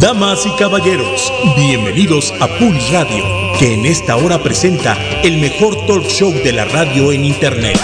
Damas 0.00 0.44
y 0.44 0.50
caballeros, 0.56 1.32
bienvenidos 1.56 2.32
a 2.40 2.46
Pulse 2.58 2.92
Radio, 2.92 3.24
que 3.58 3.72
en 3.72 3.86
esta 3.86 4.16
hora 4.16 4.42
presenta 4.42 4.94
el 5.22 5.38
mejor 5.38 5.74
talk 5.86 6.04
show 6.04 6.30
de 6.32 6.52
la 6.52 6.66
radio 6.66 7.12
en 7.12 7.24
Internet, 7.24 7.78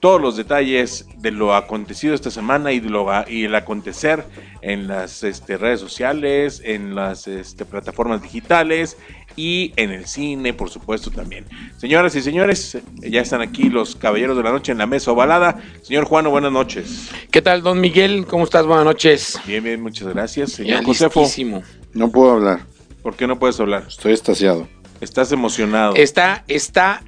todos 0.00 0.20
los 0.20 0.36
detalles 0.36 1.06
de 1.16 1.30
lo 1.30 1.54
acontecido 1.54 2.14
esta 2.14 2.30
semana 2.30 2.72
y, 2.72 2.80
de 2.80 2.90
lo, 2.90 3.06
y 3.26 3.44
el 3.44 3.54
acontecer 3.54 4.24
en 4.60 4.86
las 4.86 5.24
este, 5.24 5.56
redes 5.56 5.80
sociales, 5.80 6.60
en 6.64 6.94
las 6.94 7.26
este, 7.26 7.64
plataformas 7.64 8.22
digitales 8.22 8.98
y 9.38 9.72
en 9.76 9.92
el 9.92 10.06
cine, 10.06 10.52
por 10.52 10.68
supuesto, 10.68 11.12
también. 11.12 11.46
Señoras 11.76 12.12
y 12.16 12.22
señores, 12.22 12.76
ya 12.96 13.20
están 13.20 13.40
aquí 13.40 13.70
los 13.70 13.94
caballeros 13.94 14.36
de 14.36 14.42
la 14.42 14.50
noche 14.50 14.72
en 14.72 14.78
la 14.78 14.86
mesa 14.86 15.12
ovalada. 15.12 15.62
Señor 15.82 16.06
Juano, 16.06 16.30
buenas 16.30 16.50
noches. 16.50 17.08
¿Qué 17.30 17.40
tal, 17.40 17.62
don 17.62 17.80
Miguel? 17.80 18.26
¿Cómo 18.26 18.42
estás? 18.42 18.66
Buenas 18.66 18.84
noches. 18.84 19.38
Bien, 19.46 19.62
bien, 19.62 19.80
muchas 19.80 20.08
gracias. 20.08 20.50
Señor 20.50 20.84
Josefo, 20.84 21.20
listísimo. 21.20 21.62
No 21.94 22.10
puedo 22.10 22.32
hablar, 22.32 22.62
¿por 23.00 23.14
qué 23.14 23.28
no 23.28 23.38
puedes 23.38 23.60
hablar? 23.60 23.84
estoy 23.86 24.12
estasiado. 24.12 24.66
Estás 25.00 25.30
emocionado. 25.30 25.94
Está, 25.94 26.42
está 26.48 27.04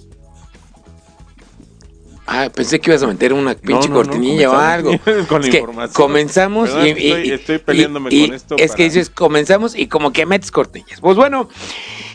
Ah, 2.26 2.48
pensé 2.54 2.80
que 2.80 2.90
ibas 2.90 3.02
a 3.02 3.06
meter 3.06 3.32
una 3.34 3.54
pinche 3.54 3.88
no, 3.88 3.96
no, 3.96 4.02
cortinilla 4.02 4.50
o 4.50 4.56
algo. 4.56 4.92
con 5.28 5.44
Es 5.44 5.50
que 5.50 5.58
información. 5.58 5.92
comenzamos 5.94 6.70
y, 6.70 6.88
estoy- 6.88 7.28
y- 7.28 7.30
estoy 7.32 7.58
peleándome 7.58 8.08
y- 8.12 8.26
con 8.26 8.34
esto 8.34 8.54
Es 8.58 8.68
para- 8.68 8.76
que 8.76 8.84
dices, 8.84 9.10
comenzamos 9.10 9.76
y 9.76 9.88
como 9.88 10.12
que 10.12 10.24
metes 10.24 10.50
cortinillas. 10.50 11.00
Pues 11.00 11.16
bueno, 11.16 11.48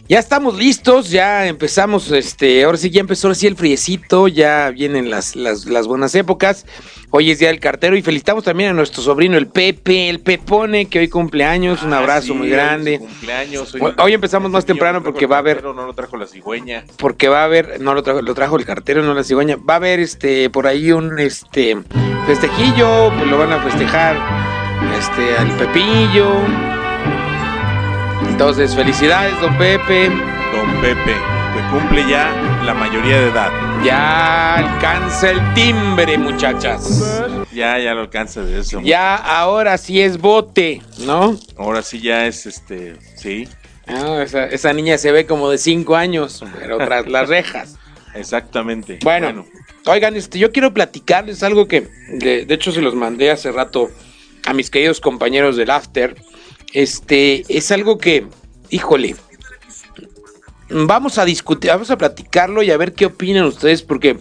ya 0.10 0.18
estamos 0.18 0.58
listos, 0.58 1.12
ya 1.12 1.46
empezamos, 1.46 2.10
este, 2.12 2.64
ahora 2.64 2.80
sí 2.80 2.90
ya 2.90 3.00
empezó 3.00 3.28
ahora 3.28 3.36
sí 3.36 3.46
el 3.46 3.56
friecito, 3.56 4.28
ya 4.28 4.72
vienen 4.72 5.12
las, 5.12 5.36
las, 5.36 5.66
las 5.66 5.86
buenas 5.86 6.16
épocas. 6.16 6.66
Hoy 7.12 7.30
es 7.30 7.38
día 7.38 7.50
del 7.50 7.60
cartero 7.60 7.96
y 7.96 8.02
felicitamos 8.02 8.44
también 8.44 8.72
a 8.72 8.74
nuestro 8.74 9.04
sobrino 9.04 9.38
el 9.38 9.48
Pepe, 9.48 10.10
el 10.10 10.20
Pepone, 10.20 10.88
que 10.88 10.98
hoy 10.98 11.10
cumple 11.10 11.46
años, 11.46 11.84
un 11.84 11.94
Ah, 11.94 12.00
abrazo 12.00 12.28
sí, 12.28 12.34
muy 12.34 12.50
grande. 12.50 12.98
cumpleaños, 12.98 13.76
Hoy- 13.76 13.94
hoy 14.00 14.14
empezamos 14.14 14.50
más 14.50 14.66
temprano 14.66 14.98
no 15.00 15.04
porque 15.06 15.28
va 15.28 15.36
a 15.36 15.40
haber- 15.40 15.64
No 15.64 15.74
lo 15.74 15.94
trajo 15.94 16.18
la 16.18 16.26
cigüeña. 16.26 16.86
porque 16.98 17.28
va 17.30 17.42
a 17.42 17.46
haber, 17.46 17.80
no 17.80 17.94
lo 17.94 18.02
trajo, 18.02 18.24
lo 18.24 18.34
trajo 18.34 18.58
el 18.58 18.66
cartero, 18.66 19.04
no 19.04 19.14
la 19.14 19.24
cigüeña, 19.24 19.58
va 19.58 19.76
a 19.76 19.78
haber 19.78 20.00
este 20.00 20.50
por 20.50 20.66
ahí 20.66 20.92
un 20.92 21.20
este 21.20 21.78
festejillo, 22.26 23.12
pues 23.16 23.28
lo 23.30 23.38
van 23.38 23.52
a 23.54 23.60
festejar 23.62 24.18
este 25.00 25.38
al 25.38 25.52
Pepillo. 25.58 26.79
Entonces, 28.28 28.76
felicidades, 28.76 29.40
don 29.42 29.58
Pepe. 29.58 30.10
Don 30.10 30.82
Pepe, 30.82 31.14
que 31.14 31.62
cumple 31.72 32.08
ya 32.10 32.32
la 32.66 32.74
mayoría 32.74 33.20
de 33.22 33.30
edad. 33.30 33.52
Ya 33.84 34.56
alcanza 34.56 35.32
el 35.32 35.54
timbre, 35.54 36.18
muchachas. 36.18 37.24
Ya, 37.52 37.78
ya 37.80 37.94
lo 37.94 38.02
alcanza 38.02 38.42
de 38.42 38.60
eso. 38.60 38.82
Ya 38.82 39.16
ahora 39.16 39.78
sí 39.78 40.02
es 40.02 40.18
bote, 40.20 40.82
¿no? 41.00 41.38
Ahora 41.58 41.82
sí 41.82 42.00
ya 42.02 42.26
es 42.28 42.46
este, 42.46 42.96
sí, 43.16 43.48
Ah, 43.88 44.22
esa, 44.24 44.46
esa 44.46 44.72
niña 44.72 45.00
se 45.00 45.12
ve 45.12 45.26
como 45.26 45.50
de 45.50 45.58
cinco 45.58 45.96
años, 45.96 46.44
pero 46.60 46.78
tras 46.78 47.08
las 47.08 47.28
rejas. 47.28 47.76
exactamente. 48.14 49.00
Bueno, 49.04 49.46
oigan, 49.88 50.16
este, 50.16 50.38
yo 50.38 50.52
quiero 50.52 50.74
platicarles 50.76 51.42
algo 51.42 51.68
que, 51.68 51.88
de, 52.14 52.46
de 52.46 52.54
hecho, 52.54 52.72
se 52.72 52.82
los 52.82 52.94
mandé 52.94 53.32
hace 53.32 53.52
rato 53.52 53.90
a 54.46 54.54
mis 54.54 54.70
queridos 54.70 55.00
compañeros 55.00 55.58
del 55.58 55.72
After. 55.72 56.16
Este, 56.74 57.44
es 57.50 57.72
algo 57.72 57.98
que, 57.98 58.28
híjole, 58.70 59.16
vamos 60.70 61.18
a 61.18 61.26
discutir, 61.26 61.72
vamos 61.72 61.90
a 61.92 61.98
platicarlo 61.98 62.62
y 62.64 62.72
a 62.72 62.78
ver 62.78 62.94
qué 62.94 63.08
opinan 63.08 63.46
ustedes, 63.46 63.82
porque 63.82 64.18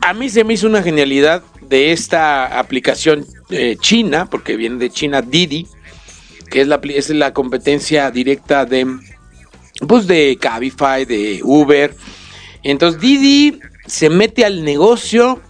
a 0.00 0.14
mí 0.14 0.28
se 0.28 0.44
me 0.44 0.54
hizo 0.54 0.66
una 0.66 0.82
genialidad 0.82 1.42
de 1.68 1.92
esta 1.92 2.58
aplicación 2.58 3.26
eh, 3.50 3.76
china, 3.80 4.26
porque 4.26 4.56
viene 4.56 4.76
de 4.76 4.90
China, 4.90 5.22
Didi, 5.22 5.66
que 6.50 6.60
es 6.60 6.68
la, 6.68 6.80
es 6.84 7.10
la 7.10 7.32
competencia 7.32 8.10
directa 8.10 8.64
de, 8.64 8.86
pues, 9.86 10.06
de 10.06 10.36
Cabify, 10.40 11.04
de 11.04 11.40
Uber. 11.42 11.94
Entonces 12.62 13.00
Didi 13.00 13.60
se 13.86 14.10
mete 14.10 14.44
al 14.44 14.64
negocio 14.64 15.40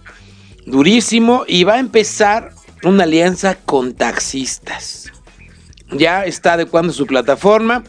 durísimo 0.65 1.43
y 1.47 1.63
va 1.63 1.75
a 1.75 1.79
empezar 1.79 2.53
una 2.83 3.03
alianza 3.03 3.55
con 3.55 3.93
taxistas. 3.93 5.11
Ya 5.91 6.25
está 6.25 6.53
adecuando 6.53 6.93
su 6.93 7.05
plataforma 7.05 7.83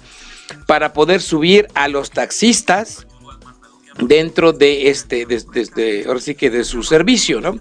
para 0.66 0.92
poder 0.92 1.20
subir 1.22 1.68
a 1.74 1.88
los 1.88 2.10
taxistas 2.10 3.06
dentro 3.98 4.52
de 4.52 4.88
este, 4.88 5.26
de, 5.26 6.04
ahora 6.06 6.20
sí 6.20 6.34
que 6.34 6.50
de 6.50 6.64
su 6.64 6.82
servicio, 6.82 7.40
¿no? 7.40 7.58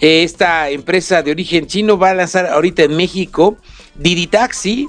Esta 0.00 0.70
empresa 0.70 1.22
de 1.22 1.30
origen 1.30 1.66
chino 1.66 1.98
va 1.98 2.10
a 2.10 2.14
lanzar 2.14 2.46
ahorita 2.46 2.84
en 2.84 2.96
México 2.96 3.56
Didi 3.94 4.26
Taxi, 4.26 4.88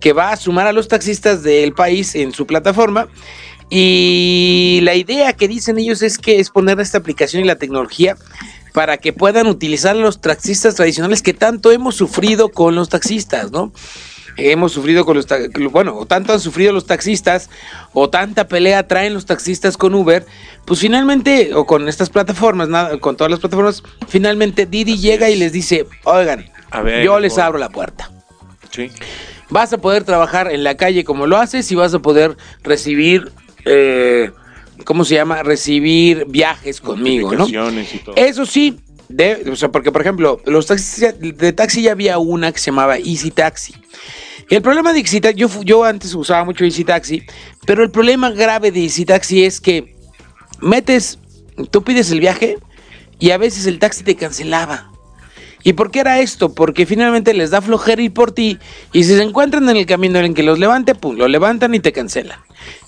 que 0.00 0.12
va 0.12 0.32
a 0.32 0.36
sumar 0.36 0.66
a 0.66 0.72
los 0.72 0.88
taxistas 0.88 1.42
del 1.42 1.72
país 1.72 2.14
en 2.14 2.32
su 2.32 2.46
plataforma. 2.46 3.08
Y 3.70 4.80
la 4.82 4.94
idea 4.94 5.34
que 5.34 5.48
dicen 5.48 5.78
ellos 5.78 6.02
es 6.02 6.18
que 6.18 6.40
es 6.40 6.50
poner 6.50 6.80
esta 6.80 6.98
aplicación 6.98 7.44
y 7.44 7.46
la 7.46 7.56
tecnología 7.56 8.16
para 8.72 8.96
que 8.98 9.12
puedan 9.12 9.46
utilizar 9.46 9.96
los 9.96 10.20
taxistas 10.20 10.74
tradicionales 10.74 11.22
que 11.22 11.34
tanto 11.34 11.72
hemos 11.72 11.96
sufrido 11.96 12.50
con 12.50 12.74
los 12.74 12.88
taxistas, 12.88 13.50
¿no? 13.50 13.72
Hemos 14.40 14.70
sufrido 14.72 15.04
con 15.04 15.16
los, 15.16 15.26
bueno, 15.72 15.96
o 15.96 16.06
tanto 16.06 16.32
han 16.32 16.38
sufrido 16.40 16.72
los 16.72 16.86
taxistas, 16.86 17.50
o 17.92 18.08
tanta 18.08 18.46
pelea 18.46 18.86
traen 18.86 19.12
los 19.12 19.26
taxistas 19.26 19.76
con 19.76 19.94
Uber, 19.94 20.24
pues 20.64 20.78
finalmente, 20.80 21.52
o 21.54 21.66
con 21.66 21.88
estas 21.88 22.08
plataformas, 22.08 22.68
nada, 22.68 22.98
con 23.00 23.16
todas 23.16 23.30
las 23.32 23.40
plataformas, 23.40 23.82
finalmente 24.06 24.64
Didi 24.64 24.96
llega 24.98 25.28
y 25.28 25.34
les 25.36 25.52
dice, 25.52 25.86
oigan, 26.04 26.46
A 26.70 26.82
ver, 26.82 27.04
yo 27.04 27.18
les 27.18 27.36
abro 27.38 27.58
la 27.58 27.68
puerta. 27.68 28.10
Sí. 28.70 28.90
Vas 29.50 29.72
a 29.72 29.78
poder 29.78 30.04
trabajar 30.04 30.52
en 30.52 30.62
la 30.62 30.76
calle 30.76 31.02
como 31.02 31.26
lo 31.26 31.36
haces 31.36 31.70
y 31.72 31.74
vas 31.74 31.92
a 31.94 31.98
poder 31.98 32.36
recibir, 32.62 33.32
eh, 33.64 34.30
¿cómo 34.84 35.04
se 35.04 35.14
llama? 35.16 35.42
Recibir 35.42 36.26
viajes 36.28 36.80
conmigo, 36.80 37.32
¿no? 37.34 37.48
Y 37.48 37.98
todo. 38.04 38.14
Eso 38.14 38.46
sí, 38.46 38.78
de- 39.08 39.50
o 39.50 39.56
sea, 39.56 39.70
porque 39.72 39.90
por 39.90 40.02
ejemplo, 40.02 40.40
los 40.44 40.66
taxis 40.66 41.14
de 41.18 41.52
taxi 41.54 41.82
ya 41.82 41.92
había 41.92 42.18
una 42.18 42.52
que 42.52 42.58
se 42.58 42.66
llamaba 42.66 42.98
Easy 42.98 43.30
Taxi. 43.32 43.74
El 44.50 44.62
problema 44.62 44.92
de 44.92 45.00
Easy 45.00 45.20
Taxi, 45.20 45.38
yo, 45.38 45.48
yo 45.62 45.84
antes 45.84 46.14
usaba 46.14 46.44
mucho 46.44 46.64
Easy 46.64 46.84
Taxi, 46.84 47.22
pero 47.66 47.82
el 47.82 47.90
problema 47.90 48.30
grave 48.30 48.70
de 48.70 48.82
Easy 48.82 49.04
Taxi 49.04 49.44
es 49.44 49.60
que 49.60 49.94
metes 50.60 51.18
tú 51.70 51.82
pides 51.82 52.10
el 52.10 52.20
viaje 52.20 52.58
y 53.18 53.30
a 53.30 53.38
veces 53.38 53.66
el 53.66 53.78
taxi 53.78 54.04
te 54.04 54.16
cancelaba. 54.16 54.90
¿Y 55.64 55.72
por 55.72 55.90
qué 55.90 56.00
era 56.00 56.20
esto? 56.20 56.54
Porque 56.54 56.86
finalmente 56.86 57.34
les 57.34 57.50
da 57.50 57.60
flojera 57.60 58.00
ir 58.00 58.12
por 58.12 58.32
ti 58.32 58.58
y 58.92 59.04
si 59.04 59.16
se 59.16 59.22
encuentran 59.22 59.68
en 59.68 59.76
el 59.76 59.86
camino 59.86 60.18
en 60.20 60.32
que 60.32 60.44
los 60.44 60.58
levante, 60.58 60.94
pum, 60.94 61.16
lo 61.16 61.26
levantan 61.26 61.74
y 61.74 61.80
te 61.80 61.92
cancelan. 61.92 62.38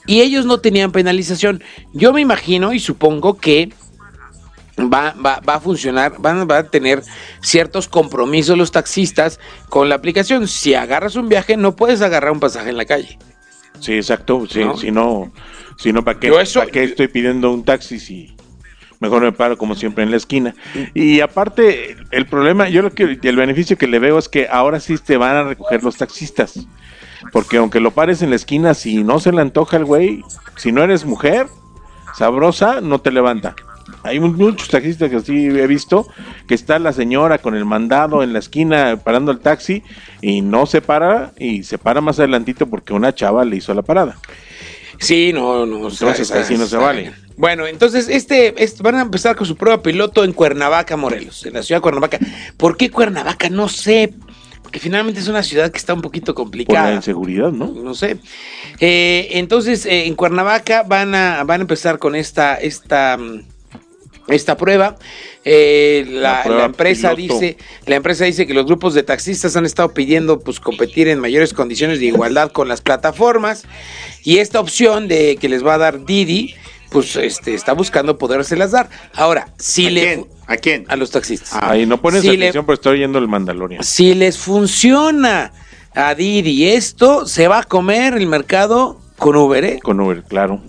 Y 0.07 0.21
ellos 0.21 0.47
no 0.47 0.61
tenían 0.61 0.93
penalización. 0.93 1.63
Yo 1.93 2.13
me 2.13 2.21
imagino 2.21 2.73
y 2.73 2.79
supongo 2.79 3.35
que 3.35 3.71
va, 4.89 5.15
va, 5.25 5.41
va 5.47 5.55
a 5.57 5.61
funcionar, 5.61 6.15
van, 6.19 6.47
va 6.49 6.59
a 6.59 6.63
tener 6.65 7.03
ciertos 7.41 7.89
compromisos 7.89 8.57
los 8.57 8.71
taxistas 8.73 9.41
con 9.69 9.89
la 9.89 9.97
aplicación. 9.97 10.47
Si 10.49 10.75
agarras 10.75 11.17
un 11.17 11.29
viaje, 11.29 11.57
no 11.57 11.75
puedes 11.77 12.01
agarrar 12.03 12.31
un 12.33 12.41
pasaje 12.41 12.71
en 12.71 12.77
la 12.77 12.85
calle. 12.85 13.19
Sí, 13.81 13.95
exacto. 13.95 14.47
Sí, 14.49 14.65
¿No? 14.65 14.77
Si 14.77 14.91
no, 14.91 15.33
si 15.79 15.93
no 15.93 16.05
¿para 16.05 16.19
qué, 16.21 16.29
Yo 16.29 16.39
eso- 16.41 16.61
¿para 16.61 16.71
qué 16.71 16.85
estoy 16.85 17.09
pidiendo 17.09 17.51
un 17.51 17.65
taxi 17.65 17.99
si 17.99 18.37
mejor 19.01 19.23
me 19.23 19.33
paro 19.33 19.57
como 19.57 19.75
siempre 19.75 20.05
en 20.05 20.11
la 20.11 20.19
esquina? 20.19 20.55
Y 20.95 21.21
aparte, 21.21 21.97
el 22.11 22.27
problema, 22.27 22.69
yo 22.69 22.83
lo 22.83 22.93
que 22.93 23.19
el 23.23 23.37
beneficio 23.37 23.79
que 23.79 23.87
le 23.87 23.99
veo 23.99 24.19
es 24.19 24.29
que 24.29 24.47
ahora 24.51 24.81
sí 24.81 24.97
te 24.99 25.17
van 25.17 25.37
a 25.37 25.43
recoger 25.45 25.83
los 25.83 25.97
taxistas. 25.97 26.59
Porque 27.33 27.59
aunque 27.59 27.81
lo 27.81 27.91
pares 27.91 28.23
en 28.23 28.31
la 28.31 28.37
esquina, 28.37 28.73
si 28.75 29.03
no 29.05 29.21
se 29.21 29.31
le 29.33 29.41
antoja 29.43 29.77
al 29.77 29.85
güey, 29.85 30.23
si 30.57 30.73
no 30.73 30.83
eres 30.83 31.05
mujer 31.05 31.47
sabrosa, 32.17 32.81
no 32.81 33.01
te 33.01 33.11
levanta. 33.11 33.55
Hay 34.03 34.19
mu- 34.21 34.33
muchos 34.33 34.69
taxistas 34.69 35.11
que 35.11 35.17
así 35.17 35.47
he 35.47 35.67
visto, 35.67 36.09
que 36.49 36.55
está 36.55 36.79
la 36.79 36.93
señora 36.93 37.39
con 37.39 37.55
el 37.55 37.65
mandado 37.65 38.23
en 38.23 38.33
la 38.33 38.39
esquina 38.39 38.99
parando 39.03 39.31
el 39.33 39.41
taxi 39.41 39.83
y 40.23 40.41
no 40.43 40.67
se 40.67 40.81
para 40.81 41.33
y 41.39 41.63
se 41.65 41.77
para 41.79 42.01
más 42.01 42.19
adelantito 42.19 42.67
porque 42.67 42.93
una 42.93 43.15
chava 43.15 43.45
le 43.45 43.57
hizo 43.57 43.75
la 43.75 43.83
parada. 43.83 44.17
Sí, 44.99 45.33
no, 45.33 45.65
no. 45.67 45.89
Entonces, 45.89 46.31
ahí 46.31 46.45
sí 46.45 46.57
no 46.59 46.67
se 46.67 46.77
vale. 46.77 47.13
Bueno, 47.37 47.67
entonces 47.67 48.09
este, 48.09 48.63
este- 48.63 48.83
van 48.83 48.97
a 48.97 49.01
empezar 49.03 49.35
con 49.35 49.47
su 49.47 49.57
prueba 49.57 49.83
piloto 49.83 50.25
en 50.25 50.33
Cuernavaca, 50.35 50.97
Morelos, 50.97 51.47
en 51.47 51.55
la 51.55 51.63
ciudad 51.63 51.79
de 51.79 51.83
Cuernavaca. 51.83 52.19
¿Por 52.59 52.77
qué 52.77 52.91
Cuernavaca? 52.91 53.49
No 53.49 53.69
sé. 53.69 54.13
Porque 54.63 54.79
finalmente 54.79 55.19
es 55.21 55.27
una 55.27 55.43
ciudad 55.43 55.71
que 55.73 55.79
está 55.79 55.95
un 55.95 56.03
poquito 56.03 56.33
Por 56.35 56.43
la 56.45 56.45
complicada. 56.45 56.93
inseguridad, 56.95 57.51
¿no? 57.51 57.67
No 57.69 57.95
sé. 57.95 58.19
Eh, 58.79 59.29
entonces, 59.33 59.85
eh, 59.87 60.07
en 60.07 60.15
Cuernavaca 60.15 60.83
van 60.85 61.15
a, 61.15 61.43
van 61.45 61.61
a 61.61 61.63
empezar 61.63 61.99
con 61.99 62.15
esta, 62.15 62.55
esta, 62.57 63.17
mm, 63.17 63.41
esta 64.29 64.57
prueba. 64.57 64.97
Eh, 65.45 66.05
la, 66.09 66.21
La 66.39 66.43
prueba 66.43 66.59
la 66.61 66.67
empresa 66.67 67.15
piloto. 67.15 67.41
dice, 67.41 67.57
la 67.87 67.97
empresa 67.97 68.25
dice 68.25 68.47
que 68.47 68.55
los 68.55 68.67
grupos 68.67 68.95
de 68.95 69.03
taxistas 69.03 69.57
han 69.57 69.67
estado 69.67 69.93
pidiendo 69.95 70.41
pues 70.41 70.61
competir 70.61 71.09
en 71.09 71.19
mayores 71.19 71.53
condiciones 71.55 71.99
de 72.01 72.07
igualdad 72.07 72.53
con 72.53 72.69
las 72.69 72.81
plataformas. 72.81 73.65
Y 74.23 74.39
esta 74.39 74.61
opción 74.61 75.09
de 75.09 75.37
que 75.37 75.49
les 75.49 75.65
va 75.65 75.75
a 75.75 75.79
dar 75.79 76.05
Didi, 76.05 76.55
pues 76.91 77.17
este, 77.17 77.55
está 77.55 77.73
buscando 77.73 78.19
podérselas 78.19 78.73
dar. 78.73 78.91
Ahora, 79.15 79.49
si 79.59 79.87
¿A 79.87 79.91
le 79.91 80.03
quién? 80.03 80.27
¿A 80.47 80.57
quién? 80.57 80.85
a 80.89 80.97
los 80.97 81.11
taxistas. 81.11 81.51
Ahí 81.63 81.87
no 81.87 82.01
pones 82.01 82.23
Si 82.23 82.29
le- 82.37 82.47
atención, 82.47 82.67
pero 82.67 82.75
estoy 82.75 82.95
oyendo 82.95 83.19
el 83.19 83.29
Mandalorian. 83.29 83.83
Si 83.85 84.15
les 84.15 84.37
funciona 84.39 85.53
a 85.95 86.15
Didi 86.15 86.69
esto, 86.69 87.27
se 87.27 87.49
va 87.49 87.61
a 87.61 87.63
comer 87.65 88.15
el 88.15 88.27
mercado 88.27 89.01
con 89.19 89.37
Uber, 89.37 89.65
¿eh? 89.65 89.81
Con 89.83 90.01
Uber, 90.01 90.23
claro. 90.25 90.61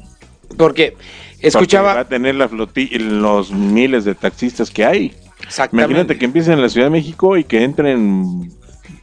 Porque 0.58 0.96
Porque 1.42 1.58
va 1.58 1.62
escuchaba 1.62 2.00
a 2.00 2.08
tener 2.08 2.36
la 2.36 2.48
flotilla, 2.48 3.00
los 3.00 3.52
miles 3.52 4.06
de 4.06 4.14
taxistas 4.14 4.70
que 4.70 4.86
hay. 4.86 5.14
exactamente. 5.44 5.92
Imagínate 5.92 6.18
que 6.20 6.26
empiecen 6.26 6.54
en 6.54 6.62
la 6.62 6.70
Ciudad 6.70 6.88
de 6.88 6.92
México 6.92 7.36
y 7.36 7.44
que 7.44 7.64
entren, 7.64 8.52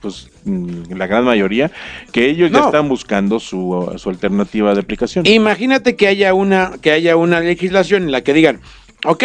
pues, 0.00 0.30
la 0.44 1.06
gran 1.08 1.24
mayoría, 1.24 1.72
que 2.12 2.26
ellos 2.26 2.50
ya 2.52 2.66
están 2.66 2.88
buscando 2.88 3.40
su, 3.40 3.92
su 3.96 4.08
alternativa 4.08 4.72
de 4.72 4.80
aplicación. 4.80 5.26
Imagínate 5.26 5.96
que 5.96 6.06
haya 6.06 6.32
una 6.32 6.72
que 6.80 6.92
haya 6.92 7.16
una 7.16 7.40
legislación 7.40 8.04
en 8.04 8.12
la 8.12 8.22
que 8.22 8.32
digan, 8.32 8.60
ok, 9.04 9.24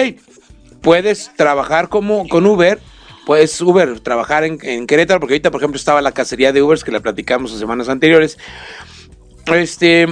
puedes 0.81 1.31
trabajar 1.35 1.89
como 1.89 2.27
con 2.27 2.47
Uber, 2.47 2.79
puedes 3.27 3.61
Uber 3.61 3.99
trabajar 3.99 4.43
en, 4.43 4.57
en 4.63 4.87
Querétaro, 4.87 5.19
porque 5.19 5.35
ahorita 5.35 5.51
por 5.51 5.61
ejemplo 5.61 5.77
estaba 5.77 6.01
la 6.01 6.13
cacería 6.13 6.51
de 6.51 6.63
Ubers 6.63 6.83
que 6.83 6.91
la 6.91 6.99
platicamos 6.99 7.51
las 7.51 7.59
semanas 7.59 7.89
anteriores. 7.89 8.39
Este 9.45 10.07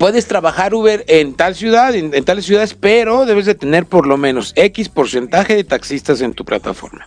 puedes 0.00 0.26
trabajar 0.26 0.72
Uber 0.72 1.04
en 1.08 1.34
tal 1.34 1.54
ciudad, 1.54 1.94
en, 1.94 2.14
en 2.14 2.24
tales 2.24 2.46
ciudades, 2.46 2.72
pero 2.72 3.26
debes 3.26 3.44
de 3.44 3.54
tener 3.54 3.84
por 3.84 4.06
lo 4.06 4.16
menos 4.16 4.54
X 4.56 4.88
porcentaje 4.88 5.54
de 5.54 5.62
taxistas 5.62 6.22
en 6.22 6.32
tu 6.32 6.42
plataforma. 6.46 7.06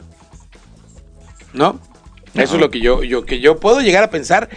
¿No? 1.54 1.80
Eso 2.36 2.56
es 2.56 2.62
lo 2.62 2.70
que 2.70 2.82
yo, 2.82 3.04
yo, 3.04 3.26
que 3.26 3.40
yo 3.40 3.60
puedo 3.60 3.82
llegar 3.82 4.04
a 4.04 4.12
pensar 4.12 4.48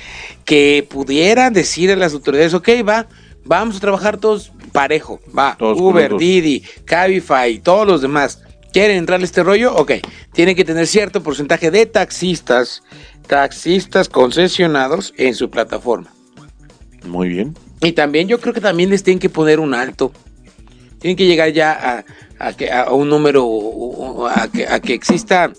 que 0.44 0.86
pudieran 0.86 1.54
decir 1.54 1.90
a 1.90 1.96
las 1.96 2.12
autoridades, 2.12 2.52
ok, 2.52 2.68
va, 2.86 3.06
vamos 3.46 3.78
a 3.78 3.80
trabajar 3.80 4.18
todos 4.18 4.52
parejo, 4.70 5.18
va, 5.36 5.56
Todos 5.58 5.80
Uber, 5.80 6.10
juntos. 6.10 6.20
Didi, 6.20 6.62
Cabify, 6.84 7.58
todos 7.60 7.86
los 7.86 8.02
demás. 8.02 8.42
¿Quieren 8.70 8.98
entrar 8.98 9.18
a 9.18 9.24
este 9.24 9.44
rollo? 9.44 9.74
Ok, 9.74 9.92
tienen 10.34 10.54
que 10.54 10.64
tener 10.64 10.86
cierto 10.86 11.22
porcentaje 11.22 11.70
de 11.70 11.86
taxistas, 11.86 12.82
taxistas 13.26 14.10
concesionados 14.10 15.14
en 15.16 15.34
su 15.34 15.48
plataforma. 15.48 16.12
Muy 17.06 17.30
bien. 17.30 17.54
Y 17.80 17.92
también 17.92 18.28
yo 18.28 18.40
creo 18.40 18.54
que 18.54 18.60
también 18.60 18.90
les 18.90 19.02
tienen 19.02 19.18
que 19.18 19.28
poner 19.28 19.60
un 19.60 19.74
alto. 19.74 20.12
Tienen 20.98 21.16
que 21.16 21.26
llegar 21.26 21.52
ya 21.52 22.04
a, 22.38 22.48
a 22.48 22.52
que, 22.54 22.70
a 22.72 22.90
un 22.92 23.08
número, 23.08 24.26
a 24.28 24.48
que, 24.48 24.66
a 24.66 24.80
que 24.80 24.94
exista, 24.94 25.52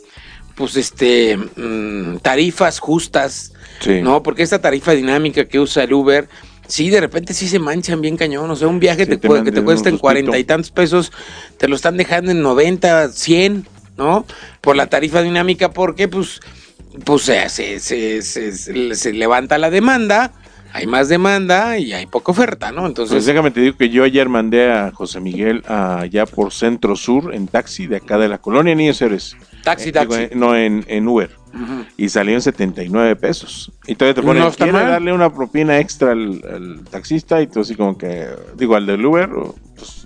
pues, 0.55 0.75
este, 0.75 1.37
mm, 1.37 2.17
tarifas 2.21 2.79
justas, 2.79 3.53
Sí. 3.79 4.01
¿no? 4.01 4.23
Porque 4.23 4.41
esta 4.41 4.59
tarifa 4.59 4.93
dinámica 4.93 5.45
que 5.45 5.59
usa 5.59 5.83
el 5.83 5.93
Uber, 5.93 6.27
sí, 6.67 6.89
de 6.89 6.99
repente 6.99 7.35
sí 7.35 7.47
se 7.47 7.59
manchan 7.59 8.01
bien 8.01 8.17
cañón. 8.17 8.49
O 8.49 8.55
sea, 8.55 8.67
un 8.67 8.79
viaje 8.79 9.05
Sí, 9.05 9.11
te 9.11 9.19
que 9.19 9.51
te 9.51 9.63
cuesta 9.63 9.89
en 9.89 9.99
cuarenta 9.99 10.39
y 10.39 10.43
tantos 10.43 10.71
pesos, 10.71 11.11
te 11.59 11.67
lo 11.67 11.75
están 11.75 11.95
dejando 11.95 12.31
en 12.31 12.41
90, 12.41 13.09
100, 13.09 13.67
¿no? 13.95 14.25
Por 14.61 14.75
la 14.75 14.87
tarifa 14.87 15.21
dinámica, 15.21 15.69
porque, 15.71 16.07
pues, 16.07 16.39
pues 17.05 17.21
se- 17.21 17.79
se- 17.79 18.21
se 18.95 19.13
levanta 19.13 19.59
la 19.59 19.69
demanda, 19.69 20.33
hay 20.77 20.85
más 20.88 21.09
demanda 21.09 21.77
y 21.77 21.91
hay 21.94 22.06
poca 22.06 22.31
oferta, 22.31 22.71
¿no? 22.71 22.81
Pues 22.81 22.89
Entonces, 22.89 23.25
déjame 23.25 23.51
te 23.51 23.62
digo 23.62 23.77
que 23.77 23.89
yo 23.89 24.03
ayer 24.03 24.29
mandé 24.29 24.71
a 24.71 24.91
José 24.91 25.19
Miguel 25.19 25.63
allá 25.68 26.25
por 26.25 26.53
Centro 26.53 26.95
Sur 26.95 27.33
en 27.33 27.47
taxi 27.47 27.88
de 27.88 27.97
acá 27.97 28.18
de 28.18 28.27
la 28.27 28.38
colonia 28.38 28.75
Niños 28.75 29.01
Héroes. 29.01 29.35
taxi, 29.63 29.89
Eh, 29.89 29.91
taxi. 29.91 30.27
no, 30.35 30.56
en, 30.56 30.85
en 30.88 31.07
Uber. 31.07 31.29
Ujú. 31.53 31.85
Y 31.97 32.09
salió 32.09 32.35
en 32.35 32.41
79 32.41 33.15
pesos. 33.15 33.71
Y 33.88 33.95
todavía 33.95 34.13
te 34.13 34.21
ponen, 34.21 34.44
No 34.44 34.51
¿quiere 34.51 34.71
mal. 34.74 34.88
darle 34.88 35.12
una 35.13 35.33
propina 35.33 35.79
extra 35.79 36.12
al, 36.12 36.41
al 36.53 36.81
taxista? 36.91 37.41
Y 37.41 37.47
tú 37.47 37.62
así 37.62 37.73
como 37.75 37.97
que, 37.97 38.28
digo, 38.56 38.75
al 38.75 38.85
del 38.85 39.04
Uber, 39.04 39.30
pues 39.75 40.06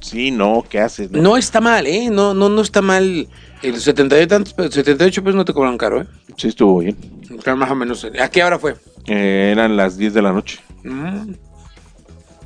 sí, 0.00 0.30
no, 0.30 0.64
¿qué 0.68 0.78
haces? 0.80 1.10
No 1.10 1.36
está 1.36 1.60
mal, 1.60 1.86
¿eh? 1.86 2.10
No, 2.10 2.34
no, 2.34 2.48
no 2.48 2.60
está 2.62 2.80
mal. 2.80 3.26
El 3.62 3.80
78, 3.80 4.28
tantos 4.28 4.52
pe- 4.52 4.70
78 4.70 5.22
pesos 5.24 5.34
no 5.34 5.44
te 5.44 5.52
cobran 5.52 5.76
caro, 5.78 6.02
¿eh? 6.02 6.06
Sí, 6.36 6.48
estuvo 6.48 6.78
bien. 6.80 6.96
Claro, 7.42 7.56
Más 7.58 7.70
o 7.70 7.74
menos. 7.74 8.06
¿A 8.20 8.28
qué 8.30 8.44
hora 8.44 8.58
fue? 8.58 8.76
Eh, 9.06 9.50
eran 9.52 9.76
las 9.76 9.96
10 9.96 10.14
de 10.14 10.22
la 10.22 10.32
noche. 10.32 10.60
Mm. 10.82 11.32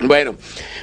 Bueno, 0.00 0.36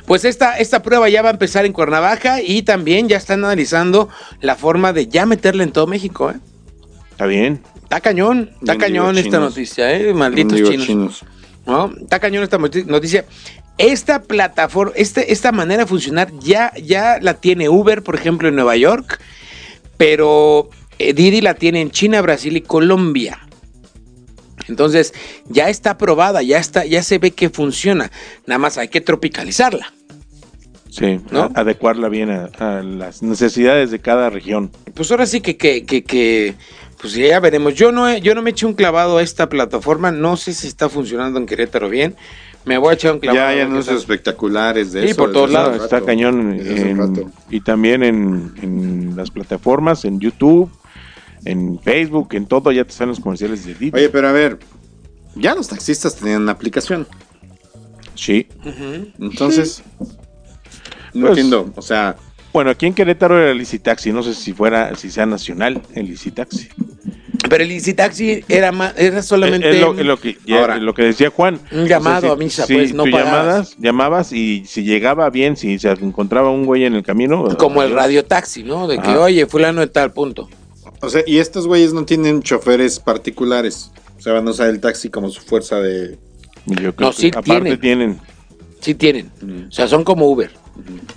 pues 0.05 0.25
esta, 0.25 0.57
esta 0.57 0.81
prueba 0.83 1.07
ya 1.07 1.21
va 1.21 1.29
a 1.29 1.31
empezar 1.31 1.65
en 1.65 1.71
Cuernavaca 1.71 2.41
y 2.41 2.63
también 2.63 3.07
ya 3.07 3.15
están 3.17 3.45
analizando 3.45 4.09
la 4.41 4.55
forma 4.57 4.91
de 4.91 5.07
ya 5.07 5.25
meterla 5.25 5.63
en 5.63 5.71
todo 5.71 5.87
México, 5.87 6.31
¿eh? 6.31 6.35
Está 7.11 7.25
bien. 7.25 7.61
Está 7.83 8.01
cañón, 8.01 8.51
está 8.59 8.77
cañón 8.77 9.17
esta 9.17 9.29
chinos. 9.29 9.41
noticia, 9.51 9.93
¿eh? 9.93 10.13
Malditos 10.13 10.59
chinos. 10.85 11.23
¿no? 11.65 11.93
Está 12.01 12.19
cañón 12.19 12.43
esta 12.43 12.57
noti- 12.59 12.85
noticia. 12.85 13.23
Esta 13.77 14.21
plataforma, 14.21 14.91
este, 14.97 15.31
esta 15.31 15.51
manera 15.53 15.83
de 15.83 15.87
funcionar 15.87 16.29
ya, 16.39 16.73
ya 16.83 17.17
la 17.21 17.35
tiene 17.35 17.69
Uber, 17.69 18.03
por 18.03 18.15
ejemplo, 18.15 18.49
en 18.49 18.55
Nueva 18.55 18.75
York, 18.75 19.19
pero 19.97 20.69
eh, 20.99 21.13
Didi 21.13 21.39
la 21.41 21.53
tiene 21.53 21.79
en 21.81 21.91
China, 21.91 22.21
Brasil 22.21 22.57
y 22.57 22.61
Colombia. 22.61 23.39
Entonces, 24.67 25.13
ya 25.47 25.69
está 25.69 25.91
aprobada, 25.91 26.41
ya 26.41 26.57
está, 26.59 26.85
ya 26.85 27.03
se 27.03 27.17
ve 27.19 27.31
que 27.31 27.49
funciona. 27.49 28.11
Nada 28.45 28.59
más 28.59 28.77
hay 28.77 28.87
que 28.87 29.01
tropicalizarla. 29.01 29.93
Sí, 30.89 31.19
¿No? 31.29 31.51
adecuarla 31.55 32.07
bien 32.07 32.29
a, 32.31 32.45
a 32.57 32.81
las 32.81 33.21
necesidades 33.21 33.91
de 33.91 33.99
cada 33.99 34.29
región. 34.29 34.71
Pues 34.93 35.11
ahora 35.11 35.25
sí 35.25 35.41
que, 35.41 35.57
que, 35.57 35.83
que, 35.85 36.03
que, 36.05 36.55
pues 37.01 37.13
ya 37.13 37.39
veremos. 37.41 37.75
Yo 37.75 37.91
no, 37.91 38.07
he- 38.09 38.21
yo 38.21 38.33
no 38.33 38.41
me 38.41 38.51
eché 38.51 38.65
un 38.65 38.73
clavado 38.75 39.17
a 39.17 39.21
esta 39.21 39.49
plataforma, 39.49 40.11
no 40.11 40.37
sé 40.37 40.53
si 40.53 40.67
está 40.67 40.87
funcionando 40.87 41.37
en 41.37 41.47
Querétaro 41.47 41.89
bien. 41.89 42.15
Me 42.63 42.77
voy 42.77 42.91
a 42.91 42.93
echar 42.93 43.11
un 43.13 43.19
clavado. 43.19 43.43
Ya 43.43 43.49
hay 43.49 43.59
anuncios 43.59 43.97
espectaculares 43.99 44.93
de 44.93 45.01
Sí, 45.01 45.07
eso. 45.09 45.17
por 45.17 45.33
todos 45.33 45.51
lados. 45.51 45.83
Está 45.83 45.99
cañón 46.01 46.53
en- 46.57 47.31
y 47.49 47.59
también 47.59 48.01
en, 48.01 48.53
en 48.61 49.15
las 49.17 49.29
plataformas, 49.31 50.05
en 50.05 50.19
YouTube, 50.21 50.71
en 51.45 51.79
Facebook, 51.79 52.29
en 52.33 52.45
todo, 52.47 52.71
ya 52.71 52.83
te 52.83 52.91
están 52.91 53.07
los 53.09 53.19
comerciales 53.19 53.65
de 53.65 53.73
Didi. 53.75 53.91
Oye, 53.95 54.09
pero 54.09 54.27
a 54.27 54.31
ver, 54.31 54.59
ya 55.35 55.55
los 55.55 55.67
taxistas 55.67 56.15
tenían 56.15 56.41
una 56.41 56.51
aplicación. 56.51 57.07
Sí. 58.15 58.47
Entonces, 59.19 59.83
no 61.13 61.27
Pues- 61.27 61.29
entiendo. 61.31 61.71
O 61.75 61.81
sea, 61.81 62.15
Bueno, 62.53 62.69
aquí 62.71 62.85
en 62.85 62.93
Querétaro 62.93 63.37
era 63.37 63.51
el 63.51 63.57
Licitaxi, 63.57 64.13
no 64.13 64.23
sé 64.23 64.33
si 64.33 64.53
fuera, 64.53 64.95
si 64.95 65.11
sea 65.11 65.25
nacional 65.25 65.81
el 65.93 66.05
Licitaxi. 66.05 66.69
Pero 67.49 67.63
el 67.65 67.71
Easy 67.71 67.93
Taxi 67.93 68.45
era, 68.47 68.71
ma- 68.71 68.93
era 68.95 69.21
solamente... 69.21 69.69
Es 69.71 69.81
lo, 69.81 69.93
es 69.99 70.05
lo 70.05 70.17
que, 70.17 70.37
ya- 70.45 70.61
Ahora, 70.61 70.77
lo 70.77 70.93
que 70.93 71.03
decía 71.03 71.29
Juan. 71.29 71.59
un 71.73 71.85
llamado 71.85 72.31
a 72.31 72.37
misa, 72.37 72.65
pues, 72.65 72.93
no 72.93 73.03
tú 73.03 73.11
pagabas. 73.11 73.35
llamabas, 73.35 73.75
llamabas 73.77 74.31
y 74.31 74.63
si 74.65 74.83
llegaba 74.85 75.29
bien, 75.29 75.57
si 75.57 75.77
se 75.77 75.89
encontraba 75.91 76.49
un 76.49 76.65
güey 76.65 76.85
en 76.85 76.95
el 76.95 77.03
camino. 77.03 77.43
como 77.57 77.81
el 77.81 77.89
adiós. 77.89 77.99
radio 78.01 78.25
taxi, 78.25 78.63
¿no? 78.63 78.87
De 78.87 78.95
que, 78.99 79.09
Ajá. 79.09 79.19
oye, 79.19 79.45
fulano 79.47 79.81
de 79.81 79.87
tal 79.87 80.13
punto. 80.13 80.47
O 81.05 81.09
sea, 81.09 81.23
y 81.25 81.37
estos 81.39 81.67
güeyes 81.67 81.93
no 81.93 82.05
tienen 82.05 82.41
choferes 82.41 82.99
particulares. 82.99 83.91
O 84.17 84.21
sea, 84.21 84.33
van 84.33 84.47
a 84.47 84.51
usar 84.51 84.69
el 84.69 84.79
taxi 84.79 85.09
como 85.09 85.29
su 85.29 85.41
fuerza 85.41 85.79
de. 85.79 86.17
Y 86.65 86.75
yo 86.81 86.95
creo 86.95 87.09
No, 87.09 87.15
que 87.15 87.21
sí 87.21 87.27
aparte 87.27 87.77
tienen. 87.77 87.79
tienen. 87.79 88.19
Sí 88.81 88.95
tienen. 88.95 89.31
O 89.67 89.71
sea, 89.71 89.87
son 89.87 90.03
como 90.03 90.27
Uber. 90.27 90.51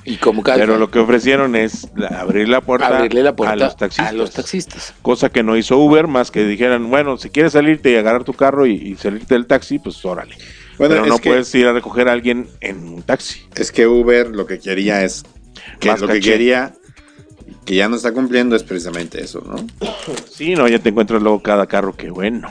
Y 0.04 0.16
como 0.18 0.42
cada 0.42 0.58
Pero 0.58 0.78
lo 0.78 0.88
que 0.90 1.00
ofrecieron 1.00 1.56
es 1.56 1.88
abrir 2.16 2.48
la 2.48 2.60
puerta, 2.60 2.86
abrirle 2.96 3.22
la 3.24 3.34
puerta 3.34 3.54
a 3.54 3.56
los 3.56 3.76
taxistas. 3.76 4.06
a 4.08 4.12
los 4.12 4.30
taxistas. 4.30 4.94
Cosa 5.02 5.30
que 5.30 5.42
no 5.42 5.56
hizo 5.56 5.76
Uber, 5.78 6.06
más 6.06 6.30
que 6.30 6.44
dijeran, 6.44 6.88
bueno, 6.90 7.18
si 7.18 7.28
quieres 7.30 7.52
salirte 7.54 7.90
y 7.90 7.96
agarrar 7.96 8.22
tu 8.24 8.34
carro 8.34 8.66
y, 8.66 8.74
y 8.74 8.94
salirte 8.94 9.34
del 9.34 9.46
taxi, 9.46 9.80
pues 9.80 10.02
órale. 10.04 10.36
Bueno, 10.78 10.94
Pero 10.94 11.06
no 11.06 11.18
que- 11.18 11.30
puedes 11.30 11.52
ir 11.56 11.66
a 11.66 11.72
recoger 11.72 12.08
a 12.08 12.12
alguien 12.12 12.48
en 12.60 12.78
un 12.88 13.02
taxi. 13.02 13.40
Es 13.56 13.72
que 13.72 13.86
Uber 13.88 14.28
lo 14.28 14.46
que 14.46 14.60
quería 14.60 15.02
es. 15.04 15.24
Que 15.80 15.88
Más 15.90 16.00
lo 16.00 16.06
que 16.06 16.20
quería, 16.20 16.74
que 17.68 17.74
ya 17.74 17.86
no 17.86 17.96
está 17.96 18.12
cumpliendo, 18.12 18.56
es 18.56 18.62
precisamente 18.62 19.22
eso, 19.22 19.44
¿no? 19.46 19.56
Sí, 20.30 20.54
no, 20.54 20.66
ya 20.68 20.78
te 20.78 20.88
encuentras 20.88 21.20
luego 21.20 21.42
cada 21.42 21.66
carro, 21.66 21.94
qué 21.94 22.08
bueno. 22.10 22.48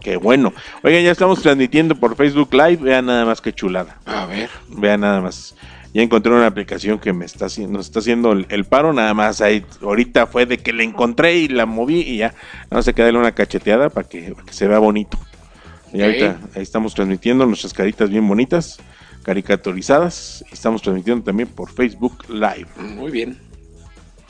Qué 0.00 0.18
bueno. 0.18 0.52
Oigan, 0.84 1.02
ya 1.02 1.10
estamos 1.10 1.42
transmitiendo 1.42 1.96
por 1.96 2.14
Facebook 2.14 2.50
Live, 2.52 2.76
vean 2.76 3.06
nada 3.06 3.24
más 3.24 3.40
que 3.40 3.52
chulada. 3.52 3.98
A 4.06 4.24
ver. 4.26 4.48
Vean 4.68 5.00
nada 5.00 5.20
más. 5.20 5.56
Ya 5.92 6.02
encontré 6.02 6.30
una 6.30 6.46
aplicación 6.46 7.00
que 7.00 7.12
me 7.12 7.24
está 7.24 7.46
haciendo, 7.46 7.78
nos 7.78 7.86
está 7.86 7.98
haciendo 7.98 8.30
el, 8.30 8.46
el 8.50 8.64
paro, 8.66 8.92
nada 8.92 9.14
más 9.14 9.40
ahí. 9.40 9.64
Ahorita 9.82 10.28
fue 10.28 10.46
de 10.46 10.58
que 10.58 10.72
la 10.72 10.84
encontré 10.84 11.38
y 11.38 11.48
la 11.48 11.66
moví 11.66 12.02
y 12.02 12.18
ya. 12.18 12.32
Sé, 12.82 12.94
que 12.94 13.02
darle 13.02 13.18
una 13.18 13.32
cacheteada 13.32 13.90
para 13.90 14.08
que, 14.08 14.32
para 14.32 14.46
que 14.46 14.52
se 14.52 14.68
vea 14.68 14.78
bonito. 14.78 15.18
Y 15.92 16.02
ahorita 16.02 16.38
ahí 16.54 16.62
estamos 16.62 16.94
transmitiendo 16.94 17.46
nuestras 17.46 17.74
caritas 17.74 18.10
bien 18.10 18.28
bonitas, 18.28 18.78
caricaturizadas. 19.24 20.44
Y 20.52 20.54
estamos 20.54 20.82
transmitiendo 20.82 21.24
también 21.24 21.48
por 21.48 21.72
Facebook 21.72 22.28
Live. 22.28 22.68
Muy 22.76 23.10
bien. 23.10 23.45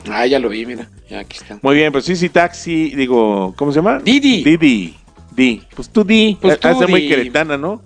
Ah, 0.09 0.25
ya 0.25 0.39
lo 0.39 0.49
vi, 0.49 0.65
mira. 0.65 0.89
Ya 1.09 1.19
aquí 1.19 1.37
está. 1.37 1.59
Muy 1.61 1.75
bien, 1.75 1.91
pues 1.91 2.05
sí, 2.05 2.15
sí, 2.15 2.29
taxi, 2.29 2.89
digo, 2.95 3.53
¿cómo 3.57 3.71
se 3.71 3.77
llama? 3.77 3.99
Didi. 3.99 4.43
Didi. 4.43 4.95
Di. 5.35 5.61
Pues 5.75 5.89
tú 5.89 6.03
di. 6.03 6.37
Pues 6.41 6.59
tú 6.59 6.67
Hace 6.67 6.87
muy 6.87 7.01
di. 7.01 7.07
queretana, 7.09 7.57
¿no? 7.57 7.81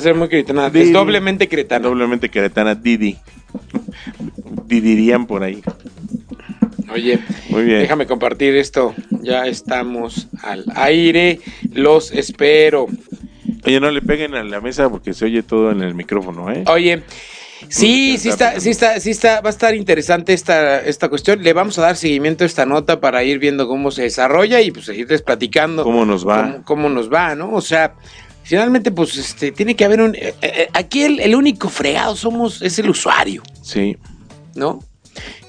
Ser 0.00 0.14
muy 0.14 0.28
cretana. 0.28 0.68
Didi. 0.70 0.86
Es 0.86 0.92
doblemente 0.92 1.48
cretana. 1.48 1.88
Doblemente 1.88 2.28
queretana, 2.28 2.74
Didi. 2.74 3.16
Didirían 4.66 5.26
por 5.26 5.42
ahí. 5.42 5.62
Oye, 6.92 7.18
Muy 7.50 7.64
bien. 7.64 7.80
déjame 7.80 8.06
compartir 8.06 8.54
esto. 8.56 8.94
Ya 9.22 9.46
estamos 9.46 10.28
al 10.42 10.64
aire. 10.74 11.40
Los 11.72 12.12
espero. 12.12 12.86
Oye, 13.64 13.80
no 13.80 13.90
le 13.90 14.00
peguen 14.02 14.34
a 14.34 14.44
la 14.44 14.60
mesa 14.60 14.88
porque 14.88 15.12
se 15.12 15.24
oye 15.26 15.42
todo 15.42 15.70
en 15.70 15.82
el 15.82 15.94
micrófono, 15.94 16.50
¿eh? 16.50 16.64
Oye, 16.66 17.02
sí, 17.68 18.16
sí 18.18 18.28
está 18.28 18.60
sí 18.60 18.70
está, 18.70 19.00
sí 19.00 19.10
está, 19.10 19.40
va 19.40 19.48
a 19.48 19.50
estar 19.50 19.74
interesante 19.74 20.32
esta, 20.32 20.80
esta 20.80 21.08
cuestión. 21.08 21.42
Le 21.42 21.52
vamos 21.52 21.78
a 21.78 21.82
dar 21.82 21.96
seguimiento 21.96 22.44
a 22.44 22.46
esta 22.46 22.66
nota 22.66 23.00
para 23.00 23.24
ir 23.24 23.38
viendo 23.38 23.66
cómo 23.68 23.90
se 23.90 24.02
desarrolla 24.02 24.60
y 24.60 24.70
pues 24.70 24.86
seguirles 24.86 25.22
platicando 25.22 25.82
¿Cómo 25.82 26.04
nos 26.04 26.26
va? 26.26 26.42
cómo, 26.42 26.64
cómo 26.64 26.88
nos 26.88 27.12
va, 27.12 27.34
¿no? 27.34 27.52
O 27.52 27.60
sea, 27.60 27.94
finalmente, 28.44 28.90
pues, 28.90 29.16
este, 29.16 29.52
tiene 29.52 29.74
que 29.76 29.84
haber 29.84 30.00
un. 30.00 30.14
eh, 30.14 30.34
eh, 30.42 30.68
aquí 30.72 31.02
el, 31.02 31.20
el 31.20 31.34
único 31.34 31.68
fregado 31.68 32.16
somos, 32.16 32.62
es 32.62 32.78
el 32.78 32.88
usuario, 32.90 33.42
Sí. 33.62 33.96
¿no? 34.54 34.80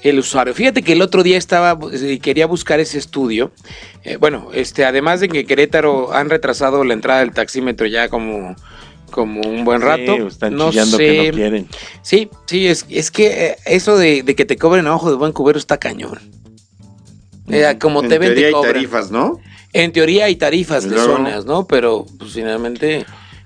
El 0.02 0.18
usuario. 0.18 0.52
Fíjate 0.52 0.82
que 0.82 0.94
el 0.94 1.02
otro 1.02 1.22
día 1.22 1.38
estaba, 1.38 1.78
eh, 1.92 2.18
quería 2.20 2.46
buscar 2.46 2.80
ese 2.80 2.98
estudio. 2.98 3.52
Eh, 4.02 4.16
bueno, 4.16 4.48
este, 4.52 4.84
además 4.84 5.20
de 5.20 5.28
que 5.28 5.44
Querétaro 5.44 6.12
han 6.12 6.28
retrasado 6.28 6.82
la 6.84 6.94
entrada 6.94 7.20
del 7.20 7.32
taxímetro 7.32 7.86
ya 7.86 8.08
como, 8.08 8.56
como 9.10 9.40
un 9.42 9.64
buen 9.64 9.80
rato. 9.80 10.16
Sí, 10.16 10.22
están 10.26 10.54
no 10.56 10.70
chillando 10.70 10.96
sé, 10.96 11.06
que 11.06 11.26
no 11.30 11.36
quieren. 11.36 11.68
Sí, 12.02 12.30
sí, 12.46 12.66
es, 12.66 12.86
es 12.88 13.10
que 13.10 13.46
eh, 13.46 13.56
eso 13.66 13.96
de, 13.96 14.22
de 14.22 14.34
que 14.34 14.44
te 14.44 14.56
cobren 14.56 14.86
a 14.86 14.94
ojo 14.94 15.10
de 15.10 15.16
buen 15.16 15.32
cubero 15.32 15.58
está 15.58 15.78
cañón. 15.78 16.18
Eh, 17.48 17.76
como 17.80 18.02
en 18.02 18.08
te 18.08 18.18
ven, 18.18 18.28
teoría 18.28 18.42
te 18.42 18.46
hay 18.46 18.52
cobran. 18.52 18.72
tarifas, 18.74 19.10
¿no? 19.10 19.40
En 19.72 19.92
teoría 19.92 20.24
hay 20.26 20.36
tarifas 20.36 20.88
de 20.88 20.96
zonas, 20.96 21.44
¿no? 21.44 21.66
Pero 21.66 22.06
pues 22.18 22.32
finalmente 22.32 23.04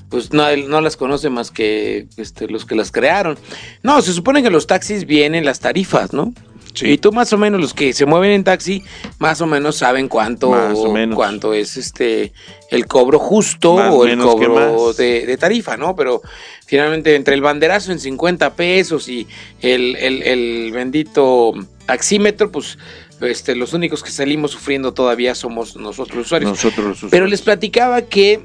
pues 0.09 0.33
no, 0.33 0.45
no 0.57 0.81
las 0.81 0.97
conoce 0.97 1.29
más 1.29 1.51
que 1.51 2.07
este, 2.17 2.47
los 2.49 2.65
que 2.65 2.77
las 2.77 2.93
crearon. 2.93 3.37
No, 3.83 4.01
se 4.01 4.13
supone 4.13 4.43
que 4.43 4.51
los 4.51 4.67
taxis 4.67 5.07
vienen 5.07 5.45
las 5.45 5.61
tarifas, 5.61 6.13
¿no? 6.13 6.33
Sí. 6.75 6.91
Y 6.91 6.99
tú 6.99 7.13
más 7.13 7.33
o 7.33 7.39
menos 7.39 7.61
los 7.61 7.73
que 7.73 7.93
se 7.93 8.05
mueven 8.05 8.33
en 8.33 8.45
taxi 8.45 8.83
más 9.19 9.41
o 9.41 9.47
menos 9.47 9.77
saben 9.77 10.09
cuánto 10.09 10.51
Más 10.51 10.77
o 10.77 10.93
menos. 10.93 11.15
cuánto 11.17 11.55
es 11.55 11.77
este 11.77 12.33
el 12.71 12.87
cobro 12.87 13.19
justo 13.19 13.77
Más 13.77 13.93
o 13.95 14.05
el 14.05 14.19
cobro 14.19 14.93
de, 14.93 15.25
de 15.25 15.37
tarifa, 15.37 15.77
¿no? 15.77 15.95
Pero 15.95 16.21
finalmente 16.67 17.15
entre 17.15 17.35
el 17.35 17.41
banderazo 17.43 17.93
en 17.93 18.01
50 18.01 18.55
pesos 18.55 19.09
y 19.09 19.27
el, 19.63 19.95
el- 19.97 20.23
el 20.25 20.73
bendito 20.73 21.53
taxímetro, 21.87 22.51
pues 22.51 22.77
este, 23.21 23.55
los 23.55 23.73
únicos 23.73 24.03
que 24.03 24.11
salimos 24.11 24.51
sufriendo 24.51 24.93
todavía 24.93 25.35
somos 25.35 25.77
nosotros 25.77 26.17
los 26.17 26.27
usuarios. 26.27 26.51
Nosotros 26.51 27.01
los 27.03 27.11
Pero 27.11 27.27
les 27.27 27.41
platicaba 27.43 28.03
que 28.03 28.41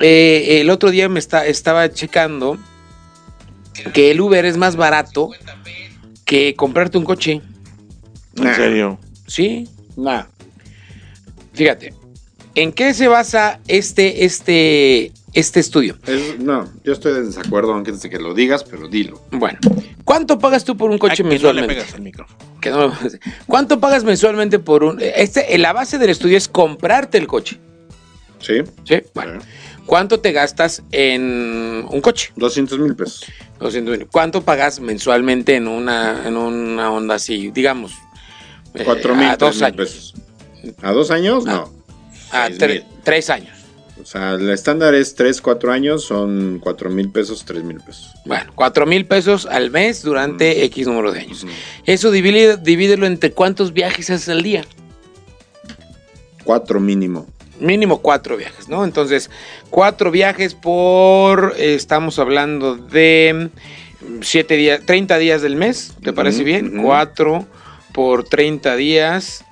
eh, 0.00 0.58
el 0.60 0.70
otro 0.70 0.90
día 0.90 1.08
me 1.08 1.18
está, 1.20 1.46
estaba 1.46 1.90
checando 1.92 2.58
que 3.92 4.10
el 4.10 4.20
Uber 4.20 4.44
es 4.44 4.56
más 4.56 4.74
barato 4.76 5.30
que 6.24 6.54
comprarte 6.56 6.98
un 6.98 7.04
coche. 7.04 7.40
En 8.40 8.54
serio. 8.54 8.98
Sí, 9.26 9.68
Nah. 9.96 10.24
fíjate. 11.52 11.94
¿En 12.54 12.72
qué 12.72 12.92
se 12.94 13.06
basa 13.08 13.60
este, 13.68 14.24
este, 14.24 15.12
este 15.32 15.60
estudio? 15.60 15.96
Es- 16.06 16.38
no, 16.40 16.68
yo 16.84 16.92
estoy 16.92 17.12
en 17.18 17.26
desacuerdo, 17.26 17.72
aunque 17.72 17.92
desde 17.92 18.10
que 18.10 18.18
lo 18.18 18.34
digas, 18.34 18.64
pero 18.64 18.88
dilo. 18.88 19.20
Bueno, 19.30 19.58
¿cuánto 20.04 20.38
pagas 20.38 20.64
tú 20.64 20.76
por 20.76 20.90
un 20.90 20.98
coche 20.98 21.22
Ay, 21.24 21.28
que 21.30 21.38
no 21.38 21.52
le 21.52 21.62
mensualmente? 21.62 21.74
pegas 21.74 21.94
al 21.94 22.00
micrófono. 22.02 22.38
Que 22.60 22.70
no- 22.70 22.92
¿Cuánto 23.46 23.78
pagas 23.78 24.02
mensualmente 24.02 24.58
por 24.58 24.82
un... 24.82 24.98
Este, 25.00 25.56
la 25.58 25.72
base 25.72 25.98
del 25.98 26.10
estudio 26.10 26.36
es 26.36 26.48
comprarte 26.48 27.18
el 27.18 27.26
coche. 27.28 27.58
¿Sí? 28.40 28.54
¿Sí? 28.84 29.02
Bueno, 29.14 29.40
¿cuánto 29.86 30.18
te 30.20 30.32
gastas 30.32 30.82
en 30.90 31.84
un 31.88 32.00
coche? 32.00 32.32
200 32.36 32.78
mil 32.80 32.96
pesos. 32.96 33.24
200 33.60 33.98
mil. 33.98 34.06
¿Cuánto 34.08 34.42
pagas 34.42 34.80
mensualmente 34.80 35.54
en 35.56 35.68
una, 35.68 36.26
en 36.26 36.36
una 36.36 36.90
onda 36.92 37.16
así, 37.16 37.50
digamos? 37.52 37.92
Eh, 38.80 38.84
4 38.84 39.14
mil 39.14 39.28
a 39.28 39.36
dos 39.36 39.62
años. 39.62 39.76
pesos. 39.76 40.14
¿A 40.82 40.92
dos 40.92 41.10
años? 41.10 41.44
Ah. 41.46 41.50
No. 41.52 41.72
A 42.32 42.48
tre- 42.50 42.68
mil. 42.68 42.84
tres 43.04 43.30
años. 43.30 43.54
O 44.00 44.04
sea, 44.06 44.32
el 44.34 44.48
estándar 44.50 44.94
es 44.94 45.14
3, 45.16 45.40
4 45.42 45.72
años, 45.72 46.04
son 46.04 46.60
4 46.62 46.88
mil 46.88 47.10
pesos, 47.10 47.44
3 47.44 47.62
mil 47.64 47.78
pesos. 47.80 48.12
Bueno, 48.24 48.52
cuatro 48.54 48.86
mil 48.86 49.04
pesos 49.06 49.44
al 49.44 49.70
mes 49.70 50.02
durante 50.02 50.64
X 50.64 50.86
número 50.86 51.12
de 51.12 51.20
años. 51.20 51.44
Eso 51.84 52.10
divide, 52.10 52.56
divídelo 52.56 53.06
entre 53.06 53.32
cuántos 53.32 53.72
viajes 53.72 54.08
haces 54.08 54.28
al 54.28 54.42
día. 54.42 54.64
4 56.44 56.80
mínimo. 56.80 57.26
Mínimo 57.60 58.00
cuatro 58.00 58.36
viajes, 58.36 58.68
¿no? 58.68 58.84
Entonces, 58.84 59.30
cuatro 59.68 60.12
viajes 60.12 60.54
por, 60.54 61.54
eh, 61.58 61.74
estamos 61.74 62.20
hablando 62.20 62.76
de 62.76 63.50
mm, 64.00 64.22
siete 64.22 64.54
días, 64.56 64.80
30 64.86 65.18
días 65.18 65.42
del 65.42 65.56
mes, 65.56 65.92
¿te 66.02 66.12
parece 66.12 66.44
bien? 66.44 66.78
ujú. 66.78 66.86
Cuatro 66.86 67.46
por 67.92 68.24
30 68.24 68.76
días 68.76 69.44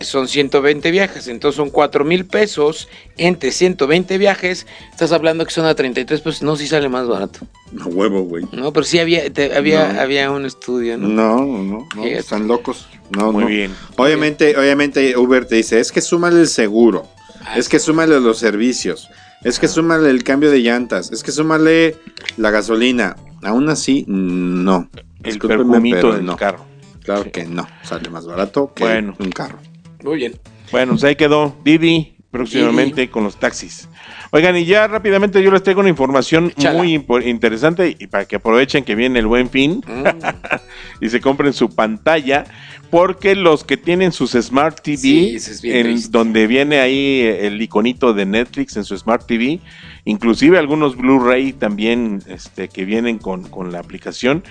son 0.00 0.28
120 0.28 0.90
viajes, 0.90 1.28
entonces 1.28 1.56
son 1.56 1.68
4 1.68 2.06
mil 2.06 2.24
pesos 2.24 2.88
entre 3.18 3.50
120 3.52 4.16
viajes, 4.16 4.66
estás 4.90 5.12
hablando 5.12 5.44
que 5.44 5.50
son 5.50 5.66
a 5.66 5.74
33 5.74 6.22
pesos, 6.22 6.42
no, 6.42 6.56
sí 6.56 6.66
sale 6.66 6.88
más 6.88 7.06
barato, 7.06 7.40
No 7.70 7.84
huevo, 7.88 8.22
güey. 8.22 8.46
¿no? 8.52 8.72
Pero 8.72 8.84
sí 8.84 8.98
había, 8.98 9.30
te- 9.30 9.54
había, 9.54 9.92
No. 9.92 10.00
había 10.00 10.30
un 10.30 10.46
estudio, 10.46 10.96
¿no? 10.96 11.06
No, 11.08 11.44
no, 11.62 11.86
no, 11.94 12.04
están 12.06 12.48
locos. 12.48 12.88
No, 13.14 13.30
Muy 13.30 13.42
no. 13.44 13.48
bien. 13.50 13.74
Obviamente, 13.98 14.56
obviamente 14.56 15.18
Uber 15.18 15.44
te 15.44 15.56
dice, 15.56 15.78
es 15.80 15.92
que 15.92 16.00
súmale 16.00 16.40
el 16.40 16.48
seguro, 16.48 17.06
Ah, 17.44 17.58
es 17.58 17.68
que 17.68 17.78
súmale 17.78 18.20
los 18.20 18.38
servicios, 18.38 19.08
es 19.44 19.58
que 19.58 19.68
súmale 19.68 20.08
el 20.08 20.24
cambio 20.24 20.50
de 20.50 20.60
llantas, 20.60 21.10
es 21.12 21.22
que 21.22 21.32
súmale 21.32 21.96
la 22.38 22.50
gasolina. 22.50 23.16
Aún 23.42 23.68
así, 23.68 24.04
no. 24.06 24.88
El 25.22 25.32
Discúlpenme, 25.34 25.64
perfumito 25.64 25.96
pero 25.96 26.14
del 26.14 26.24
no. 26.26 26.36
carro. 26.36 26.64
Claro 27.04 27.24
Sí. 27.24 27.30
que 27.30 27.44
no. 27.44 27.66
Sale 27.82 28.08
más 28.10 28.26
barato 28.26 28.72
que 28.74 28.84
Bueno. 28.84 29.16
un 29.18 29.30
carro. 29.30 29.58
Muy 30.02 30.16
bien. 30.16 30.34
Bueno, 30.72 30.92
pues 30.92 31.04
ahí 31.04 31.16
quedó 31.16 31.56
Didi 31.64 32.14
próximamente 32.30 33.10
con 33.10 33.24
los 33.24 33.36
taxis. 33.40 33.88
Oigan, 34.30 34.56
y 34.56 34.64
ya 34.64 34.86
rápidamente 34.86 35.42
yo 35.42 35.50
les 35.50 35.64
traigo 35.64 35.80
una 35.80 35.88
información 35.88 36.52
muy 36.74 36.94
interesante 37.24 37.96
y 37.98 38.06
para 38.06 38.24
que 38.26 38.36
aprovechen 38.36 38.84
que 38.84 38.94
viene 38.94 39.18
el 39.18 39.26
buen 39.26 39.50
fin 39.50 39.82
Mm. 39.86 40.04
y 41.00 41.08
se 41.08 41.20
compren 41.20 41.52
su 41.52 41.74
pantalla, 41.74 42.44
porque 42.90 43.34
los 43.34 43.64
que 43.64 43.76
tienen 43.76 44.12
sus 44.12 44.32
Smart 44.32 44.80
TV, 44.80 44.96
Sí, 44.98 45.34
es 45.36 45.64
en 45.64 46.12
donde 46.12 46.46
viene 46.46 46.78
ahí 46.78 47.20
el 47.22 47.60
iconito 47.60 48.14
de 48.14 48.26
Netflix 48.26 48.76
en 48.76 48.84
su 48.84 48.96
Smart 48.96 49.26
TV, 49.26 49.60
inclusive 50.04 50.58
algunos 50.58 50.96
Blu-ray 50.96 51.52
también 51.52 52.22
este, 52.28 52.68
que 52.68 52.84
vienen 52.84 53.18
con, 53.18 53.48
con 53.48 53.72
la 53.72 53.80
aplicación, 53.80 54.44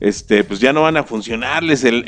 este, 0.00 0.44
pues 0.44 0.60
ya 0.60 0.72
no 0.72 0.82
van 0.82 0.96
a 0.96 1.02
funcionarles 1.04 1.84
el, 1.84 2.04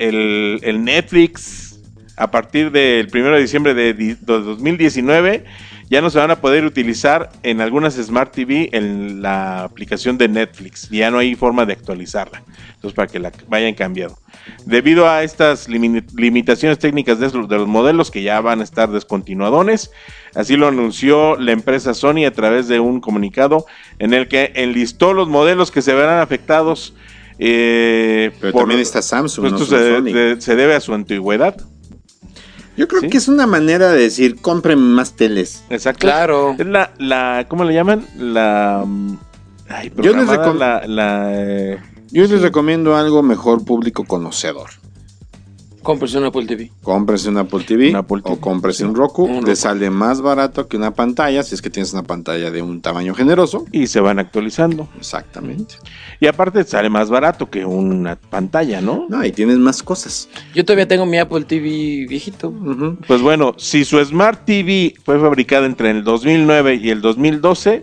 Netflix. 0.85 1.80
a 2.16 2.30
partir 2.30 2.71
del 2.73 3.09
1 3.12 3.30
de 3.30 3.40
diciembre 3.40 3.75
de, 3.75 3.95
di- 3.95 4.14
de 4.14 4.40
2019 4.40 5.45
ya 5.90 6.02
no 6.02 6.11
se 6.11 6.18
van 6.18 6.30
a 6.30 6.37
poder 6.40 6.66
utilizar 6.66 7.30
en 7.42 7.62
algunas 7.62 7.95
Smart 7.95 8.30
TV 8.35 8.68
en 8.73 9.23
la 9.23 9.64
aplicación 9.64 10.18
de 10.18 10.28
Netflix. 10.28 10.87
Ya 10.90 11.11
no 11.11 11.16
hay 11.18 11.35
forma 11.35 11.64
de 11.64 11.73
actualizarla. 11.73 12.42
Entonces, 12.75 12.92
para 12.95 13.09
que 13.09 13.18
la 13.18 13.33
vayan 13.49 13.73
cambiando. 13.73 14.18
Debido 14.66 15.09
a 15.09 15.23
estas 15.23 15.66
limi- 15.66 16.04
limitaciones 16.14 16.78
técnicas 16.78 17.18
de 17.21 17.30
los 17.33 17.66
modelos 17.66 18.11
que 18.11 18.23
ya 18.23 18.38
van 18.42 18.61
a 18.61 18.64
estar 18.64 18.90
descontinuadones, 18.90 19.90
así 20.35 20.57
lo 20.59 20.68
anunció 20.68 21.37
la 21.38 21.52
empresa 21.52 21.95
Sony 21.95 22.26
a 22.26 22.33
través 22.33 22.68
de 22.68 22.80
un 22.80 23.00
comunicado 23.00 23.64
en 23.99 24.12
el 24.12 24.28
que 24.28 24.52
enlistó 24.57 25.14
los 25.14 25.28
modelos 25.28 25.71
que 25.71 25.80
se 25.80 25.95
verán 25.95 26.21
afectados. 26.21 26.95
Eh, 27.38 28.33
Pero 28.40 28.52
por- 28.52 28.62
también 28.62 28.80
está 28.80 29.02
Samsung, 29.02 29.42
pues 29.42 29.52
no 29.52 29.59
esto 29.59 29.76
se, 29.76 29.97
Sony. 29.97 30.02
de- 30.12 30.40
se 30.40 30.57
debe 30.57 30.75
a 30.75 30.80
su 30.80 30.95
antigüedad. 30.95 31.57
Yo 32.76 32.87
creo 32.87 33.00
¿Sí? 33.02 33.09
que 33.09 33.16
es 33.18 33.26
una 33.28 33.47
manera 33.47 33.90
de 33.90 34.00
decir, 34.02 34.37
compren 34.40 34.78
más 34.78 35.14
teles. 35.16 35.64
Exacto. 35.68 36.00
Claro. 36.00 36.54
Es 36.59 36.66
la, 36.66 36.92
la, 36.99 37.47
¿cómo 37.49 37.64
le 37.64 37.75
llaman? 37.75 38.07
La, 38.16 38.85
mm, 38.87 39.16
ay, 39.68 39.92
Yo 39.97 40.14
les 40.14 40.26
la, 40.28 40.87
la, 40.87 41.30
eh, 41.35 41.78
Yo 42.11 42.23
les 42.26 42.40
recomiendo 42.40 42.97
algo 42.97 43.23
mejor 43.25 43.64
público 43.64 44.04
conocedor. 44.04 44.71
Cómprese 45.88 46.18
un 46.18 46.25
Apple 46.26 46.45
TV. 46.45 46.71
Cómprese 46.83 47.30
un 47.30 47.38
Apple 47.38 47.64
TV 47.64 47.88
Un 47.88 47.97
Apple 47.97 48.21
TV, 48.21 48.35
o 48.35 48.40
cómprese 48.42 48.78
sí. 48.80 48.85
un 48.85 48.95
Roku. 48.95 49.25
Un 49.25 49.37
Le 49.37 49.40
Roku. 49.40 49.57
sale 49.57 49.88
más 49.88 50.21
barato 50.21 50.68
que 50.68 50.76
una 50.76 50.90
pantalla 50.90 51.42
si 51.42 51.54
es 51.54 51.62
que 51.62 51.71
tienes 51.71 51.95
una 51.95 52.02
pantalla 52.02 52.50
de 52.50 52.61
un 52.61 52.83
tamaño 52.83 53.14
generoso. 53.14 53.64
y 53.73 53.87
se 53.87 53.99
van 54.00 54.18
actualizando. 54.18 54.87
Exactamente. 54.99 55.76
Y 56.21 56.26
aparte 56.26 56.62
sale 56.64 56.90
más 56.90 57.09
barato 57.09 57.49
que 57.49 57.64
una 57.64 58.16
pantalla, 58.16 58.83
¿no? 58.83 59.07
No, 59.09 59.25
y 59.25 59.33
tienes 59.33 59.57
más 59.57 59.83
cosas. 59.83 60.28
Yo 60.54 60.62
todavía 60.62 60.87
tengo 60.87 61.07
mi 61.07 61.16
Apple 61.16 61.45
TV 61.45 62.04
viejito. 62.07 62.52
Pues 63.07 63.23
bueno, 63.23 63.54
si 63.57 63.87
su 63.87 63.99
Smart 64.04 64.45
TV 64.45 64.92
fue 65.07 65.18
fabricada 65.18 65.64
entre 65.64 65.90
el 65.90 66.04
2009 66.04 66.75
y 66.83 66.90
el 66.90 67.00
2012, 67.00 67.80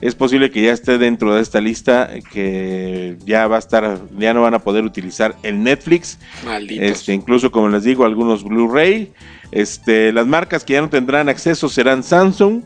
es 0.00 0.14
posible 0.14 0.50
que 0.50 0.62
ya 0.62 0.72
esté 0.72 0.98
dentro 0.98 1.34
de 1.34 1.42
esta 1.42 1.60
lista 1.60 2.10
que 2.32 3.16
ya 3.24 3.46
va 3.46 3.56
a 3.56 3.58
estar, 3.58 4.00
ya 4.18 4.32
no 4.32 4.42
van 4.42 4.54
a 4.54 4.60
poder 4.60 4.84
utilizar 4.84 5.36
el 5.42 5.62
Netflix 5.62 6.18
Malditos. 6.44 6.84
Este, 6.84 7.12
incluso 7.12 7.50
como 7.50 7.68
les 7.68 7.84
digo, 7.84 8.04
algunos 8.04 8.42
Blu-ray. 8.44 9.12
Este, 9.52 10.12
las 10.12 10.26
marcas 10.26 10.64
que 10.64 10.74
ya 10.74 10.80
no 10.80 10.88
tendrán 10.88 11.28
acceso 11.28 11.68
serán 11.68 12.02
Samsung, 12.02 12.62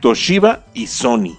Toshiba 0.00 0.64
y 0.74 0.86
Sony. 0.88 1.38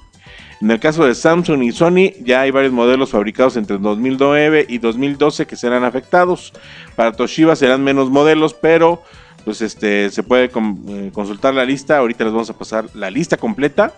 En 0.62 0.72
el 0.72 0.80
caso 0.80 1.06
de 1.06 1.14
Samsung 1.14 1.62
y 1.64 1.74
Sony, 1.74 2.14
ya 2.22 2.40
hay 2.42 2.52
varios 2.52 2.72
modelos 2.72 3.10
fabricados 3.10 3.58
entre 3.58 3.78
2009 3.78 4.66
y 4.70 4.78
2012 4.78 5.46
que 5.46 5.58
serán 5.58 5.84
afectados. 5.84 6.54
Para 6.96 7.12
Toshiba 7.12 7.58
serán 7.58 7.84
menos 7.84 8.10
modelos, 8.10 8.54
pero 8.54 9.04
pues 9.44 9.62
este 9.62 10.10
se 10.10 10.24
puede 10.24 10.46
eh, 10.46 11.12
consultar 11.14 11.54
la 11.54 11.66
lista. 11.66 11.98
Ahorita 11.98 12.24
les 12.24 12.32
vamos 12.32 12.50
a 12.50 12.58
pasar 12.58 12.86
la 12.94 13.12
lista 13.12 13.36
completa. 13.36 13.94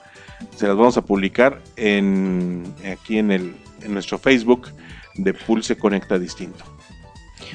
Se 0.55 0.67
las 0.67 0.75
vamos 0.75 0.97
a 0.97 1.01
publicar 1.01 1.61
en 1.75 2.63
aquí 2.91 3.17
en 3.17 3.31
el 3.31 3.55
en 3.81 3.93
nuestro 3.93 4.17
Facebook 4.17 4.67
de 5.15 5.33
Pulse 5.33 5.77
Conecta 5.77 6.19
Distinto. 6.19 6.65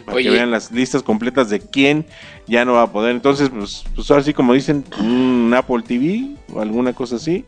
Para 0.05 0.17
Oye. 0.17 0.25
que 0.25 0.31
vean 0.31 0.51
las 0.51 0.71
listas 0.71 1.03
completas 1.03 1.51
de 1.51 1.61
quién 1.61 2.07
ya 2.47 2.65
no 2.65 2.75
va 2.75 2.83
a 2.83 2.93
poder. 2.93 3.13
Entonces, 3.13 3.51
pues, 3.51 3.85
pues 3.95 4.11
ahora 4.11 4.23
sí, 4.23 4.33
como 4.33 4.55
dicen, 4.55 4.85
un 4.99 5.53
Apple 5.55 5.83
TV 5.87 6.37
o 6.53 6.61
alguna 6.61 6.93
cosa 6.93 7.17
así. 7.17 7.45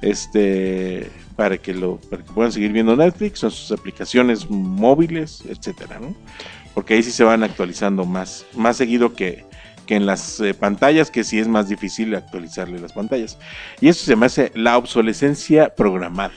Este, 0.00 1.10
para 1.36 1.58
que 1.58 1.74
lo, 1.74 1.96
para 1.96 2.24
que 2.24 2.32
puedan 2.32 2.50
seguir 2.50 2.72
viendo 2.72 2.96
Netflix 2.96 3.44
o 3.44 3.50
sus 3.50 3.70
aplicaciones 3.72 4.50
móviles, 4.50 5.44
etcétera, 5.48 6.00
¿no? 6.00 6.14
Porque 6.74 6.94
ahí 6.94 7.02
sí 7.02 7.12
se 7.12 7.24
van 7.24 7.42
actualizando 7.44 8.04
más, 8.04 8.46
más 8.54 8.76
seguido 8.76 9.14
que, 9.14 9.44
que 9.92 9.96
en 9.96 10.06
las 10.06 10.40
eh, 10.40 10.54
pantallas, 10.54 11.10
que 11.10 11.22
sí 11.22 11.38
es 11.38 11.48
más 11.48 11.68
difícil 11.68 12.14
actualizarle 12.14 12.78
las 12.80 12.94
pantallas. 12.94 13.36
Y 13.78 13.88
eso 13.88 14.06
se 14.06 14.16
me 14.16 14.24
hace 14.24 14.50
la 14.54 14.78
obsolescencia 14.78 15.74
programada. 15.74 16.32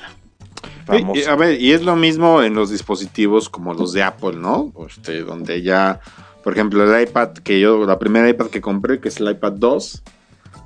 Y, 1.16 1.24
a 1.24 1.36
ver, 1.36 1.60
y 1.62 1.72
es 1.72 1.82
lo 1.84 1.96
mismo 1.96 2.42
en 2.44 2.54
los 2.54 2.70
dispositivos 2.70 3.48
como 3.50 3.74
los 3.74 3.94
de 3.94 4.04
Apple, 4.04 4.34
¿no? 4.36 4.74
Este, 4.88 5.22
donde 5.22 5.62
ya, 5.62 6.01
por 6.44 6.51
ejemplo, 6.51 6.84
el 6.84 7.01
iPad 7.03 7.29
que 7.29 7.62
yo, 7.62 7.86
la 7.86 7.98
primera 7.98 8.27
iPad 8.29 8.48
que 8.48 8.60
compré, 8.60 9.00
que 9.00 9.08
es 9.08 9.22
el 9.22 9.32
iPad 9.32 9.53
2, 9.53 10.03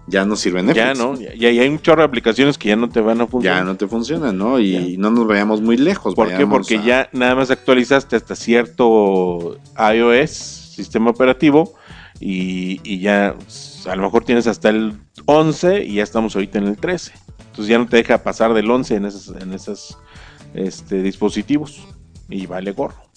ya 0.07 0.25
no 0.25 0.35
sirve 0.35 0.61
en 0.61 0.65
Netflix. 0.65 0.85
ya 0.87 0.93
no, 0.95 1.13
ya, 1.19 1.35
ya 1.35 1.61
hay 1.61 1.69
un 1.69 1.79
chorro 1.79 2.01
de 2.01 2.07
aplicaciones 2.07 2.57
que 2.57 2.69
ya 2.69 2.75
no 2.75 2.89
te 2.89 2.99
van 3.01 3.21
a 3.21 3.27
funcionar. 3.27 3.59
Ya 3.59 3.63
no 3.65 3.77
te 3.77 3.85
funciona, 3.87 4.31
¿no? 4.33 4.59
Y 4.59 4.97
no 4.97 5.11
nos 5.11 5.27
vayamos 5.27 5.61
muy 5.61 5.77
lejos. 5.77 6.15
¿Por 6.15 6.35
qué? 6.35 6.47
Porque 6.47 6.77
a- 6.77 6.83
ya 6.83 7.09
nada 7.13 7.35
más 7.35 7.51
actualizaste 7.51 8.15
hasta 8.15 8.35
cierto 8.35 9.57
iOS, 9.93 10.31
sistema 10.31 11.11
operativo, 11.11 11.75
y, 12.19 12.79
y 12.83 12.99
ya 12.99 13.35
pues, 13.37 13.85
a 13.87 13.95
lo 13.95 14.03
mejor 14.03 14.25
tienes 14.25 14.47
hasta 14.47 14.69
el 14.69 14.99
11 15.25 15.83
y 15.83 15.95
ya 15.95 16.03
estamos 16.03 16.35
ahorita 16.35 16.57
en 16.59 16.67
el 16.67 16.77
13. 16.77 17.13
Entonces 17.39 17.67
ya 17.67 17.77
no 17.77 17.87
te 17.87 17.97
deja 17.97 18.23
pasar 18.23 18.53
del 18.53 18.69
11 18.69 18.95
en 18.95 19.05
esos 19.05 19.41
en 19.41 19.53
esas, 19.53 19.97
este, 20.53 21.01
dispositivos. 21.01 21.81
Y 22.29 22.45
vale 22.45 22.71
gorro. 22.71 23.09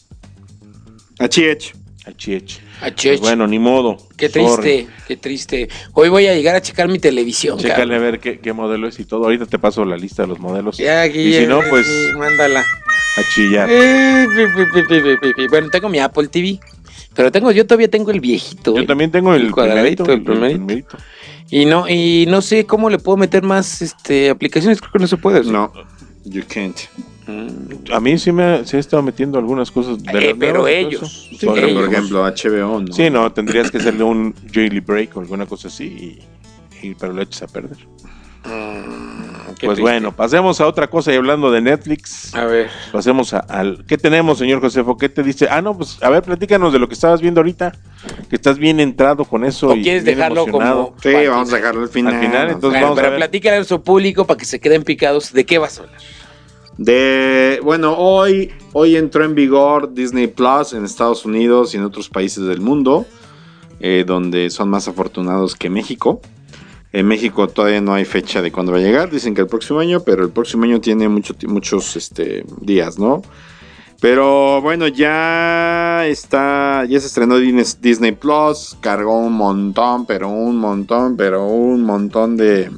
Achiech. 1.19 1.75
HH. 2.05 2.61
Achech. 2.81 3.11
Pues 3.13 3.21
bueno, 3.21 3.47
ni 3.47 3.61
modo. 3.61 3.97
Qué 4.17 4.29
Sorry. 4.29 4.63
triste, 4.63 4.89
qué 5.07 5.17
triste. 5.17 5.69
Hoy 5.93 6.09
voy 6.09 6.27
a 6.27 6.35
llegar 6.35 6.57
a 6.57 6.61
checar 6.61 6.89
mi 6.89 6.99
televisión. 6.99 7.59
Chécale 7.59 7.95
a 7.95 7.99
ver 7.99 8.19
qué, 8.19 8.41
qué 8.41 8.53
modelo 8.53 8.89
es 8.89 8.99
y 8.99 9.05
todo. 9.05 9.25
Ahorita 9.25 9.47
te 9.47 9.59
paso 9.59 9.85
la 9.85 9.97
lista 9.97 10.23
de 10.23 10.29
los 10.29 10.41
modelos. 10.41 10.79
Ya, 10.79 11.03
aquí, 11.03 11.21
y 11.21 11.35
si 11.35 11.47
no, 11.47 11.61
pues 11.71 11.87
mándala. 12.17 12.61
a 12.61 13.23
chillar. 13.35 13.69
Eh, 13.71 14.27
pi, 14.35 14.47
pi, 14.47 14.65
pi, 14.73 14.83
pi, 14.83 15.01
pi, 15.01 15.17
pi, 15.17 15.35
pi. 15.35 15.49
Bueno, 15.49 15.69
tengo 15.71 15.89
mi 15.89 16.01
Apple 16.01 16.27
TV. 16.27 16.59
Pero 17.15 17.31
tengo, 17.33 17.51
yo 17.53 17.67
todavía 17.67 17.89
tengo 17.91 18.11
el 18.11 18.21
viejito. 18.21 18.71
Yo 18.71 18.73
güey. 18.73 18.87
también 18.87 19.11
tengo 19.11 19.35
el, 19.35 19.43
el 19.47 19.53
cuadradito, 19.53 20.05
primerito, 20.05 20.33
el 20.33 20.51
primerito. 20.53 20.97
Y 21.51 21.67
no, 21.67 21.89
y 21.89 22.25
no 22.29 22.41
sé 22.41 22.65
cómo 22.65 22.89
le 22.89 22.99
puedo 22.99 23.17
meter 23.19 23.43
más 23.43 23.83
este 23.83 24.31
aplicaciones, 24.31 24.81
creo 24.81 24.93
que 24.93 24.99
no 25.01 25.07
se 25.07 25.17
puede. 25.19 25.45
¿sí? 25.45 25.51
No, 25.51 25.71
you 26.25 26.43
can't. 26.49 26.77
Mm. 27.27 27.93
A 27.93 28.01
mí 28.01 28.19
sí 28.19 28.33
me 28.33 28.65
se 28.65 28.79
ha 28.79 28.81
estado 28.81 29.03
metiendo 29.03 29.39
algunas 29.39 29.71
cosas 29.71 30.03
de 30.03 30.31
Eh, 30.31 30.35
pero 30.37 30.67
ellos, 30.67 31.27
sí, 31.31 31.37
Sí, 31.37 31.47
Por, 31.47 31.59
ellos. 31.59 31.81
por 31.85 31.93
ejemplo, 31.93 32.25
HBO, 32.25 32.81
¿no? 32.81 32.93
Sí, 32.93 33.11
no, 33.11 33.31
tendrías 33.33 33.71
que 33.71 33.79
hacerle 33.79 34.03
un 34.03 34.35
jailbreak 34.53 35.17
o 35.17 35.21
alguna 35.21 35.47
cosa 35.47 35.69
así 35.69 35.85
y, 36.83 36.87
y- 36.89 36.95
pero 36.95 37.13
lo 37.13 37.23
echas 37.23 37.43
a 37.43 37.47
perder. 37.49 37.77
Mm, 38.45 39.12
qué 39.63 39.67
pues 39.67 39.77
triste. 39.77 39.91
bueno, 39.93 40.13
pasemos 40.15 40.61
a 40.61 40.67
otra 40.67 40.89
cosa 40.91 41.13
y 41.13 41.17
hablando 41.17 41.51
de 41.51 41.61
Netflix, 41.63 42.35
A 42.35 42.45
ver. 42.45 42.69
pasemos 42.93 43.33
a- 43.33 43.39
al 43.39 43.85
¿qué 43.87 43.97
tenemos, 43.97 44.37
señor 44.39 44.61
Josefo? 44.61 44.99
¿Qué 44.99 45.09
te 45.09 45.23
dice? 45.23 45.47
Ah, 45.51 45.63
no, 45.63 45.77
pues 45.77 45.97
a 46.03 46.11
ver, 46.11 46.23
platícanos 46.23 46.73
de 46.73 46.79
lo 46.79 46.89
que 46.89 46.95
estabas 46.95 47.21
viendo 47.23 47.41
ahorita, 47.41 47.73
que 48.29 48.37
estás 48.37 48.59
bien 48.59 48.81
entrado 48.81 49.25
con 49.25 49.45
eso 49.45 49.69
¿O 49.69 49.75
y 49.77 49.83
quieres 49.83 50.05
dejarlo 50.05 50.43
emocionado. 50.43 50.87
como- 50.89 51.01
Sí, 51.01 51.27
vamos 51.29 51.53
a 51.53 51.57
dejarlo 51.57 51.81
al 51.83 51.89
final. 51.89 52.15
Al 52.15 52.21
final, 52.21 52.51
entonces 52.51 52.81
vamos 52.83 52.99
a 52.99 53.01
pero 53.01 53.11
ver. 53.13 53.19
platícale 53.21 53.57
a 53.57 53.65
su 53.65 53.83
público 53.83 54.27
para 54.27 54.37
que 54.39 54.45
se 54.45 54.61
queden 54.61 54.83
picados. 54.83 55.33
¿De 55.33 55.47
qué 55.47 55.59
vas 55.59 55.79
a 55.79 55.83
hablar? 55.85 55.99
De, 56.79 57.61
bueno, 57.63 57.95
hoy, 57.97 58.51
hoy 58.73 58.97
entró 58.97 59.25
en 59.25 59.35
vigor 59.35 59.93
Disney 59.95 60.27
Plus 60.27 60.73
en 60.73 60.85
Estados 60.85 61.25
Unidos 61.25 61.75
y 61.75 61.77
en 61.77 61.85
otros 61.85 62.09
países 62.09 62.45
del 62.47 62.61
mundo, 62.61 63.07
eh, 63.81 64.05
donde 64.07 64.49
son 64.51 64.69
más 64.71 64.89
afortunados 64.89 65.55
que 65.55 65.69
México. 65.69 66.21
En 66.93 67.07
México 67.07 67.49
todavía 67.49 67.81
no 67.81 67.95
hay 67.95 68.05
fecha 68.05 68.43
de 68.43 68.53
cuándo 68.53 68.73
va 68.73 68.79
a 68.79 68.83
llegar, 68.83 69.11
dicen 69.11 69.35
que 69.35 69.41
el 69.41 69.47
próximo 69.47 69.79
año, 69.79 70.01
pero 70.01 70.23
el 70.25 70.31
próximo 70.31 70.65
año 70.65 70.81
tiene 70.81 71.09
mucho, 71.09 71.33
ti- 71.35 71.47
muchos 71.47 71.97
este, 71.97 72.45
días, 72.61 72.99
¿no? 72.99 73.23
Pero 74.01 74.61
bueno, 74.61 74.89
ya 74.89 76.07
está, 76.07 76.85
ya 76.89 77.01
se 77.01 77.07
estrenó 77.07 77.39
Dis- 77.39 77.79
Disney 77.81 78.13
Plus, 78.13 78.77
cargó 78.81 79.17
un 79.21 79.33
montón, 79.33 80.05
pero 80.07 80.29
un 80.29 80.57
montón, 80.57 81.17
pero 81.17 81.47
un 81.47 81.83
montón 81.85 82.37
de 82.37 82.71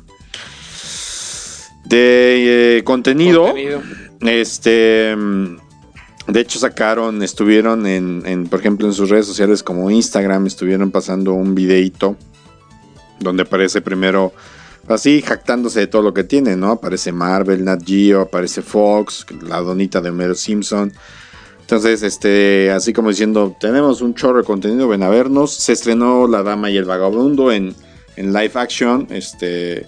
de 1.87 2.79
eh, 2.79 2.85
contenido. 2.85 3.47
Contenido. 3.47 3.83
Este, 4.21 5.15
de 6.27 6.41
hecho 6.41 6.59
sacaron, 6.59 7.23
estuvieron 7.23 7.87
en, 7.87 8.23
en, 8.27 8.47
por 8.47 8.61
ejemplo, 8.61 8.87
en 8.87 8.93
sus 8.95 9.11
redes 9.11 9.27
sociales 9.27 9.63
como 9.63 9.91
Instagram, 9.91 10.47
estuvieron 10.47 10.91
pasando 10.91 11.33
un 11.35 11.55
videito 11.55 12.17
donde 13.21 13.43
aparece 13.45 13.81
primero, 13.81 14.33
así 14.89 15.23
jactándose 15.23 15.81
de 15.81 15.87
todo 15.87 16.03
lo 16.03 16.13
que 16.15 16.25
tiene, 16.25 16.57
¿no? 16.57 16.73
Aparece 16.73 17.13
Marvel, 17.13 17.65
Nat 17.65 17.83
Geo, 17.87 18.23
aparece 18.23 18.63
Fox, 18.63 19.27
la 19.43 19.61
donita 19.61 20.01
de 20.01 20.11
Homero 20.11 20.35
Simpson. 20.35 20.93
Entonces, 21.61 22.03
este, 22.03 22.71
así 22.71 22.93
como 22.93 23.09
diciendo, 23.09 23.57
tenemos 23.59 24.03
un 24.03 24.15
chorro 24.15 24.39
de 24.39 24.45
contenido, 24.45 24.87
ven 24.89 25.03
a 25.03 25.09
vernos. 25.09 25.53
Se 25.55 25.73
estrenó 25.73 26.27
La 26.29 26.43
Dama 26.43 26.71
y 26.71 26.77
el 26.77 26.85
Vagabundo 26.85 27.51
en, 27.51 27.75
en 28.17 28.33
live 28.35 28.53
action, 28.55 29.07
este, 29.09 29.87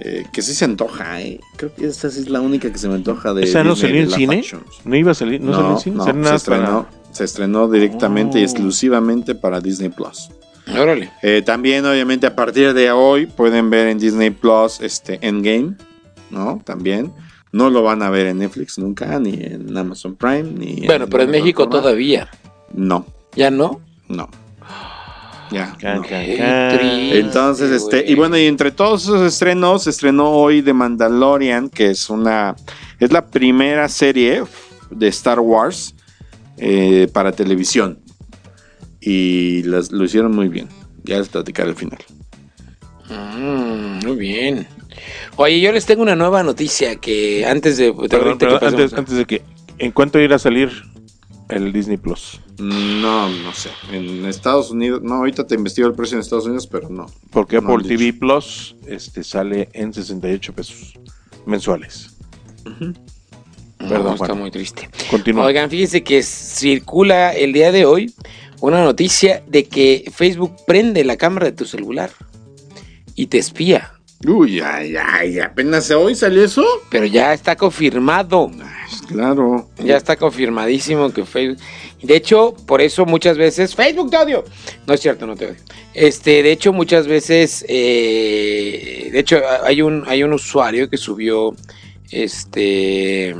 eh, 0.00 0.24
que 0.32 0.42
sí 0.42 0.54
se 0.54 0.64
antoja, 0.64 1.20
¿eh? 1.22 1.38
Creo 1.56 1.72
que 1.72 1.86
esta 1.86 2.10
sí 2.10 2.20
es 2.22 2.28
la 2.28 2.40
única 2.40 2.72
que 2.72 2.78
se 2.78 2.88
me 2.88 2.94
antoja 2.96 3.32
de 3.32 3.44
¿Esa 3.44 3.62
no 3.62 3.74
Disney, 3.74 3.90
salió 3.90 4.02
en 4.02 4.10
cine? 4.10 4.36
actions. 4.38 4.64
¿No 4.84 4.96
iba 4.96 5.12
a 5.12 5.14
salir? 5.14 5.40
¿No, 5.40 5.52
salió 5.54 5.70
en 5.74 5.78
cine? 5.78 5.96
no, 5.96 6.04
se, 6.04 6.12
para- 6.14 6.34
estrenó, 6.36 6.86
se 7.12 7.24
estrenó 7.24 7.68
directamente 7.70 8.38
y 8.38 8.42
Oh. 8.42 8.44
exclusivamente 8.44 9.36
para 9.36 9.60
Disney 9.60 9.90
Plus. 9.90 10.30
Órale. 10.76 11.10
Eh, 11.22 11.42
también, 11.42 11.84
obviamente, 11.86 12.26
a 12.26 12.34
partir 12.34 12.74
de 12.74 12.90
hoy 12.90 13.26
pueden 13.26 13.70
ver 13.70 13.88
en 13.88 13.98
Disney 13.98 14.30
Plus 14.30 14.80
este 14.80 15.18
Endgame, 15.26 15.74
¿no? 16.30 16.60
También. 16.64 17.12
No 17.52 17.70
lo 17.70 17.82
van 17.82 18.02
a 18.02 18.10
ver 18.10 18.26
en 18.26 18.38
Netflix 18.38 18.78
nunca, 18.78 19.18
ni 19.18 19.32
en 19.42 19.76
Amazon 19.76 20.14
Prime, 20.14 20.42
ni 20.42 20.86
Bueno, 20.86 21.06
pero 21.08 21.22
en 21.22 21.30
México 21.30 21.68
todavía. 21.68 22.28
No, 22.74 23.06
¿Ya 23.34 23.50
no? 23.50 23.80
no. 24.08 24.28
Ya. 25.50 25.74
Can, 25.80 26.02
can, 26.02 26.26
Qué 26.26 26.36
can. 26.36 26.78
triste, 26.78 27.18
Entonces, 27.20 27.70
este, 27.70 28.04
y 28.06 28.14
bueno, 28.14 28.36
y 28.36 28.44
entre 28.44 28.70
todos 28.70 29.04
esos 29.04 29.22
estrenos, 29.22 29.84
se 29.84 29.90
estrenó 29.90 30.30
hoy 30.30 30.60
The 30.60 30.74
Mandalorian, 30.74 31.70
que 31.70 31.90
es 31.90 32.10
una, 32.10 32.54
es 33.00 33.12
la 33.12 33.26
primera 33.26 33.88
serie 33.88 34.42
de 34.90 35.08
Star 35.08 35.40
Wars 35.40 35.94
eh, 36.58 37.08
para 37.14 37.32
televisión. 37.32 37.98
Y 39.10 39.62
las- 39.62 39.90
lo 39.92 40.04
hicieron 40.04 40.34
muy 40.34 40.48
bien. 40.48 40.68
Ya 41.04 41.18
les 41.18 41.28
platicaré 41.28 41.70
al 41.70 41.76
final. 41.76 41.98
Mm, 43.08 44.06
muy 44.06 44.16
bien. 44.16 44.66
Oye, 45.36 45.60
yo 45.60 45.72
les 45.72 45.86
tengo 45.86 46.02
una 46.02 46.16
nueva 46.16 46.42
noticia 46.42 46.96
que 46.96 47.46
antes 47.46 47.76
de... 47.78 47.92
Perdón, 47.92 48.36
que 48.38 48.46
antes, 48.46 48.92
a- 48.92 48.98
antes 48.98 49.14
de 49.16 49.24
que. 49.24 49.42
¿En 49.78 49.92
cuánto 49.92 50.18
irá 50.20 50.36
a 50.36 50.38
salir 50.40 50.70
el 51.48 51.72
Disney 51.72 51.96
Plus? 51.96 52.40
No, 52.58 53.28
no 53.30 53.52
sé. 53.54 53.70
En 53.92 54.26
Estados 54.26 54.70
Unidos, 54.72 55.00
no, 55.02 55.14
ahorita 55.14 55.46
te 55.46 55.54
investigo 55.54 55.86
el 55.88 55.94
precio 55.94 56.16
en 56.16 56.20
Estados 56.20 56.46
Unidos, 56.46 56.66
pero 56.66 56.90
no. 56.90 57.06
Porque 57.30 57.60
No 57.60 57.72
Apple 57.72 57.88
TV 57.88 58.12
Plus 58.12 58.74
este, 58.88 59.22
sale 59.22 59.68
en 59.72 59.94
68 59.94 60.52
pesos 60.52 60.98
mensuales. 61.46 62.16
Perdón, 63.78 64.14
está 64.20 64.34
muy 64.34 64.50
triste. 64.50 64.90
Continúa. 65.10 65.44
Oigan, 65.46 65.70
fíjense 65.70 66.02
que 66.02 66.22
circula 66.24 67.32
el 67.32 67.52
día 67.52 67.70
de 67.70 67.84
hoy 67.86 68.12
una 68.60 68.82
noticia 68.82 69.42
de 69.46 69.64
que 69.64 70.10
Facebook 70.14 70.54
prende 70.66 71.04
la 71.04 71.16
cámara 71.16 71.46
de 71.46 71.52
tu 71.52 71.64
celular 71.64 72.10
y 73.14 73.26
te 73.26 73.38
espía. 73.38 73.92
Uy, 74.26 74.58
ay, 74.60 74.96
ay, 74.96 75.38
apenas 75.38 75.90
hoy 75.92 76.14
salió 76.16 76.44
eso. 76.44 76.64
Pero 76.90 77.06
ya 77.06 77.32
está 77.32 77.54
confirmado. 77.54 78.50
Claro. 79.06 79.68
Ya 79.84 79.96
está 79.96 80.16
confirmadísimo 80.16 81.12
que 81.12 81.24
Facebook. 81.24 81.58
De 82.02 82.16
hecho, 82.16 82.54
por 82.66 82.80
eso 82.80 83.06
muchas 83.06 83.38
veces. 83.38 83.76
Facebook 83.76 84.10
te 84.10 84.16
odio. 84.16 84.44
No 84.86 84.94
es 84.94 85.00
cierto, 85.00 85.24
no 85.24 85.36
te 85.36 85.46
odio. 85.46 85.56
Este, 85.94 86.42
de 86.42 86.50
hecho, 86.50 86.72
muchas 86.72 87.06
veces. 87.06 87.64
eh, 87.68 89.08
de 89.12 89.18
hecho, 89.20 89.40
hay 89.64 89.82
un, 89.82 90.02
hay 90.06 90.24
un 90.24 90.32
usuario 90.32 90.90
que 90.90 90.96
subió 90.96 91.54
este 92.10 93.34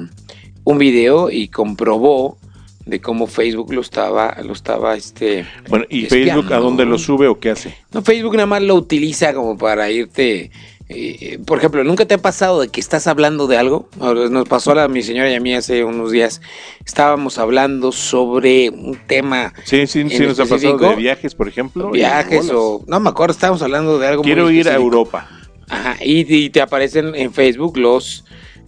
un 0.65 0.79
video 0.79 1.31
y 1.31 1.49
comprobó 1.49 2.39
de 2.88 3.01
cómo 3.01 3.27
Facebook 3.27 3.72
lo 3.72 3.83
estaba, 3.83 4.37
lo 4.42 4.53
estaba, 4.55 4.96
este. 4.96 5.46
Bueno, 5.68 5.85
¿y 5.90 6.05
espiando. 6.05 6.33
Facebook 6.42 6.53
a 6.55 6.59
dónde 6.59 6.85
lo 6.87 6.98
sube 6.98 7.29
o 7.29 7.38
qué 7.38 7.51
hace? 7.51 7.74
No, 7.92 8.03
Facebook 8.03 8.35
nada 8.35 8.46
más 8.46 8.62
lo 8.62 8.74
utiliza 8.74 9.35
como 9.35 9.59
para 9.59 9.90
irte. 9.90 10.51
eh, 10.88 11.38
por 11.44 11.59
ejemplo, 11.59 11.85
¿nunca 11.85 12.07
te 12.07 12.14
ha 12.14 12.18
pasado 12.18 12.62
de 12.62 12.68
que 12.68 12.81
estás 12.81 13.07
hablando 13.07 13.46
de 13.46 13.59
algo? 13.59 13.90
Nos 14.31 14.48
pasó 14.48 14.72
a 14.79 14.88
mi 14.88 15.03
señora 15.03 15.31
y 15.31 15.35
a 15.35 15.40
mí 15.40 15.53
hace 15.55 15.85
unos 15.85 16.12
días. 16.12 16.40
Estábamos 16.87 17.37
hablando 17.37 17.92
sobre 17.92 18.70
un 18.70 18.98
tema, 19.07 19.53
Sí, 19.64 19.87
sí, 19.87 20.09
sí, 20.09 20.16
¿En 20.16 20.29
nos 20.29 20.40
ha 20.40 20.46
pasado 20.46 20.79
de 20.79 20.96
viajes, 20.96 21.35
por 21.35 21.46
ejemplo. 21.46 21.90
viajes 21.90 22.51
o. 22.51 22.83
No 22.87 23.01
me 23.01 23.11
acuerdo, 23.11 23.33
estábamos 23.33 23.61
hablando 23.61 23.98
de 23.98 24.07
algo. 24.07 24.22
muy 24.22 24.33
Quiero 24.33 24.51
ir 24.51 24.66
a. 24.70 24.74
Europa. 24.74 25.29
Ajá, 25.68 25.96
y, 26.03 26.20
y 26.35 26.48
te 26.48 26.62
aparecen 26.62 27.14
en 27.14 27.35
Facebook 27.35 27.77
los, 27.77 28.24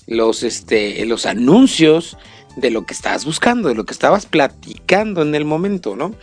los, 0.07 0.43
este, 0.43 1.07
los 1.07 1.25
anuncios 1.25 2.19
de 2.61 2.71
lo 2.71 2.85
que 2.85 2.95
estabas 2.95 3.25
buscando, 3.25 3.69
de 3.69 3.75
lo 3.75 3.85
que 3.85 3.93
estabas 3.93 4.27
platicando 4.27 5.23
en 5.23 5.35
el 5.35 5.45
momento, 5.45 5.97
¿no? 5.97 6.15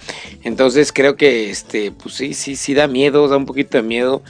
Entonces 0.43 0.91
creo 0.93 1.15
que, 1.15 1.49
este, 1.49 1.91
pues 1.91 2.15
sí, 2.15 2.33
sí, 2.33 2.55
sí 2.55 2.73
da 2.73 2.87
miedo, 2.87 3.27
da 3.27 3.37
un 3.37 3.45
poquito 3.45 3.77
de 3.77 3.83
miedo, 3.83 4.23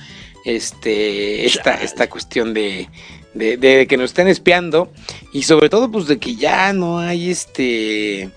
este, 0.46 1.46
esta, 1.46 1.76
esta 1.76 2.10
cuestión 2.10 2.54
de, 2.54 2.90
de, 3.34 3.58
de 3.58 3.88
que 3.88 3.98
nos 3.98 4.12
estén 4.12 4.28
espiando 4.28 4.92
y 5.34 5.44
sobre 5.44 5.70
todo, 5.70 5.92
pues 5.92 6.08
de 6.08 6.18
que 6.18 6.36
ya 6.36 6.74
no 6.74 7.00
hay, 7.00 7.30
este, 7.30 8.32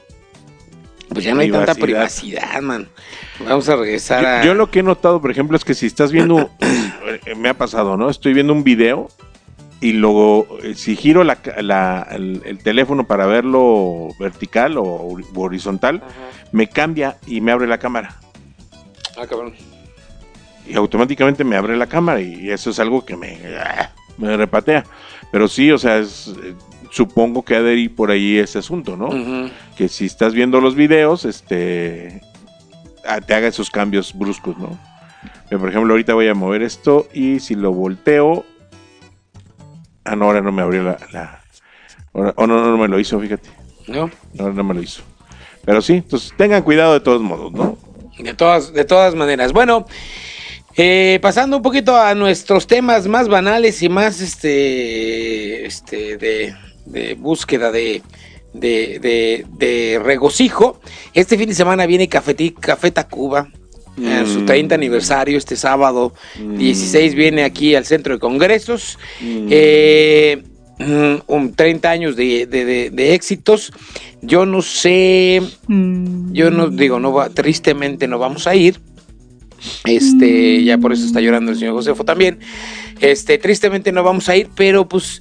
pues 1.09 1.24
ya 1.24 1.35
no 1.35 1.40
hay 1.40 1.50
tanta 1.50 1.74
Privacidad. 1.74 2.61
man. 2.61 2.88
Vamos 3.40 3.68
a 3.68 3.76
regresar 3.76 4.24
a... 4.24 4.40
Yo, 4.42 4.48
yo 4.48 4.54
lo 4.54 4.70
que 4.70 4.80
he 4.80 4.83
notado, 4.83 5.20
por 5.20 5.30
ejemplo, 5.30 5.56
es 5.56 5.64
que 5.64 5.74
si 5.74 5.87
estás 5.87 6.12
viendo, 6.12 6.50
eh, 6.61 7.35
me 7.37 7.48
ha 7.48 7.54
pasado, 7.54 7.96
¿no? 7.96 8.11
Estoy 8.11 8.35
viendo 8.35 8.52
un 8.52 8.64
video 8.64 9.09
y 9.80 9.92
luego 9.92 10.58
eh, 10.62 10.74
si 10.74 10.94
giro 10.96 11.24
la 11.24 12.06
el, 12.10 12.42
el 12.44 12.58
teléfono 12.58 13.06
para 13.06 13.26
verlo 13.26 14.08
vertical 14.18 14.76
o 14.78 14.84
hor- 14.84 15.24
horizontal, 15.34 16.02
me 16.52 16.68
cambia 16.68 17.16
y 17.26 17.40
me 17.40 17.52
abre 17.52 17.66
la 17.66 17.78
cámara. 17.78 18.16
Ah, 19.16 19.26
cabrón. 19.26 19.54
Y 20.66 20.74
automáticamente 20.76 21.42
me 21.44 21.56
abre 21.56 21.76
la 21.76 21.86
cámara 21.86 22.20
y 22.20 22.50
eso 22.50 22.70
es 22.70 22.78
algo 22.78 23.04
que 23.04 23.16
me, 23.16 23.38
ah, 23.58 23.90
me 24.18 24.36
repatea. 24.36 24.84
Pero 25.32 25.48
sí, 25.48 25.70
o 25.72 25.78
sea, 25.78 25.98
es, 25.98 26.28
eh, 26.42 26.54
supongo 26.90 27.44
que 27.44 27.56
ha 27.56 27.62
de 27.62 27.74
ir 27.76 27.94
por 27.94 28.10
ahí 28.10 28.38
ese 28.38 28.58
asunto, 28.58 28.96
¿no? 28.96 29.08
Que 29.76 29.88
si 29.88 30.06
estás 30.06 30.34
viendo 30.34 30.60
los 30.60 30.74
videos, 30.74 31.24
este, 31.24 32.20
ah, 33.06 33.20
te 33.20 33.32
haga 33.34 33.48
esos 33.48 33.70
cambios 33.70 34.12
bruscos, 34.16 34.58
¿no? 34.58 34.78
Por 35.48 35.68
ejemplo, 35.68 35.92
ahorita 35.94 36.14
voy 36.14 36.28
a 36.28 36.34
mover 36.34 36.62
esto 36.62 37.08
y 37.12 37.40
si 37.40 37.54
lo 37.56 37.72
volteo, 37.72 38.44
ah, 40.04 40.16
no, 40.16 40.26
ahora 40.26 40.40
no 40.40 40.52
me 40.52 40.62
abrió 40.62 40.82
la, 40.82 40.98
la 41.12 41.42
ahora- 42.12 42.34
oh, 42.36 42.46
no, 42.46 42.56
no, 42.60 42.70
no 42.70 42.78
me 42.78 42.88
lo 42.88 42.98
hizo, 42.98 43.18
fíjate, 43.20 43.48
¿No? 43.88 44.10
ahora 44.38 44.54
no 44.54 44.64
me 44.64 44.74
lo 44.74 44.82
hizo. 44.82 45.02
Pero 45.64 45.82
sí, 45.82 45.94
entonces 45.94 46.32
tengan 46.36 46.62
cuidado 46.62 46.94
de 46.94 47.00
todos 47.00 47.20
modos, 47.22 47.52
¿no? 47.52 47.76
De 48.18 48.34
todas, 48.34 48.72
de 48.72 48.84
todas 48.84 49.14
maneras. 49.14 49.52
Bueno, 49.52 49.86
eh, 50.76 51.18
pasando 51.22 51.56
un 51.58 51.62
poquito 51.62 51.96
a 51.96 52.14
nuestros 52.14 52.66
temas 52.66 53.06
más 53.06 53.28
banales 53.28 53.82
y 53.82 53.88
más 53.88 54.20
este, 54.20 55.66
este 55.66 56.16
de, 56.16 56.54
de 56.86 57.14
búsqueda 57.14 57.70
de, 57.70 58.02
de, 58.52 58.98
de- 59.00 59.46
de 59.58 60.00
regocijo. 60.02 60.80
Este 61.14 61.36
fin 61.38 61.48
de 61.48 61.54
semana 61.54 61.86
viene 61.86 62.08
Café, 62.08 62.34
Café 62.58 62.90
Tacuba. 62.90 63.48
En 63.98 64.26
su 64.26 64.40
Mm. 64.40 64.46
30 64.46 64.74
aniversario, 64.74 65.37
este 65.37 65.57
sábado 65.57 66.14
16 66.57 67.14
viene 67.14 67.44
aquí 67.44 67.74
al 67.74 67.85
Centro 67.85 68.14
de 68.14 68.20
Congresos. 68.20 68.98
Mm. 69.20 69.46
Eh, 69.50 70.42
mm, 70.79 71.14
un 71.26 71.55
30 71.55 71.90
años 71.90 72.16
de, 72.16 72.46
de- 72.46 72.64
de- 72.64 72.90
de 72.90 73.14
éxitos. 73.14 73.72
Yo 74.22 74.46
no 74.46 74.62
sé, 74.62 75.42
yo 75.68 76.50
no 76.50 76.68
digo, 76.68 76.98
no 77.00 77.12
va, 77.12 77.29
tristemente 77.31 78.07
no 78.09 78.18
vamos 78.18 78.46
a 78.46 78.55
ir. 78.55 78.81
Este, 79.85 80.62
ya 80.64 80.79
por 80.79 80.92
eso 80.92 81.05
está 81.05 81.20
llorando 81.20 81.53
el 81.53 81.59
señor 81.59 81.74
Josefo 81.74 82.05
también. 82.05 82.38
Este, 83.00 83.38
tristemente 83.38 83.92
no 83.92 84.03
vamos 84.03 84.29
a 84.29 84.37
ir, 84.37 84.48
pero 84.55 84.88
pues, 84.88 85.20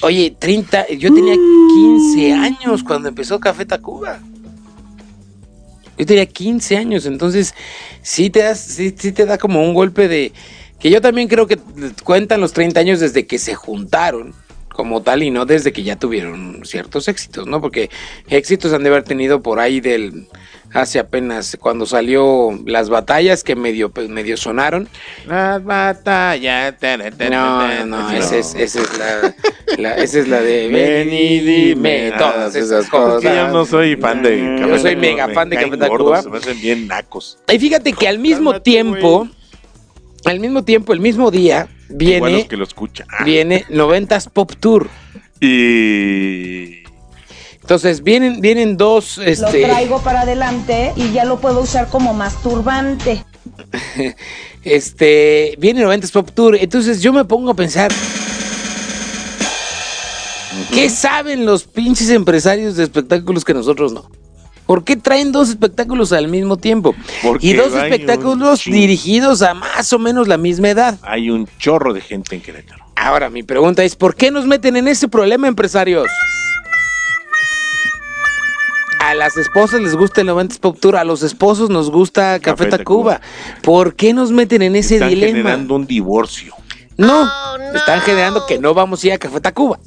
oye, 0.00 0.34
30, 0.38 0.88
yo 0.88 1.12
tenía 1.12 1.34
15 1.34 2.32
años 2.32 2.82
cuando 2.82 3.08
empezó 3.08 3.38
Café 3.40 3.64
Tacuba. 3.64 4.20
Yo 5.98 6.06
tenía 6.06 6.26
15 6.26 6.76
años, 6.76 7.06
entonces 7.06 7.54
sí 8.02 8.30
te, 8.30 8.40
das, 8.40 8.60
sí, 8.60 8.94
sí 8.96 9.12
te 9.12 9.26
da 9.26 9.38
como 9.38 9.62
un 9.62 9.74
golpe 9.74 10.08
de... 10.08 10.32
Que 10.78 10.90
yo 10.90 11.00
también 11.00 11.26
creo 11.28 11.46
que 11.46 11.58
cuentan 12.04 12.40
los 12.40 12.52
30 12.52 12.80
años 12.80 13.00
desde 13.00 13.26
que 13.26 13.38
se 13.38 13.54
juntaron 13.54 14.34
como 14.76 15.02
tal 15.02 15.22
y 15.22 15.30
no 15.30 15.46
desde 15.46 15.72
que 15.72 15.82
ya 15.82 15.96
tuvieron 15.96 16.60
ciertos 16.64 17.08
éxitos, 17.08 17.46
¿no? 17.46 17.60
Porque 17.60 17.90
éxitos 18.28 18.72
han 18.72 18.82
de 18.84 18.90
haber 18.90 19.02
tenido 19.02 19.42
por 19.42 19.58
ahí 19.58 19.80
del... 19.80 20.28
Hace 20.72 20.98
apenas 20.98 21.56
cuando 21.58 21.86
salió 21.86 22.50
las 22.66 22.90
batallas 22.90 23.42
que 23.44 23.54
medio, 23.56 23.88
pues, 23.90 24.08
medio 24.10 24.36
sonaron. 24.36 24.88
Las 25.26 25.64
batallas. 25.64 26.74
No, 27.30 27.66
no, 27.66 27.86
no, 27.86 28.10
esa 28.10 28.36
es, 28.36 28.54
esa 28.54 28.80
es 28.82 28.98
la, 28.98 29.34
la- 29.78 29.96
esa 29.96 30.18
es 30.18 30.28
la 30.28 30.40
de 30.42 30.68
ven 30.72 31.12
y 31.12 31.38
dime 31.38 32.12
todas 32.18 32.54
esas 32.56 32.88
cosas. 32.88 33.22
Yo 33.22 33.48
no 33.48 33.64
soy 33.64 33.96
fan 33.96 34.22
de 34.22 34.56
Yo 34.60 34.66
Café 34.68 34.78
soy 34.80 34.96
mega 34.96 35.28
me 35.28 35.34
fan 35.34 35.48
de 35.48 35.56
Café 35.56 35.76
Tacuba. 35.78 36.20
Se 36.22 36.28
me 36.28 36.38
hacen 36.38 36.60
bien 36.60 36.88
nacos. 36.88 37.38
Y 37.50 37.58
fíjate 37.58 37.92
que 37.92 38.08
al 38.08 38.18
mismo 38.18 38.60
tiempo, 38.60 39.28
al 40.24 40.40
mismo 40.40 40.64
tiempo, 40.64 40.92
el 40.92 41.00
mismo 41.00 41.30
día, 41.30 41.68
Igual 41.88 42.20
los 42.20 42.30
viene, 42.30 42.48
que 42.48 42.56
lo 42.56 42.64
escuchan. 42.64 43.06
viene 43.24 43.64
90s 43.68 44.30
Pop 44.30 44.52
Tour. 44.58 44.88
Y 45.40 46.82
Entonces 47.60 48.02
vienen, 48.02 48.40
vienen 48.40 48.76
dos, 48.76 49.18
Lo 49.18 49.24
este, 49.24 49.64
traigo 49.64 50.00
para 50.00 50.22
adelante 50.22 50.92
y 50.96 51.12
ya 51.12 51.24
lo 51.24 51.40
puedo 51.40 51.60
usar 51.60 51.88
como 51.88 52.14
masturbante. 52.14 53.24
este, 54.64 55.54
viene 55.58 55.84
90s 55.84 56.12
Pop 56.12 56.30
Tour. 56.32 56.56
Entonces 56.56 57.02
yo 57.02 57.12
me 57.12 57.24
pongo 57.24 57.50
a 57.50 57.54
pensar, 57.54 57.92
¿qué 60.72 60.88
saben 60.88 61.44
los 61.44 61.64
pinches 61.64 62.10
empresarios 62.10 62.76
de 62.76 62.84
espectáculos 62.84 63.44
que 63.44 63.54
nosotros 63.54 63.92
no? 63.92 64.10
¿Por 64.66 64.82
qué 64.84 64.96
traen 64.96 65.30
dos 65.32 65.48
espectáculos 65.48 66.12
al 66.12 66.28
mismo 66.28 66.56
tiempo? 66.56 66.94
Porque 67.22 67.46
y 67.46 67.52
dos 67.52 67.72
espectáculos 67.72 68.64
dirigidos 68.64 69.42
a 69.42 69.54
más 69.54 69.92
o 69.92 69.98
menos 69.98 70.26
la 70.26 70.38
misma 70.38 70.68
edad. 70.70 70.98
hay 71.02 71.30
un 71.30 71.48
chorro 71.58 71.92
de 71.92 72.00
gente 72.00 72.34
en 72.34 72.42
Querétaro. 72.42 72.84
Ahora, 72.96 73.30
mi 73.30 73.42
pregunta 73.42 73.84
es, 73.84 73.94
¿por 73.94 74.16
qué 74.16 74.30
nos 74.30 74.46
meten 74.46 74.76
en 74.76 74.88
ese 74.88 75.06
problema, 75.06 75.46
empresarios? 75.46 76.08
A 78.98 79.14
las 79.14 79.36
esposas 79.36 79.80
les 79.80 79.94
gusta 79.94 80.22
el 80.22 80.28
90s 80.28 80.58
Pop 80.58 80.78
Tour, 80.80 80.96
a 80.96 81.04
los 81.04 81.22
esposos 81.22 81.70
nos 81.70 81.90
gusta 81.90 82.40
Café, 82.40 82.64
Café 82.64 82.78
Tacuba. 82.78 83.20
¿Por 83.62 83.94
qué 83.94 84.12
nos 84.12 84.32
meten 84.32 84.62
en 84.62 84.74
ese 84.74 84.94
Están 84.94 85.10
dilema? 85.10 85.36
generando 85.36 85.76
un 85.76 85.86
divorcio. 85.86 86.54
No, 86.96 87.28
están 87.74 88.00
generando 88.00 88.46
que 88.46 88.58
no 88.58 88.74
vamos 88.74 89.04
a 89.04 89.06
ir 89.06 89.12
a 89.12 89.18
Café 89.18 89.40
Tacuba. 89.40 89.78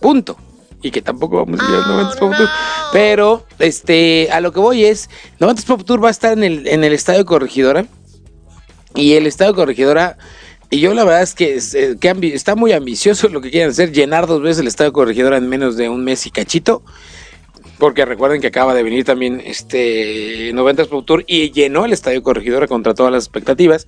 Punto. 0.00 0.36
Y 0.82 0.90
que 0.90 1.02
tampoco 1.02 1.36
vamos 1.44 1.60
a 1.60 1.64
ir 1.64 1.70
al 1.70 1.84
90s 1.84 2.18
Pop 2.18 2.34
Tour. 2.36 2.48
Pero, 2.92 3.46
este, 3.58 4.28
a 4.30 4.40
lo 4.40 4.52
que 4.52 4.60
voy 4.60 4.84
es, 4.84 5.08
90s 5.40 5.64
Pop 5.64 5.84
Tour 5.84 6.02
va 6.02 6.08
a 6.08 6.10
estar 6.10 6.32
en 6.32 6.44
el, 6.44 6.66
en 6.68 6.84
el 6.84 6.92
Estadio 6.92 7.24
Corregidora. 7.24 7.86
Y 8.94 9.14
el 9.14 9.26
Estadio 9.26 9.54
Corregidora, 9.54 10.16
y 10.70 10.80
yo 10.80 10.94
la 10.94 11.04
verdad 11.04 11.22
es 11.22 11.34
que, 11.34 11.58
eh, 11.74 11.96
que 12.00 12.34
está 12.34 12.56
muy 12.56 12.72
ambicioso 12.72 13.28
lo 13.28 13.40
que 13.40 13.50
quieren 13.50 13.70
hacer, 13.70 13.92
llenar 13.92 14.26
dos 14.26 14.42
veces 14.42 14.60
el 14.60 14.66
Estadio 14.66 14.92
Corregidora 14.92 15.36
en 15.36 15.48
menos 15.48 15.76
de 15.76 15.88
un 15.88 16.04
mes 16.04 16.26
y 16.26 16.30
cachito. 16.30 16.82
Porque 17.78 18.06
recuerden 18.06 18.40
que 18.40 18.46
acaba 18.46 18.72
de 18.72 18.82
venir 18.82 19.04
también 19.04 19.42
este 19.44 20.50
90s 20.54 20.88
Pop 20.88 21.04
Tour 21.04 21.24
y 21.26 21.50
llenó 21.52 21.84
el 21.84 21.92
Estadio 21.92 22.22
Corregidora 22.22 22.66
contra 22.66 22.94
todas 22.94 23.12
las 23.12 23.24
expectativas. 23.24 23.86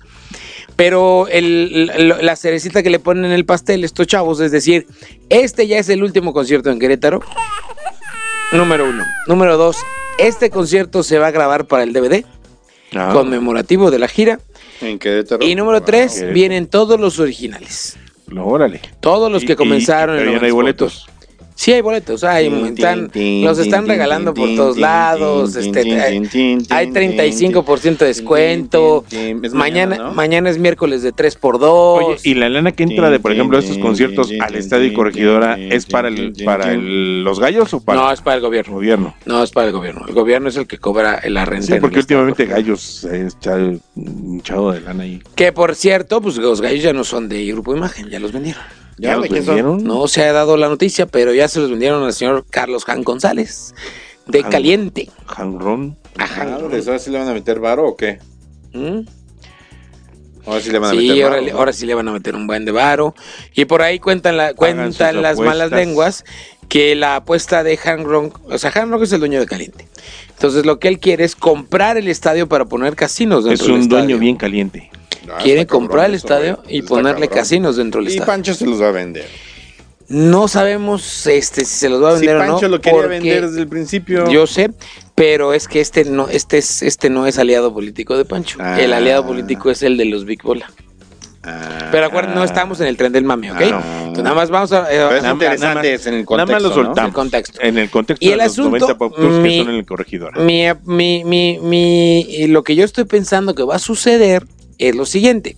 Pero 0.79 1.27
el- 1.27 1.91
el- 1.93 2.25
la 2.25 2.35
cerecita 2.37 2.81
que 2.81 2.89
le 2.89 2.99
ponen 2.99 3.25
en 3.25 3.31
el 3.33 3.43
pastel 3.43 3.83
estos 3.83 4.07
chavos, 4.07 4.39
es 4.39 4.53
decir, 4.53 4.87
este 5.27 5.67
ya 5.67 5.77
es 5.77 5.89
el 5.89 6.01
último 6.03 6.31
concierto 6.31 6.69
en 6.71 6.79
Querétaro. 6.79 7.19
Número 8.53 8.85
uno. 8.89 9.03
Número 9.27 9.57
dos, 9.57 9.75
este 10.17 10.49
concierto 10.49 11.03
se 11.03 11.19
va 11.19 11.27
a 11.27 11.31
grabar 11.31 11.65
para 11.65 11.83
el 11.83 11.91
DVD 11.91 12.23
Ah, 12.95 13.09
conmemorativo 13.11 13.91
de 13.91 13.99
la 13.99 14.07
gira. 14.07 14.39
En 14.79 14.97
Querétaro. 14.99 15.45
Y 15.45 15.53
número 15.55 15.81
tres, 15.83 16.23
vienen 16.33 16.65
todos 16.67 16.97
los 16.97 17.19
originales. 17.19 17.97
no, 18.27 18.45
órale. 18.47 18.79
Todos 19.01 19.29
los 19.29 19.43
Y- 19.43 19.47
que 19.47 19.53
y- 19.53 19.55
comenzaron 19.57 20.15
pero 20.17 20.29
en 20.29 20.35
ya 20.35 20.39
no 20.39 20.45
hay 20.45 20.51
90s 20.51 20.53
Pop 20.53 20.77
Tour. 20.77 21.05
boletos. 21.05 21.09
Sí 21.59 21.73
hay 21.73 21.81
boletos, 21.81 22.23
hay, 22.23 22.47
están, 22.47 23.11
los 23.43 23.59
están 23.59 23.85
regalando 23.85 24.33
por 24.33 24.47
todos 24.55 24.77
lados, 24.77 25.57
este, 25.57 25.99
hay, 25.99 26.15
hay 26.69 26.87
35% 26.87 27.97
de 27.97 28.05
descuento, 28.05 29.03
Es 29.11 29.53
mañana, 29.53 29.97
¿no? 29.97 30.13
mañana 30.13 30.49
es 30.49 30.57
miércoles 30.57 31.03
de 31.03 31.13
3x2, 31.13 31.59
Oye, 31.61 32.15
y 32.23 32.35
la 32.35 32.47
lana 32.47 32.71
que 32.71 32.83
entra 32.83 33.09
de, 33.09 33.19
por 33.19 33.33
ejemplo, 33.33 33.59
estos 33.59 33.77
conciertos 33.77 34.31
al 34.39 34.55
Estadio 34.55 34.93
Corregidora, 34.93 35.59
¿es 35.59 35.85
para 35.85 36.07
el, 36.07 36.31
para 36.45 36.71
el- 36.71 37.25
los 37.25 37.41
gallos 37.41 37.73
o 37.73 37.81
para 37.81 37.99
no 37.99 38.09
es 38.09 38.21
para 38.21 38.37
el 38.37 38.41
gobierno, 38.41 38.75
gobierno? 38.75 39.15
no 39.25 39.43
es 39.43 39.51
para 39.51 39.67
el 39.67 39.73
gobierno, 39.73 40.05
el 40.07 40.13
gobierno 40.13 40.47
es 40.47 40.55
el 40.55 40.65
que 40.65 40.77
cobra 40.77 41.19
la 41.27 41.43
renta. 41.43 41.73
Sí, 41.75 41.81
porque 41.81 41.99
últimamente 41.99 42.45
gallos 42.45 42.79
se 42.81 43.25
está 43.25 43.59
hinchado 43.97 44.71
de 44.71 44.79
lana 44.79 45.03
ahí. 45.03 45.21
Que 45.35 45.51
por 45.51 45.75
cierto, 45.75 46.21
pues 46.21 46.37
los 46.37 46.61
gallos 46.61 46.81
ya 46.83 46.93
no 46.93 47.03
son 47.03 47.27
de 47.27 47.45
Grupo 47.47 47.75
Imagen, 47.75 48.07
ya 48.09 48.21
los 48.21 48.31
vendieron. 48.31 48.63
¿Ya? 48.99 49.13
los 49.15 49.23
¿De 49.23 49.29
quién 49.29 49.45
son? 49.45 49.55
vendieron? 49.55 49.83
No 49.83 50.07
se 50.07 50.23
ha 50.23 50.31
dado 50.33 50.57
la 50.57 50.67
noticia, 50.69 51.05
pero 51.05 51.33
ya 51.33 51.47
se 51.47 51.59
los 51.59 51.69
vendieron 51.69 52.03
al 52.03 52.13
señor 52.13 52.45
Carlos 52.49 52.85
Jan 52.85 53.03
González, 53.03 53.73
de. 54.27 54.43
Caliente. 54.43 55.09
Hangrón. 55.27 55.97
Ajá. 56.17 56.45
Madres, 56.45 56.87
¿Ahora 56.87 56.99
sí 56.99 57.09
le 57.11 57.19
van 57.19 57.27
a 57.29 57.33
meter 57.33 57.59
varo 57.59 57.87
o 57.87 57.95
qué? 57.95 58.19
¿Mm? 58.73 58.99
Ahora 60.45 60.61
sí 60.61 60.71
le 60.71 60.79
van 60.79 60.89
a 60.89 60.93
Sí, 60.99 61.07
meter 61.07 61.23
ahora, 61.23 61.35
varo. 61.35 61.45
le- 61.45 61.51
ahora 61.51 61.73
sí 61.73 61.85
le 61.85 61.93
van 61.93 62.07
a 62.07 62.11
meter 62.11 62.35
un 62.35 62.47
buen 62.47 62.65
de 62.65 62.71
varo. 62.71 63.13
Y 63.53 63.65
por 63.65 63.81
ahí 63.81 63.99
cuentan, 63.99 64.37
la, 64.37 64.53
cuentan 64.53 65.21
las 65.21 65.39
malas 65.39 65.71
lenguas 65.71 66.23
que 66.69 66.95
la 66.95 67.15
apuesta 67.17 67.63
de 67.63 67.77
Hanron, 67.83 68.33
o 68.49 68.57
sea, 68.57 68.71
Hanron 68.73 69.01
es 69.03 69.11
el 69.11 69.19
dueño 69.19 69.39
de 69.39 69.45
Caliente. 69.45 69.87
Entonces 70.29 70.65
lo 70.65 70.79
que 70.79 70.87
él 70.87 70.99
quiere 70.99 71.23
es 71.23 71.35
comprar 71.35 71.97
el 71.97 72.07
estadio 72.07 72.47
para 72.47 72.65
poner 72.65 72.95
casinos 72.95 73.43
dentro 73.43 73.63
Es 73.65 73.67
del 73.67 73.75
un 73.75 73.81
estadio. 73.81 74.03
dueño 74.05 74.19
bien 74.19 74.35
caliente. 74.37 74.89
Ah, 75.27 75.37
Quiere 75.41 75.65
comprar 75.65 76.05
el 76.05 76.15
eso, 76.15 76.27
estadio 76.27 76.63
y 76.67 76.81
ponerle 76.83 77.27
cabrón. 77.27 77.39
casinos 77.43 77.75
dentro 77.75 77.99
del 78.01 78.09
Y 78.09 78.13
estadio. 78.13 78.25
Pancho 78.27 78.53
se 78.53 78.65
los 78.65 78.81
va 78.81 78.89
a 78.89 78.91
vender. 78.91 79.25
No 80.07 80.47
sabemos 80.47 81.27
este, 81.27 81.65
si 81.65 81.75
se 81.77 81.89
los 81.89 82.01
va 82.03 82.09
a 82.13 82.17
Si 82.17 82.25
vender 82.25 82.37
o 82.37 82.45
no. 82.45 82.51
Pancho 82.53 82.67
lo 82.67 82.81
quería 82.81 83.01
vender 83.07 83.47
desde 83.47 83.61
el 83.61 83.67
principio. 83.67 84.27
Yo 84.29 84.47
sé, 84.47 84.71
pero 85.13 85.53
es 85.53 85.67
que 85.67 85.81
este 85.81 86.05
no, 86.05 86.27
este 86.29 86.57
es, 86.57 86.81
este 86.81 87.09
no 87.11 87.27
es 87.27 87.37
aliado 87.37 87.73
político 87.73 88.17
de 88.17 88.25
Pancho. 88.25 88.57
Ah. 88.59 88.79
El 88.81 88.93
aliado 88.93 89.25
político 89.27 89.69
es 89.69 89.83
el 89.83 89.97
de 89.97 90.05
los 90.05 90.25
Big 90.25 90.41
Bola. 90.41 90.71
Ah, 91.43 91.87
Pero 91.91 92.07
acuérdense, 92.07 92.35
no 92.37 92.43
estamos 92.43 92.81
en 92.81 92.87
el 92.87 92.97
tren 92.97 93.13
del 93.13 93.23
mame, 93.23 93.51
¿ok? 93.51 93.61
Ah. 93.71 93.81
Entonces, 93.99 94.23
nada 94.23 94.35
más 94.35 94.49
vamos 94.49 94.71
a. 94.73 94.91
eh, 94.91 94.95
es 95.17 95.21
nada- 95.23 95.33
interesante 95.33 95.61
nada 95.65 95.75
más- 95.75 95.85
es 95.85 96.07
en 96.07 96.13
el 96.15 96.19
Nada 96.21 96.25
contexto, 96.25 96.53
más 96.53 96.63
lo 96.63 96.69
¿no? 96.69 96.75
soltamos. 96.75 97.07
El 97.09 97.13
contexto. 97.13 97.61
En 97.61 97.77
el 97.77 97.89
contexto 97.89 98.25
Y 98.25 98.29
el 98.31 98.39
de 98.39 98.43
los 98.45 98.53
asunto, 98.53 98.69
90 98.71 98.97
pop 98.97 99.15
tours 99.15 99.35
mi- 99.37 99.49
que 99.49 99.57
son 99.59 99.69
en 99.69 99.75
el 99.75 99.85
corregidor. 99.85 100.39
Mi, 100.39 100.63
mi, 100.85 101.23
mi, 101.23 101.59
mi- 101.61 102.21
y 102.21 102.47
lo 102.47 102.63
que 102.63 102.75
yo 102.75 102.83
estoy 102.83 103.05
pensando 103.05 103.53
que 103.55 103.63
va 103.63 103.75
a 103.75 103.79
suceder 103.79 104.45
es 104.79 104.95
lo 104.95 105.05
siguiente. 105.05 105.57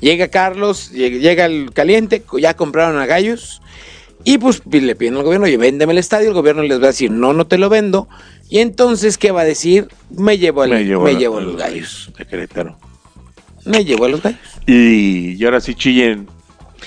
Llega 0.00 0.28
Carlos, 0.28 0.90
llega, 0.90 1.44
el 1.44 1.70
caliente, 1.72 2.24
ya 2.40 2.54
compraron 2.54 2.98
a 3.00 3.06
Gallos 3.06 3.60
y 4.24 4.38
pues 4.38 4.62
le 4.64 4.96
piden 4.96 5.16
al 5.16 5.22
gobierno, 5.22 5.46
oye, 5.46 5.56
véndeme 5.56 5.92
el 5.92 5.98
estadio, 5.98 6.28
el 6.28 6.34
gobierno 6.34 6.62
les 6.62 6.80
va 6.80 6.84
a 6.84 6.86
decir, 6.88 7.10
no, 7.10 7.32
no 7.32 7.46
te 7.46 7.58
lo 7.58 7.68
vendo. 7.68 8.08
Y 8.48 8.58
entonces, 8.58 9.16
¿qué 9.18 9.30
va 9.30 9.42
a 9.42 9.44
decir? 9.44 9.88
Me 10.10 10.38
llevo, 10.38 10.62
al- 10.62 10.70
me 10.70 10.84
llevo, 10.84 11.06
la- 11.08 11.38
a 11.38 11.40
los 11.40 11.56
gallos. 11.56 12.10
De 12.18 12.26
Querétaro. 12.26 12.78
Me 13.64 13.84
llevo 13.84 14.04
a 14.06 14.08
los 14.08 14.22
gallos. 14.22 14.40
Y, 14.66 15.34
y 15.40 15.44
ahora 15.44 15.60
sí 15.60 15.74
chillen 15.74 16.28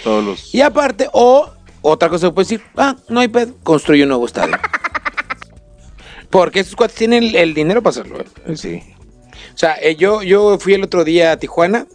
todos 0.04 0.24
los. 0.24 0.54
Y 0.54 0.62
aparte, 0.62 1.08
o 1.14 1.50
otra 1.82 2.10
cosa 2.10 2.28
que 2.28 2.34
puede 2.34 2.46
decir, 2.50 2.62
ah, 2.76 2.96
no 3.10 3.20
hay 3.22 3.30
pedo, 3.30 3.56
construye 3.64 4.04
un 4.04 4.10
nuevo 4.10 4.26
estadio. 4.26 4.58
Porque 6.30 6.60
estos 6.60 6.76
cuates 6.76 6.98
tienen 6.98 7.24
el, 7.24 7.36
el 7.36 7.54
dinero 7.54 7.82
para 7.82 7.92
hacerlo. 7.92 8.20
¿eh? 8.20 8.56
Sí. 8.58 8.82
O 9.56 9.58
sea, 9.58 9.78
eh, 9.82 9.96
yo, 9.96 10.22
yo 10.22 10.60
fui 10.60 10.74
el 10.74 10.84
otro 10.84 11.06
día 11.06 11.32
a 11.32 11.38
Tijuana. 11.38 11.88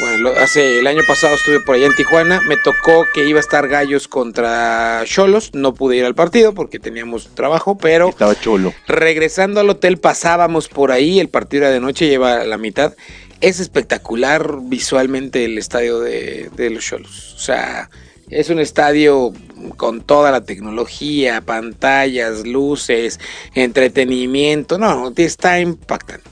Bueno, 0.00 0.30
hace 0.38 0.78
el 0.78 0.86
año 0.86 1.00
pasado 1.06 1.34
estuve 1.34 1.60
por 1.60 1.74
allá 1.76 1.86
en 1.86 1.94
Tijuana. 1.94 2.40
Me 2.46 2.56
tocó 2.58 3.06
que 3.14 3.24
iba 3.26 3.38
a 3.38 3.40
estar 3.40 3.68
Gallos 3.68 4.06
contra 4.06 5.02
Cholos. 5.06 5.50
No 5.54 5.72
pude 5.74 5.96
ir 5.96 6.04
al 6.04 6.14
partido 6.14 6.52
porque 6.54 6.78
teníamos 6.78 7.34
trabajo, 7.34 7.78
pero 7.78 8.10
Estaba 8.10 8.38
cholo. 8.38 8.74
regresando 8.86 9.60
al 9.60 9.70
hotel 9.70 9.96
pasábamos 9.98 10.68
por 10.68 10.92
ahí. 10.92 11.20
El 11.20 11.28
partido 11.30 11.64
era 11.64 11.72
de 11.72 11.80
noche, 11.80 12.06
lleva 12.06 12.44
la 12.44 12.58
mitad. 12.58 12.94
Es 13.40 13.60
espectacular 13.60 14.58
visualmente 14.62 15.46
el 15.46 15.56
estadio 15.56 16.00
de, 16.00 16.50
de 16.54 16.68
los 16.68 16.84
Cholos. 16.84 17.32
O 17.34 17.38
sea, 17.38 17.88
es 18.28 18.50
un 18.50 18.58
estadio 18.60 19.32
con 19.78 20.02
toda 20.02 20.30
la 20.30 20.44
tecnología, 20.44 21.40
pantallas, 21.40 22.46
luces, 22.46 23.18
entretenimiento. 23.54 24.76
No, 24.78 25.12
está 25.16 25.60
impactante. 25.60 26.29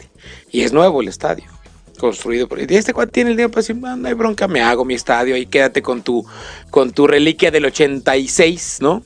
Y 0.50 0.62
es 0.62 0.72
nuevo 0.72 1.00
el 1.00 1.08
estadio. 1.08 1.44
Construido 1.98 2.46
por 2.46 2.60
y 2.60 2.76
este 2.76 2.94
cuate 2.94 3.10
tiene 3.10 3.30
el 3.30 3.36
dinero 3.36 3.50
para 3.50 3.62
decir, 3.62 3.76
"Ah, 3.84 3.96
no 3.96 4.06
hay 4.06 4.14
bronca, 4.14 4.46
me 4.46 4.60
hago 4.60 4.84
mi 4.84 4.94
estadio 4.94 5.36
y 5.36 5.46
quédate 5.46 5.82
con 5.82 6.02
tu, 6.02 6.24
con 6.70 6.92
tu 6.92 7.08
reliquia 7.08 7.50
del 7.50 7.64
86, 7.64 8.78
¿no? 8.80 9.02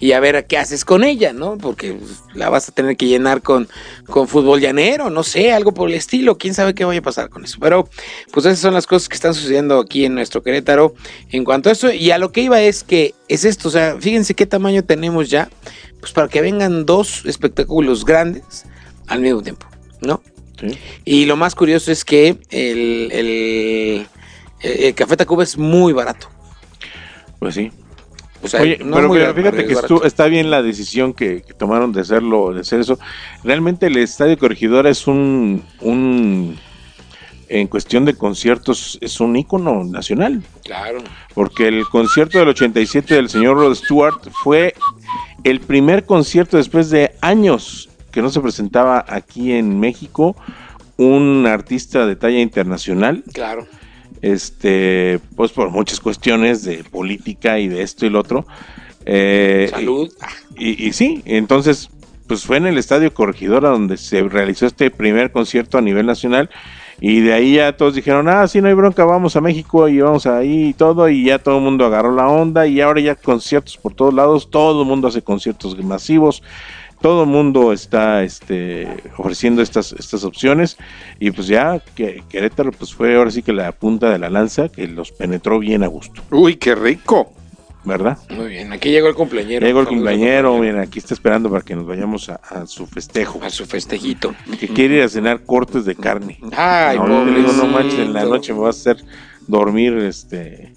Y 0.00 0.10
a 0.10 0.18
ver 0.18 0.44
qué 0.48 0.58
haces 0.58 0.84
con 0.84 1.04
ella, 1.04 1.32
¿no? 1.32 1.56
Porque 1.56 1.96
la 2.34 2.50
vas 2.50 2.68
a 2.68 2.72
tener 2.72 2.96
que 2.96 3.06
llenar 3.06 3.42
con, 3.42 3.68
con 4.06 4.26
fútbol 4.26 4.60
llanero, 4.60 5.08
no 5.08 5.22
sé, 5.22 5.52
algo 5.52 5.72
por 5.72 5.88
el 5.88 5.94
estilo, 5.94 6.36
quién 6.36 6.54
sabe 6.54 6.74
qué 6.74 6.84
vaya 6.84 6.98
a 6.98 7.04
pasar 7.04 7.28
con 7.30 7.44
eso. 7.44 7.58
Pero, 7.60 7.88
pues 8.32 8.44
esas 8.44 8.58
son 8.58 8.74
las 8.74 8.88
cosas 8.88 9.08
que 9.08 9.14
están 9.14 9.34
sucediendo 9.34 9.78
aquí 9.78 10.04
en 10.04 10.16
nuestro 10.16 10.42
Querétaro 10.42 10.94
en 11.30 11.44
cuanto 11.44 11.68
a 11.68 11.72
eso. 11.72 11.92
Y 11.92 12.10
a 12.10 12.18
lo 12.18 12.32
que 12.32 12.40
iba 12.40 12.60
es 12.60 12.82
que 12.82 13.14
es 13.28 13.44
esto, 13.44 13.68
o 13.68 13.70
sea, 13.70 13.96
fíjense 14.00 14.34
qué 14.34 14.46
tamaño 14.46 14.82
tenemos 14.82 15.30
ya, 15.30 15.48
pues 16.00 16.10
para 16.10 16.26
que 16.26 16.40
vengan 16.40 16.84
dos 16.86 17.24
espectáculos 17.24 18.04
grandes 18.04 18.64
al 19.06 19.20
mismo 19.20 19.42
tiempo, 19.42 19.68
¿no? 20.00 20.20
Sí. 20.60 20.78
Y 21.04 21.24
lo 21.26 21.36
más 21.36 21.54
curioso 21.54 21.90
es 21.90 22.04
que 22.04 22.36
el, 22.50 23.08
el, 23.12 24.06
el 24.60 24.94
Café 24.94 25.16
Tacuba 25.16 25.42
es 25.42 25.56
muy 25.58 25.92
barato. 25.92 26.28
Pues 27.38 27.54
sí. 27.54 27.70
O 28.44 28.48
sea, 28.48 28.60
Oye, 28.62 28.78
no 28.84 28.96
pero 28.96 29.08
muy 29.08 29.18
fíjate, 29.20 29.66
que 29.66 29.74
estu- 29.76 30.04
está 30.04 30.26
bien 30.26 30.50
la 30.50 30.62
decisión 30.62 31.12
que, 31.14 31.42
que 31.42 31.54
tomaron 31.54 31.92
de 31.92 32.00
hacerlo, 32.00 32.52
de 32.52 32.60
hacer 32.62 32.80
eso. 32.80 32.98
Realmente 33.44 33.86
el 33.86 33.96
Estadio 33.96 34.36
Corregidora 34.36 34.90
es 34.90 35.06
un, 35.06 35.64
un 35.80 36.58
en 37.48 37.68
cuestión 37.68 38.04
de 38.04 38.14
conciertos, 38.14 38.98
es 39.00 39.20
un 39.20 39.36
ícono 39.36 39.84
nacional. 39.84 40.42
Claro. 40.64 40.98
Porque 41.34 41.68
el 41.68 41.86
concierto 41.88 42.38
del 42.38 42.48
87 42.48 43.14
del 43.14 43.28
señor 43.28 43.58
Rod 43.58 43.74
Stewart 43.76 44.18
fue 44.42 44.74
el 45.44 45.60
primer 45.60 46.04
concierto 46.04 46.56
después 46.56 46.90
de 46.90 47.12
años 47.20 47.90
que 48.12 48.22
no 48.22 48.30
se 48.30 48.40
presentaba 48.40 49.04
aquí 49.08 49.52
en 49.52 49.80
México 49.80 50.36
un 50.98 51.46
artista 51.46 52.06
de 52.06 52.14
talla 52.16 52.40
internacional 52.40 53.24
Claro. 53.32 53.66
este, 54.20 55.18
pues 55.34 55.50
por 55.52 55.70
muchas 55.70 55.98
cuestiones 56.00 56.62
de 56.64 56.84
política 56.84 57.58
y 57.58 57.68
de 57.68 57.82
esto 57.82 58.06
y 58.06 58.10
lo 58.10 58.20
otro. 58.20 58.46
Eh, 59.04 59.68
Salud. 59.70 60.12
Y, 60.56 60.86
y 60.86 60.92
sí, 60.92 61.22
entonces, 61.24 61.88
pues 62.28 62.44
fue 62.44 62.58
en 62.58 62.66
el 62.66 62.78
Estadio 62.78 63.12
Corregidora 63.12 63.70
donde 63.70 63.96
se 63.96 64.22
realizó 64.22 64.66
este 64.66 64.90
primer 64.90 65.32
concierto 65.32 65.78
a 65.78 65.80
nivel 65.80 66.06
nacional. 66.06 66.50
Y 67.00 67.18
de 67.20 67.32
ahí 67.32 67.54
ya 67.54 67.76
todos 67.76 67.96
dijeron, 67.96 68.28
ah, 68.28 68.46
sí, 68.46 68.60
no 68.60 68.68
hay 68.68 68.74
bronca, 68.74 69.04
vamos 69.04 69.34
a 69.34 69.40
México 69.40 69.88
y 69.88 70.00
vamos 70.00 70.24
ahí 70.26 70.68
y 70.68 70.72
todo. 70.72 71.08
Y 71.08 71.24
ya 71.24 71.40
todo 71.40 71.56
el 71.56 71.64
mundo 71.64 71.84
agarró 71.84 72.14
la 72.14 72.28
onda. 72.28 72.68
Y 72.68 72.80
ahora 72.80 73.00
ya 73.00 73.16
conciertos 73.16 73.76
por 73.76 73.92
todos 73.94 74.14
lados. 74.14 74.48
Todo 74.50 74.82
el 74.82 74.88
mundo 74.88 75.08
hace 75.08 75.20
conciertos 75.20 75.76
masivos. 75.82 76.44
Todo 77.02 77.24
el 77.24 77.28
mundo 77.28 77.72
está 77.72 78.22
este, 78.22 78.86
ofreciendo 79.18 79.60
estas, 79.60 79.92
estas 79.92 80.24
opciones. 80.24 80.78
Y 81.18 81.32
pues 81.32 81.48
ya 81.48 81.80
que 81.94 82.22
Querétaro 82.28 82.70
pues 82.72 82.94
fue 82.94 83.16
ahora 83.16 83.30
sí 83.30 83.42
que 83.42 83.52
la 83.52 83.72
punta 83.72 84.10
de 84.10 84.18
la 84.18 84.30
lanza 84.30 84.68
que 84.68 84.86
los 84.86 85.12
penetró 85.12 85.58
bien 85.58 85.82
a 85.82 85.88
gusto, 85.88 86.22
Uy, 86.30 86.56
qué 86.56 86.74
rico. 86.74 87.32
¿verdad? 87.84 88.16
Muy 88.30 88.46
bien. 88.46 88.72
Aquí 88.72 88.90
llegó 88.90 89.08
el 89.08 89.16
cumpleañero. 89.16 89.66
Llegó 89.66 89.80
el 89.80 89.88
cumpleañero, 89.88 90.56
mira, 90.58 90.82
aquí 90.82 91.00
está 91.00 91.14
esperando 91.14 91.50
para 91.50 91.64
que 91.64 91.74
nos 91.74 91.84
vayamos 91.84 92.28
a, 92.28 92.36
a 92.36 92.66
su 92.66 92.86
festejo. 92.86 93.40
A 93.42 93.50
su 93.50 93.66
festejito. 93.66 94.36
Que 94.60 94.68
quiere 94.68 94.98
ir 94.98 95.02
a 95.02 95.08
cenar 95.08 95.42
cortes 95.42 95.84
de 95.84 95.96
carne. 95.96 96.38
Ay, 96.56 96.96
no, 96.96 97.08
no, 97.08 97.24
pobrecito. 97.24 97.52
no 97.54 97.66
manches, 97.66 97.98
en 97.98 98.12
la 98.12 98.24
noche 98.24 98.52
me 98.52 98.60
vas 98.60 98.76
a 98.86 98.92
hacer 98.92 99.04
dormir 99.48 99.94
este 99.94 100.72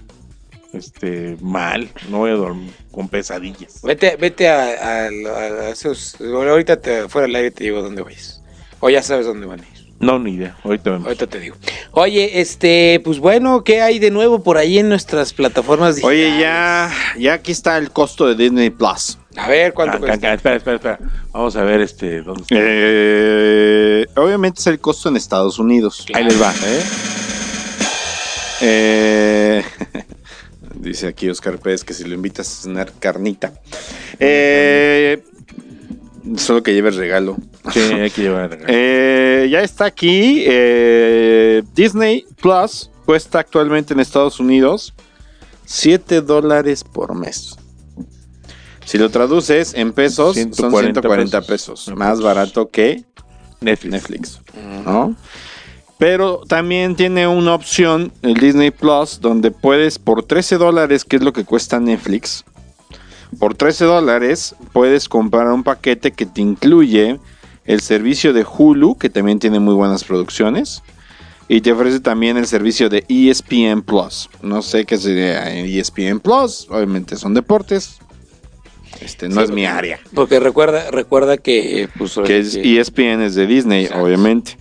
este 0.75 1.37
mal, 1.41 1.89
no 2.09 2.19
voy 2.19 2.31
a 2.31 2.35
dormir 2.35 2.71
con 2.91 3.07
pesadillas. 3.09 3.81
Vete, 3.83 4.15
vete 4.17 4.47
a, 4.49 4.61
a- 4.63 5.07
a- 5.07 5.65
a 5.65 5.69
esos. 5.69 6.15
Ahorita 6.21 6.79
te, 6.79 7.07
fuera 7.09 7.27
del 7.27 7.35
aire 7.35 7.51
te 7.51 7.63
digo 7.65 7.81
dónde 7.81 8.01
vais. 8.01 8.41
O 8.79 8.89
ya 8.89 9.01
sabes 9.01 9.25
dónde 9.25 9.45
van 9.47 9.61
a 9.61 9.63
ir. 9.63 9.75
No, 9.97 10.19
ni 10.19 10.33
idea. 10.33 10.57
Ahorita 10.63 10.91
vemos. 10.91 11.07
Ahorita 11.07 11.25
te 11.27 11.39
digo. 11.39 11.55
Oye, 11.91 12.41
este, 12.41 12.99
pues 13.03 13.17
bueno, 13.19 13.63
¿qué 13.63 13.81
hay 13.81 13.97
de 13.97 14.11
nuevo 14.11 14.43
por 14.43 14.57
ahí 14.57 14.77
en 14.77 14.89
nuestras 14.89 15.31
plataformas 15.33 15.95
digitales? 15.95 16.27
Oye, 16.33 16.39
ya, 16.41 16.91
ya 17.17 17.33
aquí 17.35 17.53
está 17.53 17.77
el 17.77 17.91
costo 17.91 18.27
de 18.27 18.35
Disney 18.35 18.69
Plus. 18.71 19.17
A 19.37 19.47
ver, 19.47 19.73
¿cuánto 19.73 19.95
Ah, 19.97 19.99
cuesta? 20.01 20.19
ca- 20.19 20.33
espera, 20.33 20.55
espera, 20.57 20.75
espera. 20.75 20.99
Vamos 21.31 21.55
a 21.55 21.63
ver 21.63 21.79
este. 21.81 22.21
¿dónde 22.21 22.41
está? 22.41 22.55
Eh, 22.59 24.05
obviamente 24.17 24.59
es 24.59 24.67
el 24.67 24.79
costo 24.79 25.07
en 25.09 25.15
Estados 25.15 25.59
Unidos. 25.59 26.05
Ahí 26.13 26.25
les 26.25 26.41
va, 26.41 26.53
¿eh? 26.53 26.81
Eh, 28.61 29.63
dice 30.79 31.07
aquí 31.07 31.29
Oscar 31.29 31.57
Pérez 31.59 31.83
que 31.83 31.93
si 31.93 32.03
lo 32.03 32.13
invitas 32.15 32.47
a 32.47 32.63
cenar 32.63 32.91
carnita. 32.99 33.53
Eh, 34.19 35.23
solo 36.37 36.63
que 36.63 36.73
lleves 36.73 36.95
regalo. 36.95 37.37
Sí, 37.73 37.79
hay 37.79 38.11
que 38.11 38.21
llevar. 38.23 38.57
Eh, 38.67 39.47
ya 39.51 39.61
está 39.61 39.85
aquí. 39.85 40.43
eh, 40.47 41.63
Disney 41.73 42.25
Plus 42.41 42.89
cuesta 43.05 43.39
actualmente 43.39 43.93
en 43.93 43.99
Estados 43.99 44.39
Unidos 44.39 44.93
7 45.65 46.21
dólares 46.21 46.83
por 46.83 47.15
mes. 47.15 47.55
Si 48.85 48.99
lo 48.99 49.09
traduces 49.09 49.73
en 49.73 49.93
pesos, 49.93 50.35
140 50.35 50.61
son 50.61 50.71
140 50.71 51.41
pesos. 51.41 51.85
pesos. 51.85 51.97
Más 51.97 52.21
barato 52.21 52.69
que 52.69 53.03
Netflix. 53.61 53.91
Netflix. 53.91 54.41
¿no? 54.85 55.15
Pero 55.97 56.41
también 56.47 56.95
tiene 56.95 57.25
una 57.27 57.55
opción, 57.55 58.11
el 58.21 58.33
Disney 58.35 58.71
Plus, 58.71 59.19
donde 59.21 59.51
puedes 59.51 59.97
por 59.97 60.23
13 60.23 60.57
dólares, 60.57 61.05
que 61.05 61.15
es 61.15 61.21
lo 61.23 61.31
que 61.31 61.45
cuesta 61.45 61.79
Netflix, 61.79 62.43
por 63.39 63.55
13 63.55 63.85
dólares 63.85 64.55
puedes 64.73 65.07
comprar 65.09 65.47
un 65.47 65.63
paquete 65.63 66.11
que 66.11 66.25
te 66.25 66.41
incluye 66.41 67.19
el 67.65 67.79
servicio 67.81 68.33
de 68.33 68.45
Hulu, 68.45 68.97
que 68.97 69.09
también 69.09 69.39
tiene 69.39 69.59
muy 69.59 69.73
buenas 69.73 70.03
producciones, 70.03 70.83
y 71.47 71.61
te 71.61 71.71
ofrece 71.71 71.99
también 71.99 72.37
el 72.37 72.47
servicio 72.47 72.89
de 72.89 73.05
E 73.07 73.29
ESPN 73.29 73.81
Plus. 73.81 74.29
No 74.41 74.61
sé 74.61 74.85
qué 74.85 74.97
sería 74.97 75.49
ESPN 75.53 76.19
Plus, 76.19 76.67
obviamente 76.69 77.15
son 77.15 77.33
deportes. 77.33 77.99
Este 79.01 79.27
no 79.29 79.35
Sí, 79.35 79.41
es 79.45 79.51
mi 79.51 79.65
área. 79.65 79.99
Porque 80.13 80.39
recuerda, 80.39 80.89
recuerda 80.91 81.37
que 81.37 81.89
pues, 81.97 82.15
Que 82.25 82.39
es 82.39 82.55
que- 82.55 82.79
ESPN 82.79 83.21
es 83.23 83.35
de 83.35 83.45
Disney, 83.47 83.83
Exacto. 83.85 84.03
obviamente. 84.05 84.57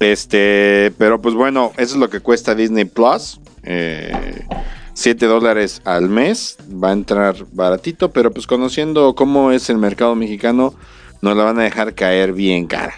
Este, 0.00 0.92
pero 0.98 1.20
pues 1.20 1.34
bueno, 1.34 1.72
eso 1.76 1.94
es 1.94 2.00
lo 2.00 2.10
que 2.10 2.20
cuesta 2.20 2.54
Disney 2.54 2.86
Plus. 2.86 3.40
Eh, 3.62 4.46
7 4.94 5.26
dólares 5.26 5.82
al 5.84 6.08
mes. 6.08 6.56
Va 6.72 6.90
a 6.90 6.92
entrar 6.92 7.36
baratito, 7.52 8.10
pero 8.10 8.32
pues 8.32 8.46
conociendo 8.46 9.14
cómo 9.14 9.52
es 9.52 9.70
el 9.70 9.78
mercado 9.78 10.14
mexicano, 10.14 10.74
nos 11.22 11.36
la 11.36 11.44
van 11.44 11.58
a 11.58 11.62
dejar 11.62 11.94
caer 11.94 12.32
bien 12.32 12.66
cara. 12.66 12.94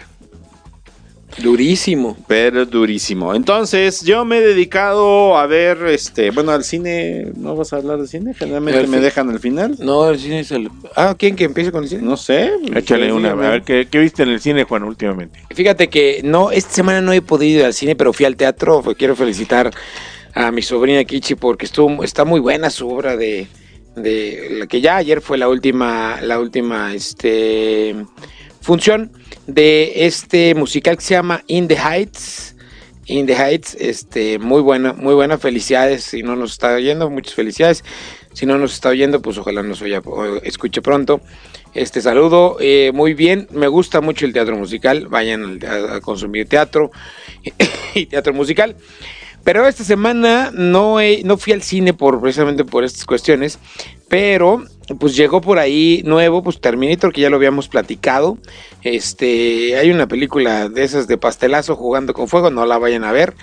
Durísimo. 1.41 2.17
Pero 2.27 2.65
durísimo. 2.65 3.33
Entonces, 3.33 4.01
yo 4.01 4.25
me 4.25 4.37
he 4.37 4.41
dedicado 4.41 5.37
a 5.37 5.47
ver, 5.47 5.77
este, 5.87 6.31
bueno, 6.31 6.51
al 6.51 6.63
cine. 6.63 7.31
¿No 7.35 7.55
vas 7.55 7.73
a 7.73 7.77
hablar 7.77 7.99
de 7.99 8.07
cine? 8.07 8.33
Generalmente 8.33 8.79
Al 8.79 8.87
me 8.87 8.97
fin. 8.97 9.03
dejan 9.03 9.29
al 9.29 9.39
final. 9.39 9.75
No, 9.79 10.09
el 10.09 10.19
cine 10.19 10.41
es 10.41 10.51
el... 10.51 10.69
Ah, 10.95 11.15
¿quién 11.17 11.35
que 11.35 11.43
empiece 11.45 11.71
con 11.71 11.83
el 11.83 11.89
cine? 11.89 12.01
No 12.01 12.17
sé. 12.17 12.51
Échale 12.75 13.11
una. 13.11 13.31
A 13.31 13.35
ver, 13.35 13.63
¿qué, 13.63 13.87
qué 13.89 13.99
viste 13.99 14.23
en 14.23 14.29
el 14.29 14.39
cine, 14.39 14.63
Juan, 14.63 14.83
últimamente? 14.83 15.39
Fíjate 15.53 15.89
que 15.89 16.21
no, 16.23 16.51
esta 16.51 16.71
semana 16.71 17.01
no 17.01 17.13
he 17.13 17.21
podido 17.21 17.59
ir 17.59 17.65
al 17.65 17.73
cine, 17.73 17.95
pero 17.95 18.13
fui 18.13 18.25
al 18.25 18.35
teatro. 18.35 18.83
Quiero 18.97 19.15
felicitar 19.15 19.71
a 20.33 20.51
mi 20.51 20.61
sobrina 20.61 21.03
Kichi 21.03 21.35
porque 21.35 21.65
estuvo, 21.65 22.03
está 22.03 22.25
muy 22.25 22.39
buena 22.39 22.69
su 22.69 22.89
obra 22.89 23.15
de, 23.15 23.47
de 23.95 24.47
la 24.51 24.67
que 24.67 24.81
ya 24.81 24.97
ayer 24.97 25.21
fue 25.21 25.37
la 25.37 25.47
última, 25.47 26.19
la 26.21 26.39
última 26.39 26.93
este, 26.93 27.95
función 28.61 29.11
de 29.47 30.05
este 30.05 30.55
musical 30.55 30.97
que 30.97 31.03
se 31.03 31.13
llama 31.13 31.43
In 31.47 31.67
the 31.67 31.77
Heights. 31.77 32.55
In 33.05 33.25
the 33.25 33.35
Heights, 33.35 33.75
este, 33.79 34.39
muy 34.39 34.61
buena, 34.61 34.93
muy 34.93 35.13
buena. 35.13 35.37
Felicidades. 35.37 36.05
Si 36.05 36.23
no 36.23 36.35
nos 36.35 36.53
está 36.53 36.73
oyendo, 36.73 37.09
muchas 37.09 37.33
felicidades. 37.33 37.83
Si 38.31 38.45
no 38.45 38.57
nos 38.57 38.73
está 38.73 38.89
oyendo, 38.89 39.21
pues 39.21 39.37
ojalá 39.37 39.61
nos 39.61 39.81
oya, 39.81 40.01
escuche 40.43 40.81
pronto. 40.81 41.21
Este 41.73 42.01
saludo, 42.01 42.57
eh, 42.59 42.91
muy 42.93 43.13
bien. 43.13 43.47
Me 43.51 43.67
gusta 43.67 43.99
mucho 43.99 44.25
el 44.25 44.33
teatro 44.33 44.55
musical. 44.55 45.07
Vayan 45.07 45.59
a, 45.67 45.99
consumir 45.99 46.47
teatro 46.47 46.91
y 47.93 48.05
teatro 48.05 48.33
musical. 48.33 48.75
Pero 49.43 49.67
esta 49.67 49.83
semana 49.83 50.51
no, 50.53 50.97
no 51.23 51.37
fui 51.37 51.51
al 51.51 51.61
cine 51.61 51.93
por 51.93 52.21
precisamente 52.21 52.63
por 52.63 52.85
estas 52.85 53.05
cuestiones. 53.05 53.59
Pero 54.07 54.63
pues 54.99 55.15
llegó 55.15 55.41
por 55.41 55.59
ahí 55.59 56.01
nuevo, 56.05 56.43
pues 56.43 56.59
Terminator, 56.59 57.13
que 57.13 57.21
ya 57.21 57.29
lo 57.29 57.37
habíamos 57.37 57.67
platicado. 57.67 58.37
Este, 58.81 59.77
hay 59.77 59.91
una 59.91 60.07
película 60.07 60.69
de 60.69 60.83
esas 60.83 61.07
de 61.07 61.17
pastelazo 61.17 61.75
jugando 61.75 62.13
con 62.13 62.27
fuego, 62.27 62.49
no 62.49 62.65
la 62.65 62.77
vayan 62.77 63.03
a 63.03 63.11
ver. 63.11 63.33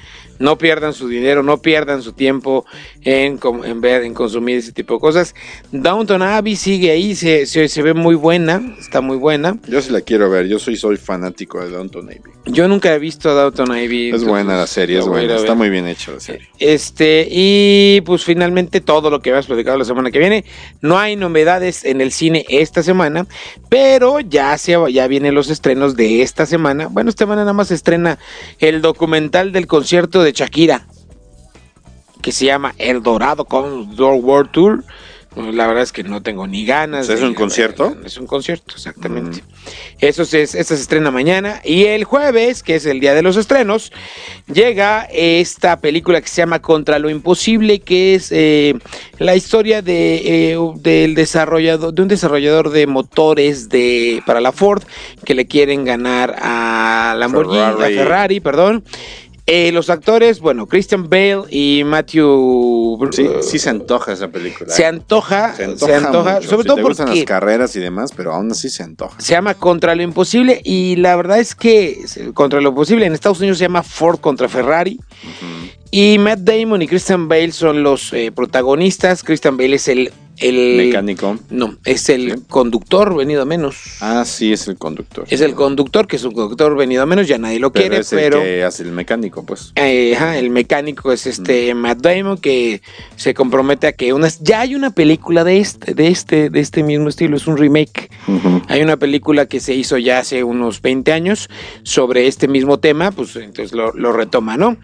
No 0.41 0.59
pierdan 0.59 0.95
su 0.95 1.07
dinero, 1.07 1.43
no 1.43 1.63
pierdan 1.63 2.03
su 2.03 2.13
tiempo 2.13 2.65
en, 3.03 3.39
ver, 3.81 4.03
en 4.03 4.15
consumir 4.15 4.57
ese 4.57 4.73
tipo 4.73 4.95
de 4.95 5.01
cosas. 5.01 5.35
Downton 5.71 6.23
Abbey 6.23 6.57
sigue 6.57 6.91
ahí, 6.91 7.15
se, 7.15 7.47
se, 7.47 7.69
se 7.69 7.83
ve 7.83 7.95
muy 7.95 8.15
buena, 8.17 8.75
está 8.81 9.01
muy 9.01 9.19
buena. 9.19 9.59
Yo 9.69 9.81
sí 9.81 9.93
la 9.93 10.01
quiero 10.01 10.29
ver. 10.31 10.49
Yo 10.49 10.59
soy, 10.59 10.77
soy 10.77 10.97
fanático 10.97 11.63
de 11.63 11.71
Downton 11.71 12.07
Abbey. 12.07 12.33
Yo 12.47 12.67
nunca 12.69 12.93
he 12.95 12.99
visto 12.99 13.31
a 13.31 13.35
Downton 13.35 13.71
Abbey. 13.71 14.09
Es 14.09 14.15
entonces 14.15 14.29
buena 14.29 14.57
la 14.57 14.67
serie, 14.67 14.99
es 14.99 15.07
buena. 15.07 15.37
Está 15.37 15.55
muy 15.55 15.69
bien 15.69 15.87
hecha 15.87 16.13
la 16.13 16.21
serie. 16.21 16.49
Este, 16.59 17.29
y 17.31 18.01
pues 18.07 18.25
finalmente 18.25 18.81
todo 18.81 19.11
lo 19.11 19.21
que 19.21 19.31
habías 19.31 19.47
platicado 19.47 19.77
la 19.77 19.85
semana 19.85 20.11
que 20.11 20.19
viene. 20.19 20.45
No 20.81 20.99
hay 20.99 21.17
novedades 21.17 21.85
en 21.85 22.01
el 22.01 22.13
cine 22.13 22.47
esta 22.49 22.83
semana, 22.83 23.27
pero 23.69 24.21
ya, 24.21 24.57
se, 24.57 24.77
ya 24.91 25.07
vienen 25.07 25.35
los 25.35 25.51
estrenos 25.51 25.97
de 25.97 26.23
esta 26.23 26.47
semana. 26.47 26.89
Bueno, 26.89 27.11
esta 27.11 27.25
semana 27.25 27.43
nada 27.43 27.53
más 27.53 27.69
se 27.69 27.75
estrena 27.75 28.19
el 28.59 28.81
documental 28.81 29.53
del 29.53 29.67
concierto 29.67 30.23
de 30.23 30.30
Shakira, 30.33 30.87
que 32.23 32.33
se 32.33 32.47
llama 32.47 32.75
El 32.79 33.03
Dorado 33.03 33.45
Condor 33.45 34.15
World 34.15 34.51
Tour. 34.51 34.85
Pues, 35.35 35.55
La 35.55 35.69
verdad 35.69 35.85
es 35.85 35.93
que 35.93 36.03
no 36.03 36.23
tengo 36.23 36.47
ni 36.49 36.67
ganas. 36.67 37.09
¿Es 37.09 37.21
de 37.21 37.27
un 37.27 37.35
concierto? 37.35 37.97
Es 38.05 38.17
un 38.17 38.27
concierto, 38.27 38.75
exactamente. 38.75 39.45
Eso 40.01 40.25
se, 40.25 40.43
esta 40.43 40.65
se 40.65 40.75
estrena 40.75 41.13
mañana. 41.13 41.61
Y 41.65 41.85
el 41.85 42.03
jueves, 42.03 42.65
que 42.65 42.75
es 42.75 42.85
el 42.85 42.99
día 42.99 43.15
de 43.15 43.23
los 43.23 43.37
estrenos, 43.37 43.93
llega 44.53 45.03
esta 45.05 45.79
película 45.79 46.21
que 46.21 46.27
se 46.27 46.43
llama 46.43 46.61
Contra 46.61 46.99
lo 46.99 47.11
Imposible, 47.11 47.79
que 47.79 48.17
es 48.17 48.33
eh, 48.33 48.75
la 49.19 49.37
historia 49.37 49.83
de, 49.83 50.53
eh, 50.53 50.59
del 50.77 51.15
desarrollador, 51.15 51.95
de 51.95 52.03
un 52.03 52.09
desarrollador 52.09 52.71
de 52.71 52.89
motores 52.89 53.69
de, 53.69 54.25
para 54.27 54.41
la 54.41 54.51
Ford, 54.51 54.83
que 55.25 55.37
le 55.37 55.47
quieren 55.47 55.85
ganar 55.85 56.35
a 56.41 57.15
Lamborghini, 57.17 57.57
Ferrari. 57.57 57.99
a 57.99 58.03
Ferrari, 58.03 58.41
perdón. 58.41 58.85
Eh, 59.47 59.73
los 59.73 59.91
actores, 59.91 60.41
bueno, 60.41 60.67
Christian 60.67 61.09
Bale 61.09 61.43
y 61.51 61.83
Matthew... 61.85 62.99
Sí, 63.11 63.23
eh, 63.23 63.43
sí 63.43 63.59
se 63.59 63.71
antoja 63.71 64.13
esa 64.13 64.29
película. 64.29 64.73
se 64.73 64.85
antoja, 64.87 65.55
se 65.55 65.65
Se 65.65 65.65
antoja, 65.65 65.97
antoja, 65.97 66.35
mucho. 66.37 66.49
sobre 66.49 66.63
Si 66.63 66.67
todo 66.69 66.77
te 66.77 66.83
porque 66.83 67.05
las 67.05 67.25
carreras 67.25 67.77
y 67.77 67.81
demás, 67.81 68.13
pero 68.17 68.33
aún 68.33 68.51
así 68.53 68.71
se 68.71 68.83
antoja. 68.83 69.21
se 69.21 69.33
llama 69.33 69.55
Contra 69.55 69.95
lo 69.95 70.03
Imposible 70.03 70.61
y 70.65 70.97
la 70.97 71.17
verdad 71.17 71.41
es 71.41 71.55
que 71.55 72.05
Contra 72.35 72.61
lo 72.61 72.75
Posible 72.75 73.07
en 73.07 73.15
Estados 73.15 73.41
Unidos 73.41 73.59
se 73.59 73.65
llama 73.65 73.83
Ford 73.83 74.21
contra 74.21 74.49
Ferrari 74.49 75.01
y 75.91 76.19
Matt 76.19 76.41
Damon 76.41 76.83
y 76.83 76.87
Christian 76.87 77.29
Bale 77.29 77.51
son 77.53 77.83
los 77.83 78.13
eh, 78.13 78.31
protagonistas. 78.33 79.25
Christian 79.25 79.57
Bale 79.57 79.75
es 79.77 79.89
el, 79.89 80.13
el 80.41 80.77
Mecánico. 80.77 81.39
no, 81.51 81.77
es 81.85 82.09
el 82.09 82.43
conductor 82.47 83.17
venido 83.17 83.43
a 83.43 83.45
menos. 83.45 83.77
Ah, 84.01 84.25
sí, 84.25 84.53
es 84.53 84.69
el 84.69 84.77
conductor. 84.77 85.27
Es 85.29 85.41
el 85.41 85.55
conductor, 85.55 86.07
que 86.07 86.17
es 86.17 86.25
un 86.25 86.33
conductor 86.33 86.77
venido 86.77 87.03
a 87.03 87.07
menos, 87.07 87.29
ya 87.29 87.39
nadie 87.39 87.59
lo 87.61 87.73
pero 87.73 87.89
quiere, 87.89 88.01
es 88.01 88.13
el 88.13 88.19
pero 88.19 88.43
que 88.43 88.65
hace 88.65 88.83
el 88.83 88.93
mecánico, 88.93 89.45
pues. 89.45 89.73
eh, 89.77 90.15
ajá, 90.17 90.39
el 90.39 90.51
mecánico 90.51 91.13
es 91.13 91.27
este 91.27 91.75
Matt 91.75 92.01
Damon 92.01 92.39
que 92.39 92.83
se 93.17 93.35
compromete 93.35 93.87
a 93.87 93.93
que 93.93 94.13
unas 94.13 94.41
ya 94.41 94.61
hay 94.61 94.75
una 94.75 94.91
película 94.91 95.45
de 95.45 95.59
este 95.59 95.95
de 95.95 96.09
este 96.09 96.51
de 96.51 96.61
este 96.61 96.83
mismo 96.83 97.09
estilo, 97.09 97.37
es 97.37 97.47
un 97.47 97.57
remake. 97.57 98.11
Hay 98.69 98.83
una 98.83 98.97
película 98.97 99.47
que 99.47 99.61
se 99.61 99.75
hizo 99.75 99.99
ya 99.99 100.19
hace 100.21 100.45
unos 100.45 100.81
20 100.83 101.13
años 101.13 101.49
sobre 101.83 102.27
este 102.27 102.49
mismo 102.49 102.79
tema, 102.79 103.11
pues 103.11 103.37
entonces 103.37 103.73
lo, 103.73 103.93
lo 103.93 104.13
retoma, 104.13 104.57
¿no? 104.57 104.77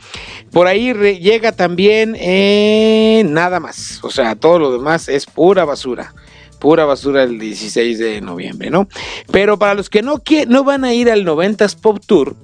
Por 0.52 0.66
ahí 0.66 0.92
llega 1.20 1.52
también 1.52 2.16
eh, 2.18 3.22
nada 3.26 3.60
más, 3.60 4.00
o 4.02 4.10
sea, 4.10 4.34
todo 4.36 4.58
lo 4.58 4.72
demás 4.72 5.08
es 5.08 5.26
pura 5.46 5.64
basura. 5.64 6.12
Pura 6.58 6.84
basura 6.86 7.22
el 7.22 7.38
16 7.38 8.00
de 8.00 8.20
noviembre, 8.20 8.68
¿no? 8.68 8.88
Pero 9.30 9.56
para 9.60 9.74
los 9.74 9.88
que 9.88 10.02
no, 10.02 10.16
quie- 10.16 10.48
no 10.48 10.64
van 10.64 10.84
a 10.84 10.92
ir 10.92 11.08
al 11.08 11.24
90s 11.24 11.76
Pop 11.76 12.00
Tour, 12.04 12.34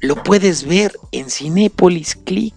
lo 0.00 0.20
puedes 0.20 0.66
ver 0.66 0.96
en 1.12 1.30
Cinépolis 1.30 2.16
Click. 2.16 2.54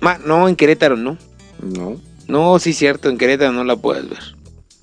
Ma- 0.00 0.18
no, 0.26 0.48
en 0.48 0.56
Querétaro 0.56 0.96
no. 0.96 1.16
No. 1.62 2.00
No, 2.26 2.58
sí, 2.58 2.72
cierto, 2.72 3.08
en 3.10 3.16
Querétaro 3.16 3.52
no 3.52 3.62
la 3.62 3.76
puedes 3.76 4.08
ver. 4.08 4.33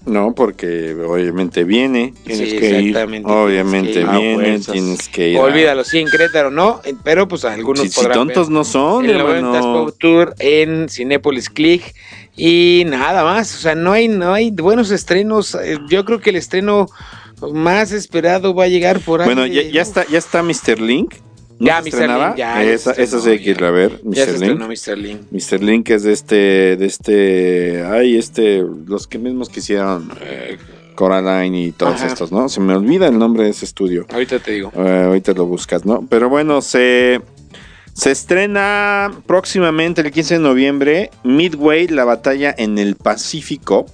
No, 0.06 0.34
porque 0.34 0.95
obviamente 1.08 1.64
viene. 1.64 2.14
Tienes 2.26 2.49
Sí, 2.49 2.58
que 2.58 2.82
ir. 2.82 2.97
Obviamente 3.26 3.91
tienes 3.91 3.93
que 3.93 3.99
ir. 4.02 4.08
Ah, 4.08 4.18
viene, 4.18 4.36
fuerzas. 4.36 4.74
tienes 4.74 5.10
que 5.10 5.30
ir. 5.30 5.38
Olvídalo, 5.38 5.84
sí, 5.84 5.99
en 5.99 6.08
Querétaro 6.10 6.49
no, 6.49 6.82
eh, 6.84 6.95
pero 7.04 7.28
pues 7.28 7.45
algunos 7.45 7.82
Si, 7.84 7.89
si 7.89 7.95
podrán 7.95 8.14
tontos 8.16 8.47
ver 8.47 8.54
no 8.54 8.64
son, 8.64 9.06
el 9.06 9.20
90s 9.20 9.36
hermano. 9.36 9.86
Pop 9.86 9.95
Tour 9.99 10.34
en 10.39 10.89
Cinépolis 10.89 11.49
Click 11.49 11.93
y 12.36 12.84
nada 12.88 13.24
más, 13.24 13.54
o 13.56 13.60
sea, 13.60 13.76
no 13.76 13.91
hay 13.91 14.08
no 14.08 14.34
hay 14.34 14.49
buenos 14.49 14.89
estrenos, 14.89 15.54
eh, 15.56 15.78
yo 15.88 16.04
creo 16.04 16.20
que 16.20 16.32
el 16.32 16.36
estreno 16.38 16.88
más 17.54 17.91
esperado 17.91 18.54
va 18.56 18.64
a 18.66 18.68
llegar 18.68 18.99
por 19.02 19.22
ahí. 19.22 19.26
Bueno, 19.28 19.45
ya, 19.45 19.62
ya 19.62 19.82
está, 19.82 20.06
ya 20.08 20.18
está 20.18 20.41
Mr. 20.41 20.80
Link. 20.80 21.14
¿No 21.62 21.68
Ya, 21.68 21.80
Mr. 21.82 21.88
estrenaba? 21.88 22.28
Link, 22.30 22.38
ya, 22.38 22.64
Esa, 22.64 22.93
se 22.95 23.03
esa 23.03 23.20
sí 23.20 23.30
hay 23.30 23.39
que 23.43 23.51
ir 23.51 23.59
ya. 23.59 23.68
a 23.68 23.72
ver, 23.72 24.01
Ya 24.03 24.26
se 24.26 24.32
Mr. 24.32 24.34
estrenó 24.43 24.68
Link. 24.68 24.80
Mr. 24.88 24.97
Link. 24.97 25.22
Mr. 25.32 25.64
Link 25.64 25.89
es 25.91 26.03
de 26.03 26.12
este, 26.14 26.36
de 26.78 26.86
este, 26.86 27.84
ay, 27.86 28.18
este, 28.18 28.64
los 28.88 29.07
que 29.07 29.18
mismos 29.20 29.49
que 29.49 29.59
hicieron 29.59 30.12
Eh, 30.22 30.57
Coraline 30.95 31.55
y 31.68 31.72
todos 31.72 31.95
Ajá. 31.95 32.07
estos, 32.07 32.32
¿no? 32.32 32.49
Se 32.49 32.59
me 32.59 32.74
olvida 32.76 33.07
el 33.07 33.18
nombre 33.18 33.43
de 33.43 33.49
ese 33.51 33.66
estudio. 33.66 34.05
ahorita 34.12 34.39
te 34.39 34.51
digo. 34.51 34.72
Eh, 34.76 35.03
ahorita 35.07 35.34
lo 35.34 35.45
buscas, 35.45 35.86
¿no? 35.86 36.05
Pero 36.09 36.30
bueno, 36.30 36.62
se, 36.62 37.22
se 37.93 38.12
estrena 38.12 39.12
próximamente 39.26 40.01
el 40.01 40.12
15 40.12 40.36
de 40.36 40.39
noviembre 40.39 41.12
Midway, 41.24 41.88
la 41.88 42.05
batalla 42.05 42.53
en 42.57 42.78
el 42.80 42.95
Pacífico. 42.95 43.86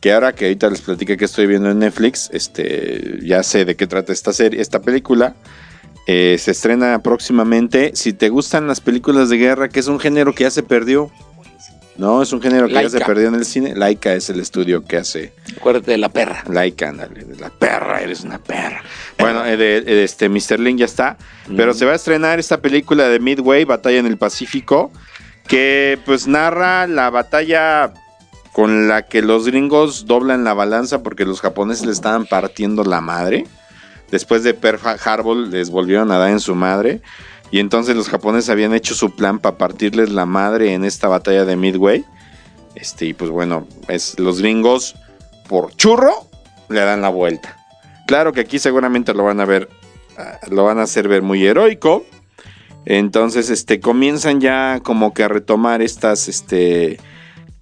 Que 0.00 0.12
ahora 0.12 0.34
que 0.34 0.44
ahorita 0.46 0.68
les 0.68 0.82
platiqué 0.82 1.16
que 1.16 1.24
estoy 1.24 1.46
viendo 1.46 1.70
en 1.70 1.78
Netflix, 1.78 2.28
este, 2.32 3.18
ya 3.22 3.42
sé 3.42 3.64
de 3.64 3.74
qué 3.74 3.86
trata 3.86 4.12
esta 4.12 4.32
serie, 4.34 4.60
esta 4.60 4.82
película. 4.82 5.34
Eh, 6.06 6.36
se 6.38 6.50
estrena 6.50 7.02
próximamente. 7.02 7.92
Si 7.94 8.12
te 8.12 8.28
gustan 8.28 8.66
las 8.66 8.80
películas 8.80 9.28
de 9.30 9.38
guerra, 9.38 9.68
que 9.68 9.80
es 9.80 9.86
un 9.86 9.98
género 9.98 10.34
que 10.34 10.44
ya 10.44 10.50
se 10.50 10.62
perdió. 10.62 11.10
No, 11.96 12.22
es 12.22 12.32
un 12.32 12.42
género 12.42 12.66
que 12.66 12.74
ya 12.74 12.90
se 12.90 13.00
perdió 13.00 13.28
en 13.28 13.36
el 13.36 13.44
cine. 13.44 13.74
Laika 13.76 14.14
es 14.14 14.28
el 14.28 14.40
estudio 14.40 14.84
que 14.84 14.96
hace 14.96 15.32
Acuérdate 15.56 15.92
de 15.92 15.98
la 15.98 16.08
perra. 16.08 16.42
Laika, 16.48 16.88
ándale, 16.88 17.24
de 17.24 17.36
la 17.36 17.50
perra, 17.50 18.00
eres 18.00 18.22
una 18.22 18.38
perra. 18.38 18.82
Bueno, 19.18 19.46
eh, 19.46 19.56
de, 19.56 19.80
de 19.82 20.02
este 20.02 20.28
Mr. 20.28 20.58
Link 20.58 20.78
ya 20.78 20.86
está, 20.86 21.16
pero 21.56 21.72
se 21.72 21.84
va 21.84 21.92
a 21.92 21.94
estrenar 21.94 22.40
esta 22.40 22.60
película 22.60 23.08
de 23.08 23.20
Midway, 23.20 23.64
Batalla 23.64 23.98
en 23.98 24.06
el 24.06 24.18
Pacífico, 24.18 24.90
que 25.46 26.00
pues 26.04 26.26
narra 26.26 26.88
la 26.88 27.10
batalla 27.10 27.92
con 28.52 28.88
la 28.88 29.02
que 29.02 29.20
los 29.20 29.46
gringos 29.46 30.06
doblan 30.06 30.44
la 30.44 30.54
balanza 30.54 31.02
porque 31.02 31.24
los 31.24 31.40
japoneses 31.40 31.86
le 31.86 31.92
estaban 31.92 32.24
partiendo 32.24 32.84
la 32.84 33.00
madre. 33.00 33.46
Después 34.14 34.44
de 34.44 34.54
Pearl 34.54 34.78
Harbor 35.04 35.36
les 35.36 35.70
volvieron 35.70 36.12
a 36.12 36.18
dar 36.18 36.30
en 36.30 36.38
su 36.38 36.54
madre. 36.54 37.00
Y 37.50 37.58
entonces 37.58 37.96
los 37.96 38.08
japoneses 38.08 38.48
habían 38.48 38.72
hecho 38.72 38.94
su 38.94 39.10
plan 39.10 39.40
para 39.40 39.58
partirles 39.58 40.12
la 40.12 40.24
madre 40.24 40.72
en 40.72 40.84
esta 40.84 41.08
batalla 41.08 41.44
de 41.44 41.56
Midway. 41.56 42.04
Este, 42.76 43.06
y 43.06 43.12
pues 43.12 43.32
bueno, 43.32 43.66
es 43.88 44.16
los 44.20 44.40
gringos 44.40 44.94
por 45.48 45.74
churro 45.74 46.28
le 46.68 46.78
dan 46.78 47.02
la 47.02 47.08
vuelta. 47.08 47.56
Claro 48.06 48.32
que 48.32 48.42
aquí 48.42 48.60
seguramente 48.60 49.14
lo 49.14 49.24
van 49.24 49.40
a 49.40 49.46
ver, 49.46 49.68
ah, 50.16 50.38
lo 50.48 50.62
van 50.62 50.78
a 50.78 50.82
hacer 50.82 51.08
ver 51.08 51.22
muy 51.22 51.44
heroico. 51.44 52.04
Entonces, 52.84 53.50
este, 53.50 53.80
comienzan 53.80 54.40
ya 54.40 54.78
como 54.80 55.12
que 55.12 55.24
a 55.24 55.28
retomar 55.28 55.82
estas, 55.82 56.28
este, 56.28 57.00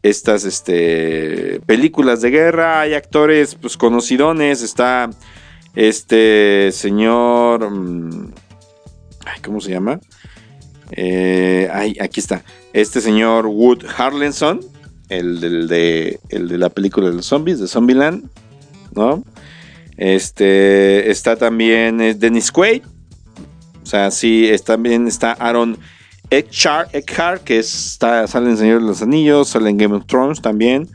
estas, 0.02 0.44
este, 0.44 1.60
películas 1.64 2.20
de 2.20 2.28
guerra. 2.28 2.82
Hay 2.82 2.92
actores, 2.92 3.54
pues, 3.54 3.78
conocidones. 3.78 4.60
Está 4.60 5.08
este 5.74 6.70
señor, 6.72 7.70
mm, 7.70 8.32
ay, 9.26 9.40
¿cómo 9.44 9.60
se 9.60 9.70
llama? 9.70 10.00
Eh, 10.90 11.68
ay, 11.72 11.96
aquí 12.00 12.20
está. 12.20 12.44
Este 12.72 13.00
señor 13.00 13.46
Wood 13.46 13.84
Harlenson, 13.96 14.60
el, 15.08 15.68
de, 15.68 16.20
el 16.28 16.48
de 16.48 16.58
la 16.58 16.68
película 16.70 17.08
de 17.08 17.16
los 17.16 17.26
zombies, 17.26 17.58
de 17.60 17.68
Zombieland, 17.68 18.28
¿no? 18.94 19.24
Este, 19.96 21.10
está 21.10 21.36
también 21.36 22.00
eh, 22.00 22.14
Dennis 22.14 22.50
Quaid. 22.50 22.82
O 23.82 23.86
sea, 23.86 24.10
sí, 24.10 24.46
es- 24.48 24.64
también 24.64 25.06
está 25.06 25.32
Aaron 25.32 25.76
Eckhart, 26.30 26.94
Eckhart 26.94 27.42
que 27.44 27.58
está, 27.58 28.26
sale 28.26 28.50
en 28.50 28.56
Señor 28.56 28.80
de 28.80 28.86
los 28.86 29.02
Anillos, 29.02 29.48
sale 29.48 29.68
en 29.70 29.76
Game 29.76 29.94
of 29.94 30.06
Thrones 30.06 30.40
también. 30.40 30.88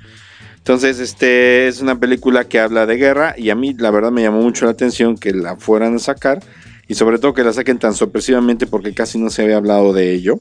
Entonces, 0.68 0.99
este 0.99 1.70
es 1.70 1.80
una 1.80 1.97
película 1.97 2.43
que 2.43 2.59
habla 2.59 2.86
de 2.86 2.97
guerra 2.97 3.36
y 3.38 3.51
a 3.51 3.55
mí 3.55 3.74
la 3.74 3.89
verdad 3.89 4.11
me 4.11 4.22
llamó 4.22 4.41
mucho 4.41 4.65
la 4.65 4.72
atención 4.72 5.18
que 5.18 5.32
la 5.32 5.55
fueran 5.55 5.95
a 5.95 5.99
sacar 5.99 6.43
y 6.89 6.95
sobre 6.95 7.20
todo 7.20 7.34
que 7.34 7.45
la 7.45 7.53
saquen 7.53 7.80
tan 7.80 7.93
sorpresivamente 7.93 8.68
porque 8.68 8.93
casi 8.93 9.18
no 9.18 9.30
se 9.30 9.43
había 9.43 9.55
hablado 9.55 9.93
de 9.93 10.13
ello. 10.13 10.38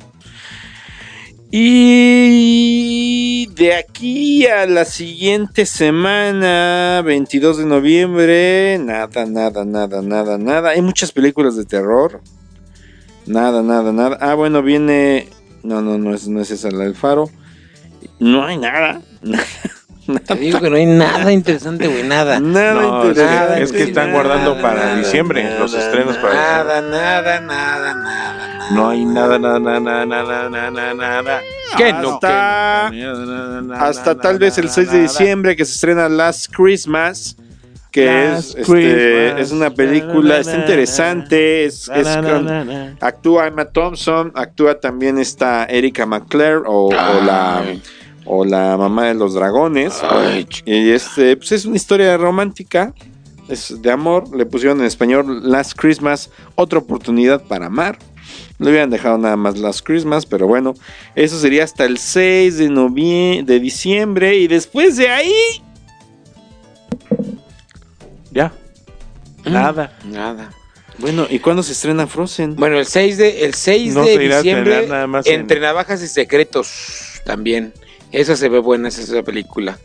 Y 1.52 3.46
de 3.54 3.74
aquí 3.74 4.48
a 4.48 4.66
la 4.66 4.84
siguiente 4.84 5.64
semana, 5.64 7.02
22 7.04 7.58
de 7.58 7.66
noviembre, 7.66 8.80
nada, 8.80 9.26
nada, 9.26 9.64
nada, 9.64 10.02
nada, 10.02 10.38
nada. 10.38 10.70
Hay 10.70 10.82
muchas 10.82 11.12
películas 11.12 11.54
de 11.54 11.66
terror. 11.66 12.20
Nada, 13.26 13.62
nada, 13.62 13.92
nada. 13.92 14.18
Ah, 14.20 14.34
bueno, 14.34 14.60
viene... 14.60 15.28
No, 15.62 15.82
no, 15.82 15.98
no 15.98 16.12
es, 16.12 16.26
no 16.26 16.40
es 16.40 16.50
esa 16.50 16.72
la 16.72 16.82
del 16.82 16.96
faro. 16.96 17.30
No 18.18 18.44
hay 18.44 18.56
nada. 18.56 19.02
Te 20.26 20.34
digo 20.36 20.60
que 20.60 20.70
no 20.70 20.76
hay 20.76 20.86
nada 20.86 21.32
interesante, 21.32 21.88
güey, 21.88 22.02
nada. 22.04 22.38
Nada 22.40 22.74
No, 22.82 23.02
que- 23.02 23.08
interesante. 23.08 23.62
es 23.62 23.72
que 23.72 23.82
están 23.84 24.10
nada, 24.12 24.22
guardando 24.22 24.60
para 24.62 24.84
nada, 24.84 24.96
diciembre, 24.96 25.44
nada, 25.44 25.58
los 25.58 25.74
estrenos 25.74 26.16
para 26.18 26.34
Nada, 26.34 26.80
nada, 26.82 27.40
nada, 27.40 27.94
nada. 27.94 28.58
No 28.72 28.90
hay 28.90 29.04
nada, 29.04 29.38
nada, 29.38 29.58
nada, 29.58 29.80
nada, 30.06 30.48
nada, 30.48 30.70
nada, 30.70 30.94
nada. 30.94 31.40
¿Qué 31.76 31.92
no? 31.92 32.14
Hasta, 32.14 32.88
hasta 33.88 34.14
tal 34.18 34.38
vez 34.38 34.58
el 34.58 34.68
6 34.68 34.90
de 34.92 35.02
diciembre 35.02 35.56
que 35.56 35.64
se 35.64 35.72
estrena 35.72 36.08
Last 36.08 36.52
Christmas. 36.54 37.36
Que 37.92 38.06
Last 38.06 38.58
es, 38.58 38.68
este, 38.68 39.40
es 39.40 39.52
una 39.52 39.70
película, 39.70 40.38
está 40.38 40.56
interesante. 40.56 41.64
Es, 41.64 41.88
es 41.94 42.06
con- 42.16 42.96
actúa 43.00 43.46
Emma 43.46 43.64
Thompson, 43.66 44.32
actúa 44.34 44.78
también 44.78 45.16
esta 45.18 45.64
Erika 45.64 46.04
McClare 46.04 46.62
o, 46.66 46.88
o 46.88 46.90
la, 47.24 47.60
Ay. 47.60 47.82
O 48.26 48.44
la 48.44 48.76
mamá 48.76 49.06
de 49.06 49.14
los 49.14 49.34
dragones. 49.34 50.00
Ay, 50.02 50.46
Y 50.64 50.90
este, 50.90 51.36
pues 51.36 51.52
es 51.52 51.64
una 51.64 51.76
historia 51.76 52.16
romántica, 52.16 52.92
es 53.48 53.80
de 53.80 53.90
amor. 53.90 54.36
Le 54.36 54.44
pusieron 54.46 54.80
en 54.80 54.86
español 54.86 55.48
Last 55.50 55.72
Christmas, 55.76 56.30
otra 56.56 56.78
oportunidad 56.80 57.42
para 57.44 57.66
amar. 57.66 57.98
Le 58.58 58.70
hubieran 58.70 58.90
dejado 58.90 59.18
nada 59.18 59.36
más 59.36 59.58
Last 59.58 59.80
Christmas, 59.86 60.26
pero 60.26 60.46
bueno, 60.46 60.74
eso 61.14 61.38
sería 61.38 61.62
hasta 61.64 61.84
el 61.84 61.98
6 61.98 62.58
de 62.58 62.68
noviembre, 62.70 63.54
de 63.54 63.60
diciembre. 63.60 64.36
Y 64.36 64.48
después 64.48 64.96
de 64.96 65.08
ahí, 65.08 65.32
Ya. 68.32 68.52
Nada. 69.44 69.96
Nada. 70.04 70.50
bueno, 70.98 71.26
¿y 71.30 71.38
cuándo 71.38 71.62
se 71.62 71.72
estrena 71.72 72.06
Frozen? 72.06 72.56
Bueno, 72.56 72.78
el 72.78 72.86
6 72.86 73.16
de, 73.18 73.44
el 73.44 73.54
6 73.54 73.94
No 73.94 74.02
de 74.04 74.18
diciembre, 74.18 74.72
estrenar 74.74 74.88
nada 74.88 75.06
más 75.06 75.26
en- 75.26 75.40
entre 75.42 75.60
navajas 75.60 76.02
y 76.02 76.08
secretos, 76.08 77.20
también. 77.24 77.72
Esa 78.12 78.36
se 78.36 78.48
ve 78.48 78.58
buena, 78.58 78.88
esa, 78.88 79.02
esa 79.02 79.22
película. 79.22 79.78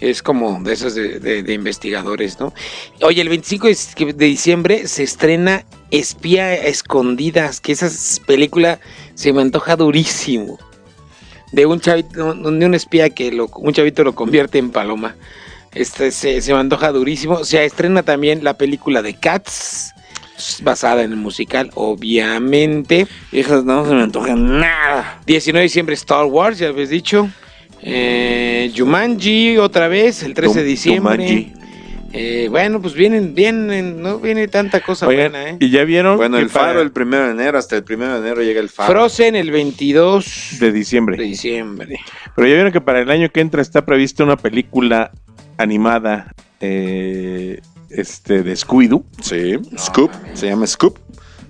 Es 0.00 0.22
como 0.22 0.62
de 0.62 0.72
esas 0.72 0.94
de, 0.94 1.18
de- 1.18 1.42
de 1.42 1.52
investigadores, 1.54 2.38
¿no? 2.38 2.54
Oye, 3.02 3.20
el 3.20 3.28
25 3.28 3.66
de 3.66 4.12
de 4.12 4.26
diciembre 4.26 4.86
se 4.86 5.02
estrena 5.02 5.64
Espía 5.90 6.44
a 6.46 6.54
Escondidas, 6.54 7.60
que 7.60 7.72
esa 7.72 7.88
película 8.26 8.78
se 9.14 9.32
me 9.32 9.40
antoja 9.42 9.74
durísimo. 9.76 10.58
De 11.50 11.64
un 11.66 11.80
chavito, 11.80 12.34
de 12.34 12.66
un 12.66 12.74
espía 12.74 13.08
que 13.10 13.32
lo, 13.32 13.46
un 13.56 13.72
chavito 13.72 14.04
lo 14.04 14.14
convierte 14.14 14.58
en 14.58 14.70
paloma. 14.70 15.16
Este 15.74 16.10
se, 16.10 16.42
se 16.42 16.52
me 16.52 16.60
antoja 16.60 16.92
durísimo. 16.92 17.42
Se 17.44 17.64
estrena 17.64 18.02
también 18.02 18.44
la 18.44 18.54
película 18.58 19.00
de 19.02 19.14
Cats, 19.18 19.92
basada 20.62 21.02
en 21.02 21.12
el 21.12 21.16
musical, 21.16 21.70
obviamente. 21.74 23.08
Hijas, 23.32 23.64
no 23.64 23.84
se 23.86 23.94
me 23.94 24.02
antoja 24.02 24.36
nada. 24.36 25.20
19 25.26 25.60
de 25.60 25.64
diciembre 25.64 25.94
Star 25.94 26.26
Wars, 26.26 26.58
ya 26.58 26.68
habéis 26.68 26.90
dicho. 26.90 27.28
Eh, 27.82 28.72
Jumanji 28.76 29.56
otra 29.58 29.88
vez, 29.88 30.22
el 30.22 30.34
13 30.34 30.60
de 30.60 30.64
diciembre. 30.64 31.16
Jumanji. 31.16 31.52
Eh, 32.12 32.48
bueno, 32.50 32.80
pues 32.80 32.94
vienen, 32.94 33.34
vienen, 33.34 34.00
no 34.00 34.18
viene 34.18 34.48
tanta 34.48 34.80
cosa 34.80 35.06
Oigan, 35.06 35.30
buena, 35.30 35.50
¿eh? 35.50 35.56
¿y 35.60 35.68
ya 35.68 35.84
vieron? 35.84 36.16
Bueno, 36.16 36.38
que 36.38 36.42
el 36.44 36.48
faro 36.48 36.68
para- 36.68 36.80
el 36.80 36.90
primero 36.90 37.26
de 37.26 37.32
enero, 37.32 37.58
hasta 37.58 37.76
el 37.76 37.84
primero 37.84 38.12
de 38.14 38.26
enero 38.26 38.42
llega 38.42 38.60
el 38.60 38.70
faro. 38.70 38.90
Frozen 38.92 39.36
el 39.36 39.50
22 39.50 40.56
de 40.58 40.66
de 40.66 40.72
diciembre. 40.72 41.22
diciembre. 41.22 42.00
Pero 42.34 42.48
ya 42.48 42.54
vieron 42.54 42.72
que 42.72 42.80
para 42.80 43.00
el 43.02 43.10
año 43.10 43.28
que 43.30 43.40
entra 43.40 43.60
está 43.60 43.84
prevista 43.84 44.24
una 44.24 44.36
película 44.38 45.10
animada 45.58 46.34
eh, 46.60 47.60
este, 47.90 48.42
de 48.42 48.52
Scooby-Doo 48.54 49.04
Sí, 49.20 49.56
Scoop, 49.78 50.10
se 50.32 50.46
llama 50.46 50.66
Scoop, 50.66 50.98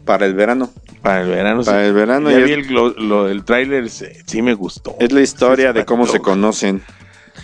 para 0.04 0.26
el 0.26 0.34
verano. 0.34 0.70
Para 1.02 1.22
el 1.22 1.28
verano. 1.28 1.62
Para 1.64 1.80
sí. 1.82 1.86
el 1.86 1.92
verano 1.94 2.30
Ya 2.30 2.38
y 2.40 2.42
vi 2.44 2.52
es- 2.52 2.58
el, 2.68 2.74
lo- 2.74 2.90
lo- 2.90 3.28
el 3.28 3.44
tráiler, 3.44 3.88
sí, 3.90 4.06
sí 4.26 4.42
me 4.42 4.54
gustó. 4.54 4.96
Es 5.00 5.12
la 5.12 5.20
historia 5.20 5.72
Sí, 5.72 5.78
de 5.78 5.84
cómo 5.84 6.06
se 6.06 6.20
conocen. 6.20 6.82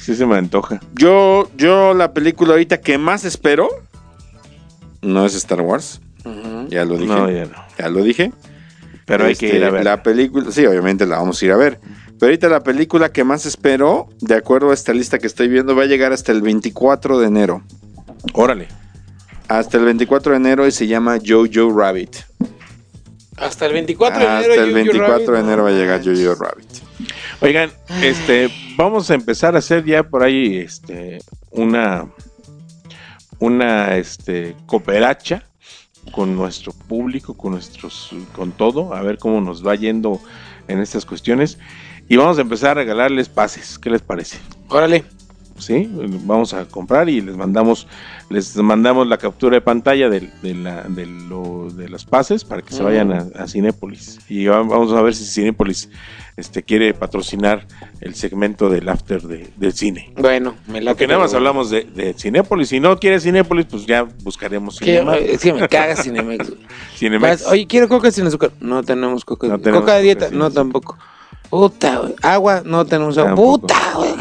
Sí 0.00 0.14
se 0.14 0.26
me 0.26 0.36
antoja. 0.36 0.80
Yo, 0.94 1.48
yo 1.56 1.94
la 1.94 2.12
película 2.12 2.52
ahorita 2.52 2.80
que 2.80 2.98
más 2.98 3.24
espero 3.24 3.68
no 5.02 5.24
es 5.26 5.34
Star 5.34 5.60
Wars, 5.60 6.00
ya 6.68 6.84
lo 6.84 6.94
dije. 6.96 7.06
No, 7.12 7.30
ya 7.30 7.44
no. 7.46 7.52
ya 7.78 7.88
lo 7.88 8.02
dije. 8.02 8.32
Pero 9.06 9.24
hay 9.26 9.32
Este, 9.32 9.50
que 9.50 9.56
ir 9.56 9.64
a 9.64 9.70
ver. 9.70 9.84
La 9.84 10.02
película, 10.02 10.50
sí, 10.50 10.64
obviamente 10.66 11.04
la 11.06 11.18
vamos 11.18 11.40
a 11.40 11.44
ir 11.44 11.52
a 11.52 11.56
ver. 11.56 11.78
Pero 12.18 12.30
ahorita 12.30 12.48
la 12.48 12.62
película 12.62 13.12
que 13.12 13.22
más 13.24 13.44
espero, 13.44 14.08
de 14.20 14.34
acuerdo 14.34 14.70
a 14.70 14.74
esta 14.74 14.94
lista 14.94 15.18
que 15.18 15.26
estoy 15.26 15.48
viendo, 15.48 15.76
va 15.76 15.82
a 15.82 15.86
llegar 15.86 16.12
hasta 16.12 16.32
el 16.32 16.40
24 16.40 17.18
de 17.18 17.26
enero. 17.26 17.62
Órale. 18.32 18.68
Hasta 19.48 19.76
el 19.76 19.84
24 19.84 20.32
de 20.32 20.36
enero 20.38 20.66
y 20.66 20.72
se 20.72 20.86
llama 20.86 21.18
Jojo 21.24 21.78
Rabbit. 21.78 22.16
Hasta 23.36 23.66
el 23.66 23.72
24 23.72 24.18
de 24.18 24.24
enero. 24.24 24.38
Hasta 24.38 24.54
el 24.54 24.70
Jojo 24.70 24.74
24 24.74 25.32
de 25.32 25.40
enero 25.40 25.62
va 25.64 25.68
a 25.68 25.72
llegar. 25.72 26.00
Jojo 26.04 26.34
Rabbit. 26.34 26.68
Oigan, 27.40 27.70
este, 28.02 28.50
vamos 28.76 29.10
a 29.10 29.14
empezar 29.14 29.54
a 29.54 29.58
hacer 29.58 29.84
ya 29.84 30.02
por 30.02 30.22
ahí, 30.22 30.56
este, 30.56 31.18
una, 31.50 32.06
una 33.38 33.96
este, 33.96 34.56
cooperacha 34.66 35.44
con 36.12 36.36
nuestro 36.36 36.72
público, 36.72 37.36
con 37.36 37.52
nuestros, 37.52 38.10
con 38.34 38.52
todo, 38.52 38.94
a 38.94 39.02
ver 39.02 39.18
cómo 39.18 39.40
nos 39.40 39.66
va 39.66 39.74
yendo 39.74 40.20
en 40.68 40.80
estas 40.80 41.04
cuestiones. 41.04 41.58
Y 42.08 42.16
vamos 42.16 42.38
a 42.38 42.42
empezar 42.42 42.72
a 42.72 42.74
regalarles 42.74 43.28
pases. 43.28 43.78
¿Qué 43.78 43.90
les 43.90 44.02
parece? 44.02 44.38
Órale. 44.68 45.04
Sí, 45.58 45.88
vamos 46.24 46.52
a 46.52 46.64
comprar 46.66 47.08
y 47.08 47.20
les 47.20 47.36
mandamos, 47.36 47.86
les 48.28 48.56
mandamos 48.56 49.06
la 49.06 49.18
captura 49.18 49.54
de 49.54 49.60
pantalla 49.60 50.08
de, 50.08 50.28
de, 50.42 50.54
la, 50.54 50.82
de, 50.82 51.06
lo, 51.06 51.68
de 51.70 51.88
los 51.88 52.04
pases 52.04 52.44
para 52.44 52.60
que 52.62 52.74
se 52.74 52.82
vayan 52.82 53.12
a, 53.12 53.26
a 53.38 53.46
Cinépolis. 53.46 54.18
Y 54.28 54.46
va- 54.46 54.58
vamos 54.62 54.92
a 54.92 55.00
ver 55.00 55.14
si 55.14 55.24
Cinépolis 55.24 55.88
este, 56.36 56.64
quiere 56.64 56.92
patrocinar 56.92 57.66
el 58.00 58.16
segmento 58.16 58.68
del 58.68 58.88
after 58.88 59.22
de, 59.22 59.48
del 59.56 59.72
cine. 59.72 60.12
Bueno, 60.16 60.56
me 60.66 60.80
la 60.80 60.90
Porque 60.90 61.06
nada 61.06 61.20
más 61.20 61.34
hablamos 61.34 61.70
de, 61.70 61.84
de 61.84 62.14
Cinépolis. 62.14 62.70
Si 62.70 62.80
no 62.80 62.98
quiere 62.98 63.20
Cinépolis, 63.20 63.66
pues 63.66 63.86
ya 63.86 64.02
buscaremos 64.24 64.80
Que, 64.80 64.86
Cinemark. 64.98 65.20
es 65.22 65.40
que 65.40 65.52
me 65.52 65.68
caga 65.68 65.94
Cinemex. 65.96 66.52
Oye, 67.48 67.66
quiero 67.68 67.88
coca 67.88 68.10
sin 68.10 68.26
azúcar. 68.26 68.50
No 68.60 68.82
tenemos 68.82 69.24
coca. 69.24 69.46
No 69.46 69.58
tenemos 69.58 69.82
coca 69.82 69.94
de 69.94 70.02
dieta. 70.02 70.28
No, 70.32 70.50
tampoco. 70.50 70.98
Puta, 71.54 71.98
güey. 71.98 72.14
Agua, 72.20 72.62
no 72.64 72.84
tenemos 72.84 73.16
agua. 73.16 73.36
Puta, 73.36 73.92
güey. 73.94 74.16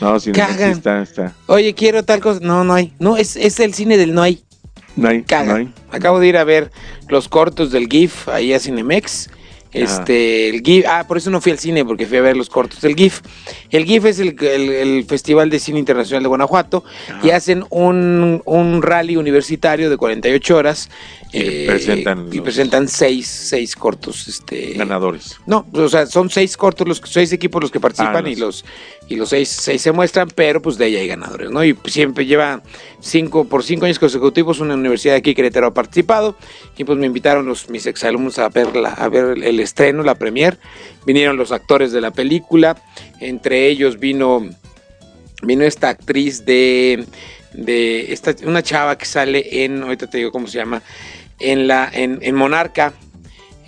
no, 0.00 0.20
sí 0.20 0.30
cagan. 0.30 0.70
está, 0.70 1.02
está. 1.02 1.34
Oye, 1.46 1.74
quiero 1.74 2.04
tal 2.04 2.20
cosa. 2.20 2.38
No, 2.40 2.62
no 2.62 2.74
hay. 2.74 2.92
No, 3.00 3.16
es, 3.16 3.34
es 3.34 3.58
el 3.58 3.74
cine 3.74 3.96
del 3.96 4.14
no 4.14 4.22
hay. 4.22 4.44
No 4.94 5.08
hay, 5.08 5.24
no 5.44 5.54
hay. 5.56 5.74
Acabo 5.90 6.20
de 6.20 6.28
ir 6.28 6.36
a 6.36 6.44
ver 6.44 6.70
los 7.08 7.28
cortos 7.28 7.72
del 7.72 7.88
GIF 7.88 8.28
ahí 8.28 8.52
a 8.52 8.60
Cinemex. 8.60 9.30
Este, 9.82 10.48
el 10.48 10.62
GIF, 10.62 10.84
ah, 10.88 11.04
por 11.06 11.16
eso 11.18 11.30
no 11.30 11.40
fui 11.40 11.52
al 11.52 11.58
cine, 11.58 11.84
porque 11.84 12.06
fui 12.06 12.18
a 12.18 12.22
ver 12.22 12.36
los 12.36 12.48
cortos 12.48 12.80
del 12.80 12.94
GIF. 12.94 13.20
El 13.70 13.84
GIF 13.84 14.04
es 14.06 14.18
el, 14.18 14.36
el- 14.42 14.70
el 14.70 15.04
Festival 15.04 15.50
de 15.50 15.58
Cine 15.58 15.78
Internacional 15.78 16.22
de 16.22 16.28
Guanajuato 16.28 16.84
y 17.22 17.30
hacen 17.30 17.64
un, 17.70 18.42
un 18.44 18.82
rally 18.82 19.16
universitario 19.16 19.90
de 19.90 19.96
48 19.96 20.56
horas. 20.56 20.88
eh, 21.32 21.62
Y 21.64 21.66
presentan 21.66 22.28
y 22.32 22.40
presentan 22.40 22.88
seis, 22.88 23.26
seis 23.26 23.74
cortos. 23.76 24.28
Este, 24.28 24.74
Ganadores. 24.74 25.36
no, 25.46 25.66
o 25.72 25.88
sea, 25.88 26.06
son 26.06 26.30
seis 26.30 26.56
cortos, 26.56 26.86
los 26.88 27.02
seis 27.04 27.32
equipos 27.32 27.60
los 27.62 27.70
que 27.70 27.80
participan 27.80 28.24
Ah, 28.26 28.28
y 28.30 28.36
los 28.36 28.64
y 29.08 29.16
los 29.16 29.28
seis, 29.28 29.48
seis 29.48 29.82
se 29.82 29.92
muestran, 29.92 30.28
pero 30.34 30.60
pues 30.60 30.78
de 30.78 30.86
ahí 30.86 30.96
hay 30.96 31.06
ganadores, 31.06 31.50
¿no? 31.50 31.64
Y 31.64 31.76
siempre 31.86 32.26
lleva 32.26 32.62
cinco, 33.00 33.44
por 33.44 33.62
cinco 33.62 33.84
años 33.84 33.98
consecutivos 33.98 34.58
una 34.58 34.74
universidad 34.74 35.14
de 35.14 35.18
aquí 35.18 35.34
Querétaro 35.34 35.68
ha 35.68 35.74
participado 35.74 36.36
y 36.76 36.84
pues 36.84 36.98
me 36.98 37.06
invitaron 37.06 37.46
los 37.46 37.70
mis 37.70 37.86
exalumnos 37.86 38.38
a 38.38 38.48
ver 38.48 38.68
a 38.84 39.08
ver 39.08 39.38
el 39.42 39.60
estreno, 39.60 40.02
la 40.02 40.16
premier. 40.16 40.58
Vinieron 41.06 41.36
los 41.36 41.52
actores 41.52 41.92
de 41.92 42.00
la 42.00 42.10
película, 42.10 42.76
entre 43.20 43.68
ellos 43.68 44.00
vino 44.00 44.44
vino 45.42 45.64
esta 45.64 45.88
actriz 45.88 46.44
de 46.44 47.04
de 47.52 48.12
esta 48.12 48.34
una 48.44 48.62
chava 48.62 48.98
que 48.98 49.06
sale 49.06 49.64
en 49.64 49.82
ahorita 49.82 50.08
te 50.08 50.18
digo 50.18 50.32
cómo 50.32 50.46
se 50.46 50.58
llama 50.58 50.82
en 51.38 51.68
la 51.68 51.88
en, 51.92 52.18
en 52.22 52.34
Monarca 52.34 52.92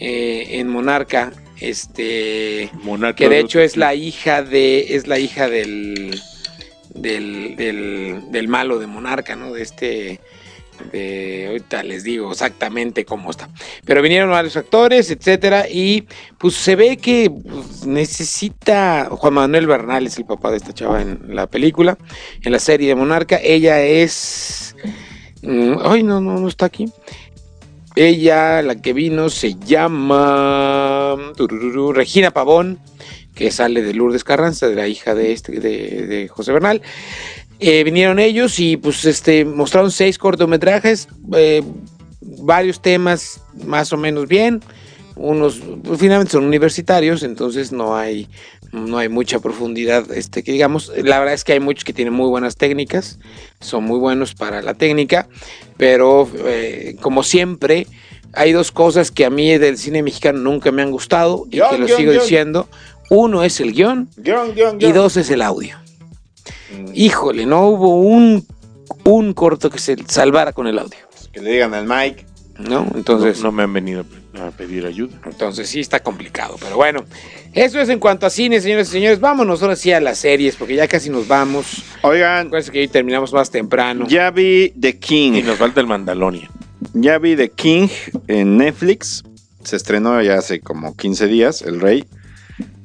eh, 0.01 0.59
en 0.59 0.69
Monarca 0.69 1.33
este 1.61 2.71
Monarca 2.83 3.17
que 3.17 3.29
de 3.29 3.37
de 3.37 3.41
hecho 3.41 3.61
es 3.61 3.77
la 3.77 3.95
hija 3.95 4.43
de 4.43 4.95
es 4.95 5.07
la 5.07 5.19
hija 5.19 5.49
del 5.49 6.21
del, 6.95 7.57
del, 7.57 8.31
del 8.31 8.49
malo 8.49 8.79
de 8.79 8.87
Monarca 8.87 9.37
no 9.37 9.53
de 9.53 9.63
este 9.63 10.21
de 10.93 11.47
ahorita 11.49 11.83
les 11.83 12.05
digo 12.05 12.31
exactamente 12.31 13.05
cómo 13.05 13.31
está. 13.31 13.49
Pero 13.85 14.03
vinieron 14.03 14.31
varios 14.31 14.57
actores 14.57 15.11
etcétera 15.11 15.69
y 15.69 16.07
pues 16.39 16.55
se 16.55 16.77
ve 16.77 16.97
que 16.97 17.31
pues, 17.31 17.87
necesita 17.87 19.09
Juan 19.11 19.35
Manuel 19.35 19.67
Bernal 19.67 20.07
es 20.07 20.19
el 20.19 20.25
papá 20.25 20.51
de 20.51 20.59
esta 20.59 20.73
chava 20.73 21.03
en 21.03 21.35
la 21.35 21.47
película 21.47 21.99
en 22.43 22.53
la 22.53 22.59
serie 22.59 22.89
de 22.89 22.95
Monarca. 22.95 23.41
Ella 23.43 23.83
es 23.83 24.77
mm, 25.43 25.75
ay 25.83 26.03
no 26.03 26.21
no 26.21 26.39
no 26.39 26.49
está 26.49 26.67
aquí 26.67 26.87
ella, 28.07 28.63
la 28.63 28.81
que 28.81 28.93
vino, 28.93 29.31
se 29.31 29.55
llama 29.55 31.17
Regina 31.95 32.31
Pavón, 32.31 32.79
que 33.35 33.51
sale 33.51 33.83
de 33.83 33.95
Lourdes 33.95 34.25
Carranza, 34.25 34.69
de 34.69 34.75
la 34.75 34.89
hija 34.89 35.15
de 35.15 35.33
este, 35.33 35.61
de 35.61 36.29
José 36.29 36.53
Bernal. 36.53 36.83
Eh, 37.61 37.83
vinieron 37.83 38.21
ellos 38.21 38.61
y 38.61 38.77
pues 38.77 39.05
este 39.05 39.45
mostraron 39.45 39.91
seis 39.91 40.17
cortometrajes, 40.17 41.09
eh, 41.35 41.63
varios 42.21 42.81
temas 42.81 43.41
más 43.65 43.93
o 43.93 43.97
menos 43.97 44.29
bien. 44.29 44.63
Unos 45.17 45.61
pues, 45.83 45.99
finalmente 45.99 46.33
son 46.33 46.45
universitarios, 46.45 47.25
entonces 47.25 47.73
no 47.73 47.97
hay 47.97 48.29
no 48.73 48.99
hay 48.99 49.09
mucha 49.09 49.39
profundidad, 49.39 50.11
este 50.13 50.43
que 50.43 50.53
digamos. 50.53 50.93
La 51.03 51.19
verdad 51.19 51.35
es 51.35 51.45
que 51.45 51.53
hay 51.55 51.61
muchos 51.61 51.85
que 51.85 51.93
tienen 51.93 52.15
muy 52.15 52.29
buenas 52.29 52.57
técnicas, 52.57 53.19
son 53.61 53.85
muy 53.85 53.99
buenos 53.99 54.35
para 54.35 54.63
la 54.63 54.75
técnica, 54.75 55.29
pero 55.77 56.29
eh, 56.45 56.97
como 57.01 57.23
siempre 57.23 57.87
hay 58.35 58.53
dos 58.53 58.71
cosas 58.73 59.11
que 59.11 59.25
a 59.25 59.31
mí 59.31 59.57
del 59.59 59.79
cine 59.79 60.03
mexicano 60.03 60.39
nunca 60.39 60.71
me 60.71 60.83
han 60.83 60.91
gustado 60.91 61.47
y 61.51 61.57
Guión, 61.57 61.71
que 61.71 61.79
lo 61.79 61.87
guion, 61.87 61.99
sigo 61.99 62.11
guion. 62.13 62.23
diciendo. 62.23 62.69
Uno 63.11 63.43
es 63.43 63.59
el 63.61 63.73
guion 63.73 64.11
Guión, 64.19 64.55
guion, 64.55 64.77
y 64.81 64.93
dos 64.93 65.17
es 65.17 65.31
el 65.31 65.41
audio. 65.41 65.79
Híjole, 66.93 67.47
no 67.47 67.67
hubo 67.69 68.01
un, 68.01 68.47
un 69.05 69.33
corto 69.33 69.71
que 69.71 69.79
se 69.79 69.97
salvara 70.07 70.53
con 70.53 70.67
el 70.67 70.79
audio, 70.79 70.99
Que 71.33 71.41
le 71.41 71.53
digan 71.53 71.73
al 71.73 71.87
Mike. 71.87 72.27
¿no? 72.59 72.81
Entonces, 72.81 72.97
Entonces, 72.97 73.43
no, 73.43 73.53
me 73.53 73.63
han 73.63 73.73
venido 73.73 74.05
a 74.41 74.51
pedir 74.51 74.87
ayuda. 74.87 75.19
entonces 75.25 75.69
sí 75.69 75.81
está 75.81 76.01
complicado, 76.01 76.57
pero 76.61 76.77
bueno, 76.77 77.05
eso 77.53 77.81
es 77.81 77.89
en 77.89 77.99
cuanto 77.99 78.27
a 78.27 78.31
cine, 78.31 78.61
señores 78.61 78.89
y 78.89 78.93
señores. 78.93 79.21
Vámonos 79.21 79.63
ahora 79.63 79.77
sí 79.77 79.93
a 79.93 80.01
las 80.01 80.19
series, 80.19 80.57
porque 80.57 80.75
ya 80.75 80.87
casi 80.89 81.11
nos 81.11 81.27
vamos. 81.29 81.83
Oigan, 82.03 82.47
Acuérdense 82.49 82.73
que 82.73 82.81
hoy 82.81 82.89
terminamos 82.89 83.33
más 83.33 83.51
temprano. 83.51 84.07
ya 84.09 84.31
vi 84.31 84.73
The 84.79 84.99
King. 84.99 85.33
Y 85.33 85.43
nos 85.43 85.59
falta 85.59 85.81
el 85.81 85.87
Mandalorian. 85.87 86.49
Ya 86.95 87.19
vi 87.19 87.37
The 87.37 87.51
King 87.51 87.89
en 88.29 88.57
Netflix. 88.57 89.25
Se 89.65 89.77
estrenó 89.77 90.21
ya 90.23 90.37
hace 90.37 90.61
como 90.61 90.97
15 90.97 91.27
días, 91.27 91.63
El 91.63 91.81
Rey. 91.81 92.05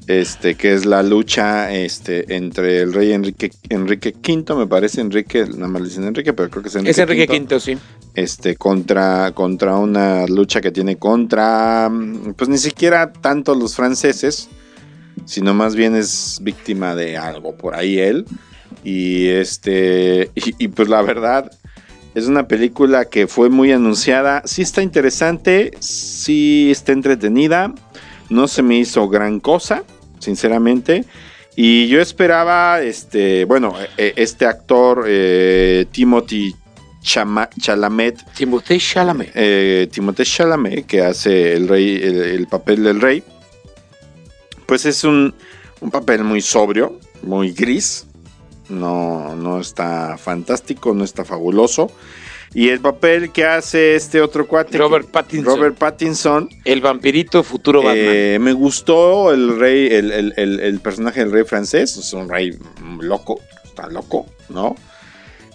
Este, 0.07 0.55
que 0.55 0.73
es 0.73 0.85
la 0.85 1.01
lucha 1.01 1.73
este, 1.73 2.35
entre 2.35 2.81
el 2.81 2.93
rey 2.93 3.13
Enrique, 3.13 3.51
Enrique 3.69 4.13
V, 4.13 4.53
me 4.53 4.67
parece 4.67 4.99
Enrique, 4.99 5.45
nada 5.45 5.69
más 5.69 5.81
le 5.81 5.87
dicen 5.87 6.03
Enrique, 6.03 6.33
pero 6.33 6.49
creo 6.49 6.61
que 6.61 6.67
es 6.67 6.75
Enrique 6.75 6.91
es 6.91 6.97
Enrique 6.99 7.39
V, 7.39 7.59
sí. 7.61 7.77
Este, 8.15 8.55
contra, 8.55 9.31
contra 9.33 9.77
una 9.77 10.27
lucha 10.27 10.61
que 10.61 10.71
tiene 10.71 10.97
contra, 10.97 11.89
mm, 11.89 12.33
pues 12.33 12.49
ni 12.49 12.57
siquiera 12.57 13.11
tanto 13.11 13.55
los 13.55 13.75
franceses, 13.75 14.49
sino 15.25 15.53
más 15.53 15.75
bien 15.75 15.95
es 15.95 16.39
víctima 16.41 16.95
de 16.95 17.17
algo 17.17 17.55
por 17.55 17.75
ahí 17.75 17.99
él. 17.99 18.25
Y 18.83 19.27
este, 19.27 20.31
y, 20.35 20.67
pues 20.67 20.89
la 20.89 21.01
verdad, 21.01 21.51
es 22.15 22.27
una 22.27 22.47
película 22.47 23.05
que 23.05 23.27
fue 23.27 23.49
muy 23.49 23.71
anunciada. 23.71 24.43
Sí 24.45 24.61
está 24.61 24.81
interesante, 24.81 25.71
sí 25.79 26.69
está 26.71 26.91
entretenida. 26.91 27.73
No 28.29 28.47
se 28.47 28.63
me 28.63 28.77
hizo 28.77 29.09
gran 29.09 29.39
cosa, 29.39 29.83
sinceramente. 30.19 31.05
Y 31.55 31.87
yo 31.87 32.01
esperaba, 32.01 32.81
este, 32.81 33.45
bueno, 33.45 33.75
eh, 33.97 34.13
este 34.15 34.45
actor, 34.45 35.05
eh, 35.07 35.85
Timothy 35.91 36.55
Chama- 37.03 37.49
Chalamet, 37.59 38.15
Timothée 38.35 38.79
Chalamet. 38.79 39.31
eh, 39.35 39.87
Timothée 39.91 40.25
Chalamet, 40.25 40.83
que 40.85 41.01
hace 41.01 41.53
el 41.53 41.67
rey, 41.67 41.95
el, 42.01 42.21
el 42.23 42.47
papel 42.47 42.83
del 42.83 43.01
rey, 43.01 43.23
pues 44.65 44.85
es 44.85 45.03
un, 45.03 45.33
un 45.81 45.91
papel 45.91 46.23
muy 46.23 46.41
sobrio, 46.41 46.99
muy 47.21 47.51
gris. 47.51 48.05
No, 48.69 49.35
no 49.35 49.59
está 49.59 50.17
fantástico, 50.17 50.93
no 50.93 51.03
está 51.03 51.25
fabuloso. 51.25 51.91
Y 52.55 52.69
el 52.69 52.79
papel 52.79 53.31
que 53.31 53.45
hace 53.45 53.95
este 53.95 54.21
otro 54.21 54.47
cuate, 54.47 54.77
Robert 54.77 55.09
Pattinson. 55.09 55.55
Robert 55.57 55.77
Pattinson, 55.77 56.49
El 56.63 56.81
vampirito 56.81 57.43
futuro 57.43 57.79
Batman. 57.81 57.97
eh, 57.99 58.37
me 58.39 58.53
gustó 58.53 59.33
el 59.33 59.59
rey, 59.59 59.87
el, 59.91 60.11
el- 60.11 60.33
el- 60.37 60.59
el 60.59 60.79
personaje 60.79 61.19
del 61.21 61.31
rey 61.31 61.43
francés, 61.45 61.97
es 61.97 62.13
un 62.13 62.29
rey 62.29 62.57
loco, 62.99 63.41
está 63.65 63.87
loco, 63.89 64.27
¿no? 64.49 64.75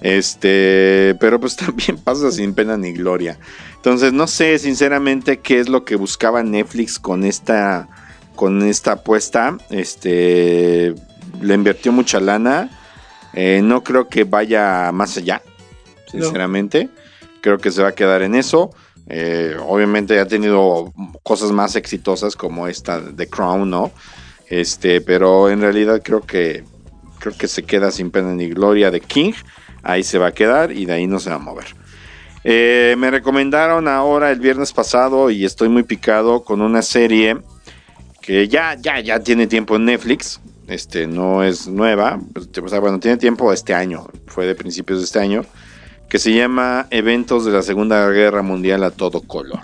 Este, 0.01 1.17
pero 1.21 1.41
pues 1.41 1.57
también 1.57 1.99
pasa 1.99 2.31
sin 2.31 2.55
pena 2.55 2.77
ni 2.77 2.93
gloria. 2.93 3.39
Entonces 3.77 4.13
no 4.13 4.27
sé 4.27 4.59
sinceramente 4.59 5.39
qué 5.39 5.61
es 5.61 5.69
lo 5.69 5.85
que 5.85 5.97
buscaba 5.97 6.43
Netflix 6.43 6.99
con 6.99 7.25
esta, 7.25 7.89
con 8.35 8.63
esta 8.63 8.93
apuesta. 8.93 9.57
Este, 9.71 10.95
le 11.41 11.55
invirtió 11.55 11.93
mucha 11.93 12.21
lana. 12.21 12.71
Eh, 13.35 13.61
no 13.63 13.85
creo 13.85 14.09
que 14.09 14.25
vaya 14.25 14.91
más 14.93 15.17
allá, 15.17 15.43
sinceramente. 16.11 16.89
Creo 17.41 17.59
que 17.59 17.71
se 17.71 17.83
va 17.83 17.89
a 17.89 17.95
quedar 17.95 18.23
en 18.23 18.35
eso. 18.35 18.71
Eh, 19.11 19.57
obviamente 19.67 20.19
ha 20.21 20.29
tenido 20.29 20.93
cosas 21.23 21.51
más 21.51 21.77
exitosas 21.77 22.37
como 22.37 22.69
esta 22.69 23.01
de 23.01 23.27
Crown, 23.27 23.71
¿no? 23.71 23.91
Este, 24.49 25.01
pero 25.01 25.51
en 25.51 25.61
realidad 25.61 26.03
creo 26.03 26.21
que 26.23 26.65
creo 27.19 27.35
que 27.37 27.49
se 27.49 27.65
queda 27.65 27.91
sin 27.91 28.11
pena 28.11 28.35
ni 28.35 28.49
gloria 28.49 28.91
de 28.91 29.01
King. 29.01 29.33
Ahí 29.83 30.03
se 30.03 30.19
va 30.19 30.29
a 30.29 30.33
quedar 30.33 30.73
y 30.73 30.85
de 30.85 30.95
ahí 30.95 31.07
no 31.07 31.19
se 31.19 31.31
va 31.31 31.37
a 31.37 31.41
mover. 31.41 31.67
Eh, 32.45 32.95
me 32.99 33.11
recomendaron 33.11 33.89
ahora 33.89 34.31
el 34.31 34.41
viernes 34.41 34.73
pasado 34.73 35.31
y 35.31 35.45
estoy 35.45 35.69
muy 35.69 35.83
picado 35.83 36.45
con 36.45 36.61
una 36.61 36.83
serie 36.83 37.39
que 38.21 38.49
ya, 38.49 38.75
ya, 38.75 39.01
ya 39.01 39.21
tiene 39.21 39.47
tiempo 39.47 39.77
en 39.77 39.87
Netflix. 39.87 40.41
Este 40.67 41.07
no 41.07 41.43
es 41.43 41.67
nueva, 41.67 42.21
pues, 42.35 42.49
o 42.57 42.81
bueno, 42.81 43.01
tiene 43.01 43.17
tiempo 43.17 43.53
este 43.53 43.75
año, 43.75 44.07
fue 44.27 44.47
de 44.47 44.55
principios 44.55 44.99
de 44.99 45.07
este 45.07 45.19
año, 45.19 45.45
que 46.11 46.19
se 46.19 46.35
llama 46.35 46.87
Eventos 46.91 47.47
de 47.47 47.53
la 47.53 47.63
Segunda 47.63 48.09
Guerra 48.11 48.43
Mundial 48.43 48.85
a 48.85 48.91
todo 48.91 49.23
color. 49.23 49.61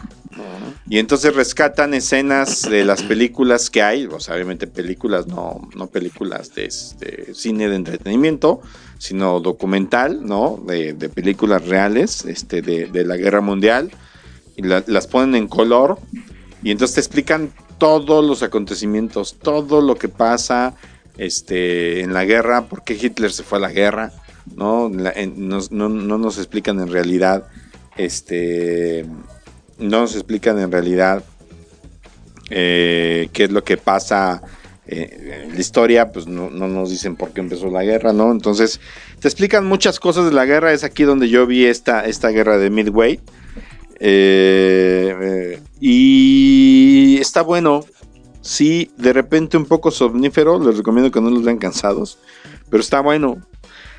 Y 0.88 0.98
entonces 0.98 1.34
rescatan 1.34 1.94
escenas 1.94 2.62
de 2.62 2.84
las 2.84 3.02
películas 3.02 3.70
que 3.70 3.82
hay, 3.82 4.08
sea, 4.18 4.34
obviamente 4.34 4.66
películas, 4.66 5.26
no, 5.26 5.68
no 5.74 5.86
películas 5.86 6.54
de, 6.54 6.70
cine 7.34 7.68
de 7.68 7.76
entretenimiento, 7.76 8.60
sino 8.98 9.40
documental, 9.40 10.24
¿no? 10.24 10.62
De, 10.66 10.94
películas 11.08 11.66
reales 11.66 12.24
este, 12.26 12.62
de, 12.62 13.04
la 13.04 13.16
guerra 13.16 13.40
mundial. 13.40 13.90
Y 14.56 14.62
la, 14.62 14.84
las 14.86 15.06
ponen 15.06 15.34
en 15.34 15.48
color. 15.48 15.98
Y 16.62 16.70
entonces 16.70 16.94
te 16.94 17.00
explican 17.00 17.52
todos 17.78 18.24
los 18.24 18.42
acontecimientos, 18.42 19.36
todo 19.40 19.80
lo 19.80 19.96
que 19.96 20.08
pasa 20.08 20.74
este, 21.18 22.00
en 22.00 22.12
la 22.12 22.24
guerra, 22.24 22.66
por 22.66 22.84
qué 22.84 22.94
Hitler 22.94 23.32
se 23.32 23.42
fue 23.42 23.58
a 23.58 23.60
la 23.60 23.70
guerra, 23.70 24.12
no, 24.54 24.88
no, 24.88 25.88
no 25.88 26.18
nos 26.18 26.38
explican 26.38 26.80
en 26.80 26.90
realidad 26.90 27.46
este 27.96 29.06
no 29.78 30.00
nos 30.00 30.14
explican 30.14 30.58
en 30.58 30.70
realidad 30.70 31.24
eh, 32.50 33.28
qué 33.32 33.44
es 33.44 33.50
lo 33.50 33.64
que 33.64 33.76
pasa 33.76 34.42
eh, 34.86 35.44
en 35.46 35.54
la 35.54 35.60
historia, 35.60 36.12
pues 36.12 36.26
no, 36.26 36.50
no, 36.50 36.68
nos 36.68 36.90
dicen 36.90 37.16
por 37.16 37.30
qué 37.30 37.40
empezó 37.40 37.70
la 37.70 37.84
guerra, 37.84 38.12
¿no? 38.12 38.30
Entonces, 38.30 38.80
te 39.18 39.28
explican 39.28 39.64
muchas 39.64 39.98
cosas 39.98 40.26
de 40.26 40.32
la 40.32 40.44
guerra, 40.44 40.72
es 40.72 40.84
aquí 40.84 41.04
donde 41.04 41.28
yo 41.30 41.46
vi 41.46 41.64
esta, 41.64 42.04
esta 42.04 42.28
guerra 42.28 42.58
de 42.58 42.70
Midway. 42.70 43.20
Eh, 44.00 45.58
y 45.80 47.16
está 47.20 47.42
bueno, 47.42 47.84
sí, 48.42 48.90
de 48.98 49.14
repente 49.14 49.56
un 49.56 49.64
poco 49.64 49.90
somnífero, 49.90 50.62
les 50.62 50.76
recomiendo 50.76 51.10
que 51.10 51.20
no 51.20 51.30
los 51.30 51.44
vean 51.44 51.58
cansados, 51.58 52.18
pero 52.68 52.82
está 52.82 53.00
bueno. 53.00 53.38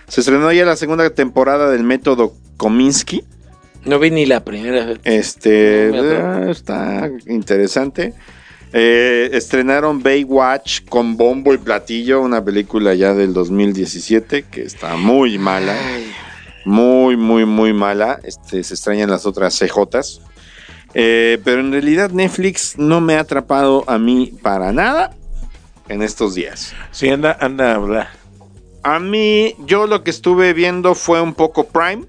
Se 0.08 0.22
estrenó 0.22 0.52
ya 0.52 0.66
la 0.66 0.76
segunda 0.76 1.10
temporada 1.10 1.72
del 1.72 1.84
método 1.84 2.34
Kominsky. 2.58 3.24
No 3.86 4.00
vi 4.00 4.10
ni 4.10 4.26
la 4.26 4.44
primera. 4.44 4.96
Este 5.04 5.92
no, 5.94 6.50
está 6.50 7.10
interesante. 7.28 8.14
Eh, 8.74 9.30
estrenaron 9.32 10.02
Baywatch 10.02 10.86
con 10.90 11.16
bombo 11.16 11.54
y 11.54 11.58
platillo, 11.58 12.22
una 12.22 12.44
película 12.44 12.94
ya 12.96 13.14
del 13.14 13.34
2017 13.34 14.46
que 14.52 14.64
está 14.64 14.98
muy 14.98 15.38
mala. 15.38 15.78
Ay. 15.80 16.12
Muy, 16.66 17.16
muy, 17.16 17.46
muy 17.46 17.74
mala. 17.74 18.20
Este, 18.24 18.64
se 18.64 18.74
extrañan 18.74 19.12
las 19.12 19.28
otras 19.28 19.58
CJs. 19.60 20.22
Eh, 20.96 21.40
pero 21.44 21.62
en 21.62 21.72
realidad 21.72 22.10
Netflix 22.10 22.78
no 22.78 23.02
me 23.02 23.16
ha 23.16 23.20
atrapado 23.20 23.84
a 23.88 24.00
mí 24.00 24.34
para 24.42 24.72
nada 24.72 25.16
en 25.90 26.02
estos 26.02 26.34
días. 26.34 26.74
Sí, 26.92 27.10
anda, 27.10 27.38
anda, 27.40 27.78
bla. 27.78 28.10
A 28.82 29.00
mí, 29.00 29.56
yo 29.66 29.88
lo 29.88 30.04
que 30.04 30.10
estuve 30.10 30.54
viendo 30.54 30.96
fue 30.96 31.22
un 31.22 31.34
poco 31.34 31.68
Prime 31.68 32.06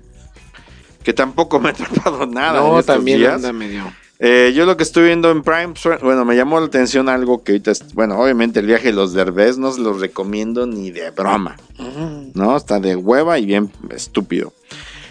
que 1.07 1.13
tampoco 1.13 1.61
me 1.61 1.69
ha 1.69 1.71
atrapado 1.79 2.27
nada. 2.27 2.59
No, 2.59 2.73
en 2.73 2.81
estos 2.81 2.97
también 2.97 3.19
días. 3.21 3.35
anda 3.35 3.53
medio. 3.53 3.85
Eh, 4.19 4.53
yo 4.57 4.67
lo 4.67 4.77
que 4.77 4.83
estoy 4.83 5.05
viendo 5.05 5.31
en 5.31 5.43
Prime, 5.43 5.75
bueno, 6.03 6.25
me 6.25 6.35
llamó 6.35 6.59
la 6.59 6.67
atención 6.67 7.09
algo 7.09 7.45
que 7.45 7.53
ahorita, 7.53 7.73
bueno, 7.95 8.19
obviamente 8.19 8.59
el 8.59 8.67
viaje 8.67 8.87
de 8.87 8.93
los 8.95 9.13
Derbez 9.13 9.57
no 9.57 9.71
se 9.71 9.83
los 9.83 10.01
recomiendo 10.01 10.67
ni 10.67 10.91
de 10.91 11.11
broma, 11.11 11.55
uh 11.79 11.83
-huh. 11.85 12.31
¿no? 12.35 12.57
Está 12.57 12.81
de 12.81 12.97
hueva 12.97 13.39
y 13.39 13.47
bien 13.47 13.71
estúpido. 13.91 14.53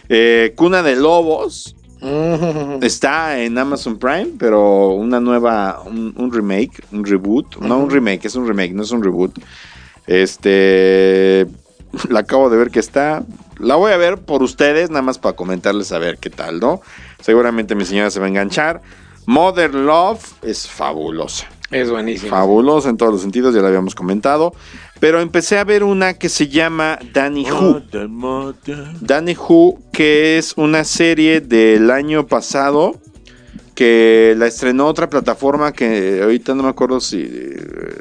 Eh, 0.09 0.51
Cuna 0.57 0.83
de 0.83 0.97
Lobos 0.97 1.77
uh 2.01 2.05
-huh. 2.07 2.83
está 2.83 3.39
en 3.41 3.57
Amazon 3.57 3.97
Prime, 3.97 4.31
pero 4.37 4.89
una 4.89 5.21
nueva, 5.21 5.81
un, 5.85 6.13
un 6.17 6.33
remake, 6.33 6.83
un 6.91 7.05
reboot, 7.05 7.55
uh 7.55 7.59
-huh. 7.61 7.67
no 7.67 7.77
un 7.79 7.89
remake, 7.89 8.25
es 8.25 8.35
un 8.35 8.45
remake, 8.45 8.73
no 8.73 8.83
es 8.83 8.91
un 8.91 9.01
reboot. 9.01 9.39
Este, 10.07 11.47
la 12.09 12.21
acabo 12.21 12.49
de 12.49 12.57
ver 12.57 12.71
que 12.71 12.79
está, 12.79 13.23
la 13.59 13.75
voy 13.75 13.91
a 13.91 13.97
ver 13.97 14.17
por 14.17 14.43
ustedes, 14.43 14.89
nada 14.89 15.01
más 15.01 15.17
para 15.17 15.35
comentarles 15.35 15.91
a 15.91 15.99
ver 15.99 16.17
qué 16.17 16.29
tal, 16.29 16.59
¿no? 16.59 16.81
Seguramente 17.21 17.75
mi 17.75 17.85
señora 17.85 18.09
se 18.11 18.19
va 18.19 18.25
a 18.25 18.29
enganchar. 18.29 18.81
Mother 19.25 19.73
Love 19.73 20.23
es 20.43 20.67
fabulosa. 20.67 21.47
Es 21.71 21.89
buenísima. 21.89 22.29
Fabulosa 22.29 22.89
en 22.89 22.97
todos 22.97 23.11
los 23.11 23.21
sentidos, 23.21 23.55
ya 23.55 23.61
la 23.61 23.69
habíamos 23.69 23.95
comentado. 23.95 24.53
Pero 24.99 25.19
empecé 25.19 25.57
a 25.57 25.63
ver 25.63 25.83
una 25.83 26.13
que 26.13 26.29
se 26.29 26.47
llama 26.47 26.99
Danny 27.11 27.49
Who. 27.49 27.61
Mother, 27.61 28.07
mother. 28.07 28.87
Danny 29.01 29.35
Who, 29.35 29.79
que 29.91 30.37
es 30.37 30.53
una 30.57 30.83
serie 30.83 31.41
del 31.41 31.89
año 31.89 32.27
pasado 32.27 32.99
que 33.73 34.35
la 34.37 34.47
estrenó 34.47 34.87
otra 34.87 35.09
plataforma 35.09 35.73
que 35.73 36.21
ahorita 36.23 36.55
no 36.55 36.63
me 36.63 36.69
acuerdo 36.69 37.01
si 37.01 37.29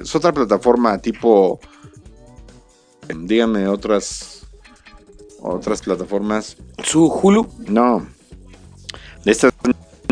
es 0.01 0.14
otra 0.14 0.32
plataforma 0.32 0.99
tipo 0.99 1.59
díganme 3.15 3.69
otras 3.69 4.47
otras 5.41 5.83
plataformas. 5.83 6.57
¿Su 6.83 7.07
Hulu? 7.07 7.47
No. 7.69 8.07
De 9.25 9.33
estas 9.33 9.53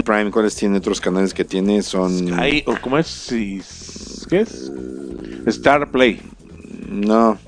Prime, 0.04 0.30
¿cuáles 0.30 0.56
tiene 0.56 0.78
otros 0.78 1.00
canales 1.00 1.32
que 1.34 1.44
tiene? 1.44 1.82
Son. 1.82 2.10
Sky, 2.10 2.64
o 2.66 2.76
¿Cómo 2.80 2.98
es? 2.98 3.26
¿Qué 4.28 4.40
es? 4.40 4.70
Star 5.46 5.90
Play. 5.90 6.20
No. 6.88 7.38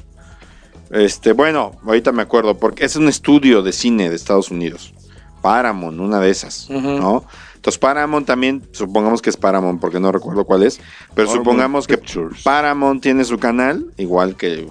Este, 0.91 1.33
bueno, 1.33 1.73
ahorita 1.85 2.13
me 2.13 2.23
acuerdo, 2.23 2.57
porque 2.57 2.85
es 2.85 2.97
un 2.97 3.09
estudio 3.09 3.63
de 3.63 3.73
cine 3.73 4.09
de 4.11 4.17
Estados 4.17 4.51
Unidos. 4.51 4.95
Paramount, 5.43 5.99
una 5.99 6.21
de 6.21 6.31
esas, 6.31 6.71
uh 6.71 6.75
-huh. 6.75 7.01
¿no? 7.01 7.25
Entonces 7.55 7.79
Paramount 7.79 8.27
también, 8.27 8.63
supongamos 8.73 9.21
que 9.21 9.31
es 9.31 9.37
Paramount, 9.37 9.81
porque 9.81 9.99
no 9.99 10.13
recuerdo 10.13 10.45
cuál 10.45 10.63
es, 10.63 10.79
pero 11.15 11.27
Paramount 11.27 11.37
supongamos 11.37 11.87
que 11.87 11.99
Pictures. 11.99 12.43
Paramount 12.43 13.03
tiene 13.03 13.25
su 13.25 13.39
canal, 13.39 13.87
igual 13.97 14.37
que, 14.37 14.67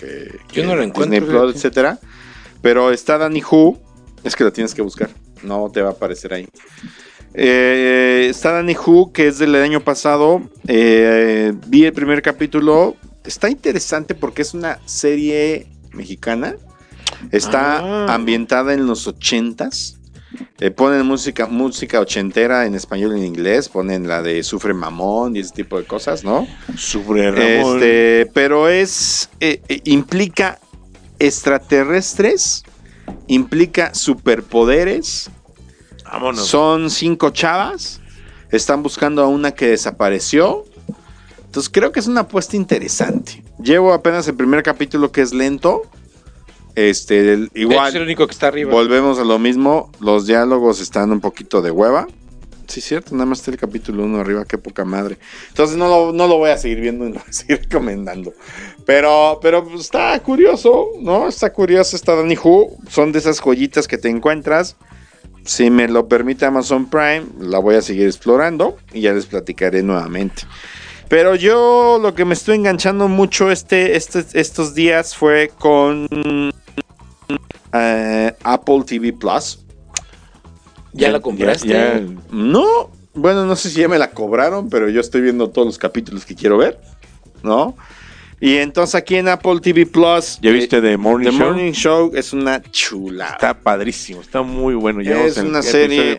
que, 0.00 0.38
Yo 0.52 0.64
no 0.64 0.74
lo 0.74 0.82
encuentro, 0.82 1.20
Disney 1.20 1.30
Plus, 1.30 1.54
etcétera. 1.54 1.98
Pero 2.62 2.90
está 2.90 3.18
Danny 3.18 3.42
Who, 3.42 3.78
es 4.24 4.36
que 4.36 4.44
la 4.44 4.50
tienes 4.50 4.74
que 4.74 4.82
buscar, 4.82 5.10
no 5.42 5.70
te 5.70 5.82
va 5.82 5.90
a 5.90 5.92
aparecer 5.92 6.34
ahí. 6.34 6.48
Eh, 7.34 8.26
está 8.28 8.52
Danny 8.52 8.74
Who, 8.74 9.12
que 9.12 9.28
es 9.28 9.38
del 9.38 9.54
año 9.54 9.80
pasado. 9.80 10.42
Eh, 10.66 11.52
vi 11.68 11.84
el 11.84 11.92
primer 11.92 12.22
capítulo. 12.22 12.96
Está 13.24 13.48
interesante 13.50 14.14
porque 14.14 14.42
es 14.42 14.54
una 14.54 14.78
serie 14.86 15.66
mexicana. 15.92 16.56
Está 17.30 17.78
ah. 17.78 18.14
ambientada 18.14 18.74
en 18.74 18.86
los 18.86 19.06
ochentas. 19.06 19.99
Eh, 20.60 20.70
ponen 20.70 21.04
música, 21.06 21.46
música 21.46 22.00
ochentera 22.00 22.66
en 22.66 22.74
español 22.74 23.16
y 23.16 23.20
en 23.20 23.26
inglés. 23.26 23.68
Ponen 23.68 24.06
la 24.06 24.22
de 24.22 24.42
Sufre 24.42 24.74
Mamón 24.74 25.36
y 25.36 25.40
ese 25.40 25.52
tipo 25.52 25.78
de 25.78 25.84
cosas, 25.84 26.22
¿no? 26.24 26.46
Sufre 26.76 27.30
Ramón. 27.30 27.76
Este, 27.76 28.30
pero 28.32 28.68
es. 28.68 29.30
Eh, 29.40 29.60
implica 29.84 30.58
extraterrestres. 31.18 32.64
Implica 33.26 33.94
superpoderes. 33.94 35.30
Vámonos. 36.04 36.46
Son 36.46 36.90
cinco 36.90 37.30
chavas. 37.30 38.00
Están 38.50 38.82
buscando 38.82 39.22
a 39.22 39.28
una 39.28 39.52
que 39.52 39.68
desapareció. 39.68 40.64
Entonces 41.44 41.70
creo 41.72 41.90
que 41.90 42.00
es 42.00 42.06
una 42.06 42.22
apuesta 42.22 42.56
interesante. 42.56 43.42
Llevo 43.62 43.92
apenas 43.92 44.28
el 44.28 44.36
primer 44.36 44.62
capítulo 44.62 45.10
que 45.10 45.20
es 45.20 45.34
lento. 45.34 45.82
Este, 46.74 47.32
el, 47.32 47.50
igual. 47.54 47.88
Es 47.88 47.94
el 47.94 48.02
único 48.02 48.26
que 48.26 48.32
está 48.32 48.48
arriba. 48.48 48.70
Volvemos 48.70 49.18
a 49.18 49.24
lo 49.24 49.38
mismo. 49.38 49.90
Los 50.00 50.26
diálogos 50.26 50.80
están 50.80 51.12
un 51.12 51.20
poquito 51.20 51.62
de 51.62 51.70
hueva. 51.70 52.06
Sí, 52.70 52.80
cierto, 52.80 53.16
nada 53.16 53.26
más 53.26 53.40
está 53.40 53.50
el 53.50 53.56
capítulo 53.56 54.04
1 54.04 54.20
arriba, 54.20 54.44
qué 54.44 54.56
poca 54.56 54.84
madre. 54.84 55.18
Entonces 55.48 55.76
no 55.76 55.88
lo, 55.88 56.12
no 56.12 56.28
lo 56.28 56.36
voy 56.36 56.50
a 56.50 56.56
seguir 56.56 56.80
viendo 56.80 57.04
y 57.04 57.08
lo 57.08 57.14
voy 57.18 57.24
a 57.28 57.32
seguir 57.32 57.62
recomendando. 57.62 58.32
Pero, 58.86 59.40
pero 59.42 59.64
pues, 59.64 59.80
está 59.80 60.16
curioso, 60.20 60.90
¿no? 61.00 61.26
Está 61.26 61.52
curioso, 61.52 61.96
está 61.96 62.14
Danny 62.14 62.36
Who. 62.36 62.76
Son 62.88 63.10
de 63.10 63.18
esas 63.18 63.40
joyitas 63.40 63.88
que 63.88 63.98
te 63.98 64.08
encuentras. 64.08 64.76
Si 65.44 65.68
me 65.68 65.88
lo 65.88 66.06
permite 66.06 66.44
Amazon 66.44 66.88
Prime, 66.88 67.24
la 67.40 67.58
voy 67.58 67.74
a 67.74 67.82
seguir 67.82 68.06
explorando 68.06 68.76
y 68.92 69.00
ya 69.00 69.12
les 69.12 69.26
platicaré 69.26 69.82
nuevamente. 69.82 70.42
Pero 71.10 71.34
yo 71.34 71.98
lo 72.00 72.14
que 72.14 72.24
me 72.24 72.34
estoy 72.34 72.54
enganchando 72.54 73.08
mucho 73.08 73.50
este, 73.50 73.96
este 73.96 74.24
estos 74.34 74.76
días 74.76 75.16
fue 75.16 75.50
con 75.58 76.04
uh, 76.04 76.50
Apple 78.44 78.84
TV 78.86 79.12
Plus. 79.12 79.58
¿Ya, 80.92 81.08
¿Ya 81.08 81.12
la 81.14 81.20
compraste? 81.20 81.66
Ya, 81.66 81.98
ya, 81.98 82.06
no, 82.30 82.92
bueno, 83.12 83.44
no 83.44 83.56
sé 83.56 83.70
si 83.70 83.80
ya 83.80 83.88
me 83.88 83.98
la 83.98 84.12
cobraron, 84.12 84.70
pero 84.70 84.88
yo 84.88 85.00
estoy 85.00 85.22
viendo 85.22 85.50
todos 85.50 85.66
los 85.66 85.78
capítulos 85.78 86.24
que 86.24 86.36
quiero 86.36 86.58
ver, 86.58 86.80
¿no? 87.42 87.74
Y 88.42 88.56
entonces 88.56 88.94
aquí 88.94 89.16
en 89.16 89.28
Apple 89.28 89.60
TV 89.60 89.84
Plus. 89.84 90.38
¿Ya 90.40 90.50
viste 90.50 90.78
eh, 90.78 90.80
The 90.80 90.96
Morning 90.96 91.30
The 91.30 91.36
Show? 91.36 91.46
Morning 91.46 91.72
Show 91.72 92.10
es 92.14 92.32
una 92.32 92.62
chula. 92.62 93.32
Está 93.32 93.52
padrísimo, 93.52 94.22
está 94.22 94.40
muy 94.40 94.74
bueno. 94.74 95.02
Ya 95.02 95.22
es 95.26 95.36
una 95.36 95.60
serie 95.60 96.18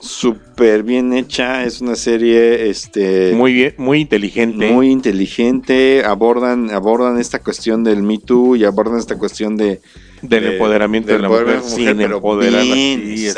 súper 0.00 0.82
bien 0.82 1.12
hecha. 1.12 1.64
Es 1.64 1.82
una 1.82 1.94
serie 1.94 2.70
este, 2.70 3.32
muy 3.34 3.52
bien, 3.52 3.74
muy 3.76 4.00
inteligente. 4.00 4.72
Muy 4.72 4.90
inteligente. 4.90 6.02
Abordan, 6.06 6.70
abordan 6.70 7.20
esta 7.20 7.40
cuestión 7.40 7.84
del 7.84 8.02
Me 8.02 8.16
Too 8.16 8.56
y 8.56 8.64
abordan 8.64 8.98
esta 8.98 9.18
cuestión 9.18 9.56
de. 9.56 9.82
Del 10.22 10.42
de, 10.42 10.52
empoderamiento 10.54 11.12
de, 11.12 11.16
de 11.16 11.22
la 11.22 11.28
mujer, 11.28 11.46
mujer 11.46 11.62
sin 11.62 12.00
empoderarla. 12.00 12.74
Sí, 12.74 13.28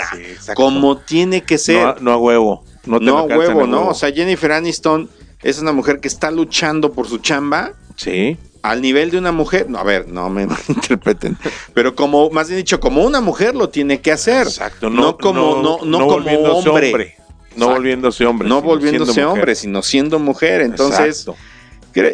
como 0.54 0.96
tiene 0.98 1.42
que 1.42 1.58
ser. 1.58 1.84
No, 1.84 1.96
no 2.00 2.12
a 2.12 2.16
huevo. 2.16 2.64
No, 2.86 3.00
te 3.00 3.04
no 3.04 3.18
a 3.18 3.22
huevo, 3.24 3.66
¿no? 3.66 3.88
O 3.88 3.94
sea, 3.94 4.10
Jennifer 4.12 4.52
Aniston 4.52 5.10
es 5.42 5.58
una 5.58 5.72
mujer 5.72 6.00
que 6.00 6.08
está 6.08 6.30
luchando 6.30 6.92
por 6.92 7.06
su 7.06 7.18
chamba 7.18 7.74
Sí. 8.02 8.36
al 8.62 8.80
nivel 8.82 9.10
de 9.10 9.18
una 9.18 9.32
mujer. 9.32 9.68
No, 9.68 9.78
a 9.78 9.82
ver, 9.84 10.08
no 10.08 10.28
me 10.30 10.46
interpreten. 10.68 11.36
Pero 11.74 11.94
como, 11.94 12.30
más 12.30 12.48
bien 12.48 12.58
dicho, 12.58 12.80
como 12.80 13.04
una 13.04 13.20
mujer 13.20 13.54
lo 13.54 13.68
tiene 13.68 14.00
que 14.00 14.12
hacer. 14.12 14.46
Exacto. 14.46 14.90
No, 14.90 15.16
como, 15.16 15.62
no, 15.62 15.78
no, 15.84 15.98
como 15.98 16.06
volviéndose 16.14 16.68
hombre. 16.68 17.14
No 17.56 17.64
Exacto. 17.66 17.74
volviéndose 17.74 18.26
hombre. 18.26 18.48
No 18.48 18.62
volviéndose 18.62 19.10
mujer. 19.12 19.24
hombre, 19.26 19.54
sino 19.54 19.82
siendo 19.82 20.18
mujer. 20.18 20.60
Entonces, 20.60 21.26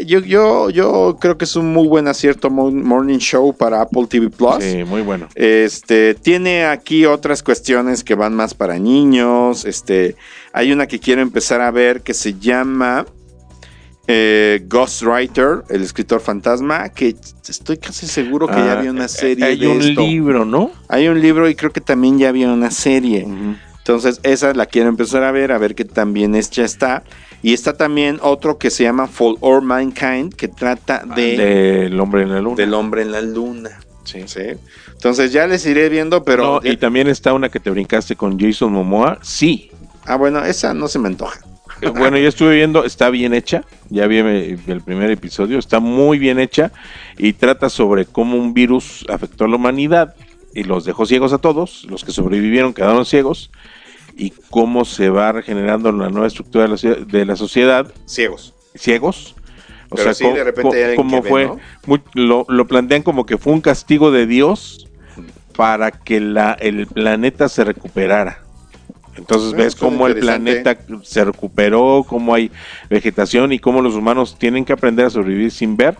yo, 0.06 0.20
yo, 0.20 0.70
yo 0.70 1.18
creo 1.20 1.36
que 1.36 1.44
es 1.44 1.54
un 1.54 1.70
muy 1.72 1.86
buen 1.86 2.08
acierto 2.08 2.48
mo- 2.48 2.70
Morning 2.70 3.18
Show 3.18 3.54
para 3.54 3.82
Apple 3.82 4.06
TV 4.08 4.30
Plus. 4.30 4.64
Sí, 4.64 4.84
muy 4.84 5.02
bueno. 5.02 5.28
Este 5.34 6.14
tiene 6.14 6.64
aquí 6.64 7.04
otras 7.04 7.42
cuestiones 7.42 8.02
que 8.02 8.14
van 8.14 8.34
más 8.34 8.54
para 8.54 8.78
niños. 8.78 9.66
Este 9.66 10.16
hay 10.54 10.72
una 10.72 10.86
que 10.86 10.98
quiero 10.98 11.20
empezar 11.20 11.60
a 11.60 11.70
ver 11.70 12.00
que 12.00 12.14
se 12.14 12.38
llama 12.38 13.04
eh, 14.08 14.62
Ghostwriter, 14.68 15.64
el 15.68 15.82
escritor 15.82 16.20
fantasma, 16.20 16.88
que 16.90 17.16
estoy 17.48 17.78
casi 17.78 18.06
seguro 18.06 18.46
que 18.46 18.54
ya 18.54 18.72
Ah, 18.74 18.78
había 18.78 18.90
una 18.90 19.06
eh, 19.06 19.08
serie 19.08 19.44
Hay 19.44 19.58
de 19.58 19.68
un 19.68 19.80
esto. 19.82 20.00
libro, 20.00 20.44
¿no? 20.44 20.70
Hay 20.88 21.08
un 21.08 21.20
libro 21.20 21.48
y 21.48 21.54
creo 21.54 21.72
que 21.72 21.80
también 21.80 22.18
ya 22.18 22.28
había 22.28 22.48
una 22.52 22.70
serie. 22.70 23.26
Entonces, 23.78 24.20
esa 24.24 24.52
la 24.54 24.66
quiero 24.66 24.88
empezar 24.88 25.22
a 25.22 25.30
ver, 25.32 25.52
a 25.52 25.58
ver 25.58 25.74
qué 25.74 25.84
tan 25.84 26.12
bien 26.12 26.34
es, 26.34 26.50
ya 26.50 26.64
está. 26.64 27.02
Y 27.42 27.52
está 27.52 27.76
también 27.76 28.18
otro 28.22 28.58
que 28.58 28.70
se 28.70 28.82
llama 28.82 29.06
Fall 29.06 29.36
or 29.40 29.62
Mankind, 29.62 30.34
que 30.34 30.48
trata 30.48 31.04
de, 31.04 31.36
Del 31.36 32.00
hombre 32.00 32.22
en 32.22 32.32
la 32.32 32.40
luna. 32.40 32.56
del 32.56 32.74
hombre 32.74 33.02
en 33.02 33.12
la 33.12 33.20
luna. 33.20 33.70
Sí. 34.04 34.22
¿sí? 34.26 34.40
Entonces 34.92 35.32
ya 35.32 35.46
les 35.46 35.64
iré 35.66 35.88
viendo, 35.88 36.24
pero... 36.24 36.60
No, 36.62 36.68
y 36.68 36.76
también 36.76 37.06
está 37.08 37.32
una 37.32 37.48
que 37.48 37.60
te 37.60 37.70
brincaste 37.70 38.16
con 38.16 38.38
Jason 38.38 38.72
Momoa. 38.72 39.18
Sí. 39.22 39.70
Ah, 40.04 40.16
bueno, 40.16 40.44
esa 40.44 40.74
no 40.74 40.88
se 40.88 40.98
me 40.98 41.08
antoja. 41.08 41.38
Eh, 41.82 41.88
Bueno, 41.90 42.16
yo 42.18 42.28
estuve 42.28 42.54
viendo, 42.56 42.84
está 42.84 43.10
bien 43.10 43.34
hecha. 43.34 43.62
Ya 43.90 44.06
vi 44.06 44.18
el 44.18 44.80
primer 44.84 45.10
episodio, 45.10 45.58
está 45.58 45.80
muy 45.80 46.18
bien 46.18 46.38
hecha 46.38 46.72
y 47.18 47.32
trata 47.34 47.68
sobre 47.68 48.04
cómo 48.06 48.36
un 48.36 48.54
virus 48.54 49.04
afectó 49.08 49.44
a 49.44 49.48
la 49.48 49.56
humanidad 49.56 50.14
y 50.54 50.64
los 50.64 50.84
dejó 50.84 51.06
ciegos 51.06 51.32
a 51.32 51.38
todos. 51.38 51.84
Los 51.88 52.04
que 52.04 52.12
sobrevivieron 52.12 52.72
quedaron 52.72 53.04
ciegos 53.04 53.50
y 54.16 54.32
cómo 54.50 54.84
se 54.84 55.10
va 55.10 55.32
regenerando 55.32 55.92
la 55.92 56.08
nueva 56.08 56.26
estructura 56.26 56.66
de 56.66 56.70
la, 56.70 56.94
de 57.06 57.24
la 57.26 57.36
sociedad 57.36 57.92
Ciegos. 58.06 58.54
ciegos. 58.74 59.34
O 59.90 59.96
Pero 59.96 60.14
sí, 60.14 60.24
co- 60.24 60.32
de 60.34 60.44
repente 60.44 60.68
co- 60.70 60.74
hay 60.74 60.82
alguien 60.82 60.96
cómo 60.96 61.16
que 61.18 61.20
ve, 61.22 61.28
fue, 61.30 61.44
¿no? 61.46 61.60
muy- 61.86 62.00
lo, 62.14 62.44
lo 62.48 62.66
plantean 62.66 63.02
como 63.02 63.24
que 63.26 63.38
fue 63.38 63.52
un 63.52 63.60
castigo 63.60 64.10
de 64.10 64.26
Dios 64.26 64.88
para 65.54 65.90
que 65.92 66.20
la, 66.20 66.52
el 66.58 66.86
planeta 66.86 67.48
se 67.48 67.62
recuperara. 67.64 68.40
Entonces 69.16 69.52
ves 69.54 69.74
cómo 69.74 70.06
el 70.06 70.16
planeta 70.18 70.76
se 71.02 71.24
recuperó, 71.24 72.04
cómo 72.08 72.34
hay 72.34 72.50
vegetación 72.90 73.52
y 73.52 73.58
cómo 73.58 73.82
los 73.82 73.94
humanos 73.94 74.36
tienen 74.38 74.64
que 74.64 74.72
aprender 74.72 75.06
a 75.06 75.10
sobrevivir 75.10 75.50
sin 75.50 75.76
ver. 75.76 75.96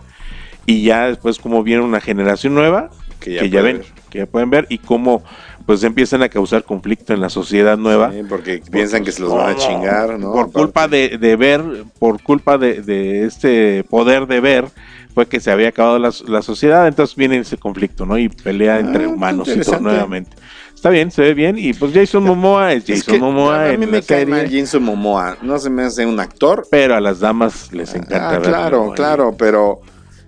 Y 0.65 0.83
ya 0.83 1.07
después 1.07 1.39
cómo 1.39 1.63
viene 1.63 1.81
una 1.83 2.01
generación 2.01 2.53
nueva 2.53 2.89
Que 3.19 3.37
que 3.37 3.49
ya 3.49 3.61
ven, 3.61 3.81
que 4.09 4.19
ya 4.19 4.25
pueden 4.25 4.49
ver 4.49 4.65
y 4.69 4.79
cómo 4.79 5.23
pues 5.65 5.83
empiezan 5.83 6.23
a 6.23 6.29
causar 6.29 6.63
conflicto 6.63 7.13
en 7.13 7.19
la 7.19 7.29
sociedad 7.29 7.77
nueva. 7.77 8.11
Sí, 8.11 8.21
porque 8.27 8.61
piensan 8.71 9.03
que 9.03 9.11
se 9.11 9.21
los 9.21 9.33
van 9.33 9.49
a 9.49 9.55
chingar, 9.55 10.17
¿no? 10.17 10.31
Por 10.31 10.51
culpa 10.51 10.87
de, 10.87 11.17
de 11.17 11.35
ver, 11.35 11.61
por 11.99 12.21
culpa 12.21 12.57
de, 12.57 12.81
de 12.81 13.25
este 13.25 13.83
poder 13.83 14.27
de 14.27 14.39
ver, 14.39 14.65
fue 15.13 15.27
que 15.27 15.39
se 15.41 15.51
había 15.51 15.69
acabado 15.69 15.99
la, 15.99 16.11
la 16.27 16.41
sociedad, 16.41 16.87
entonces 16.87 17.15
viene 17.17 17.37
ese 17.37 17.57
conflicto, 17.57 18.05
¿no? 18.05 18.17
Y 18.17 18.29
pelea 18.29 18.75
Ah, 18.75 18.79
entre 18.79 19.07
humanos 19.07 19.49
y 19.49 19.59
todo 19.59 19.79
nuevamente. 19.81 20.37
Está 20.77 20.91
bien, 20.91 21.09
se 21.09 21.23
ve 21.23 21.33
bien, 21.33 21.57
y 21.57 21.73
pues 21.73 21.91
Jason 21.91 22.23
Momoa 22.23 22.71
es 22.73 22.87
Es 22.87 22.99
Jason 22.99 23.15
que 23.15 23.19
Momoa 23.19 23.69
a 23.71 23.73
mí 23.77 23.87
me 23.87 24.03
cae 24.03 24.27
mal 24.27 24.47
Jason 24.47 24.83
Momoa. 24.83 25.35
No 25.41 25.57
se 25.57 25.71
me 25.71 25.81
hace 25.81 26.05
un 26.05 26.19
actor. 26.19 26.67
pero 26.69 26.93
a 26.95 27.01
las 27.01 27.19
damas 27.19 27.73
les 27.73 27.95
encanta 27.95 28.35
Ah, 28.35 28.39
claro, 28.39 28.93
claro, 28.95 29.35
pero, 29.35 29.81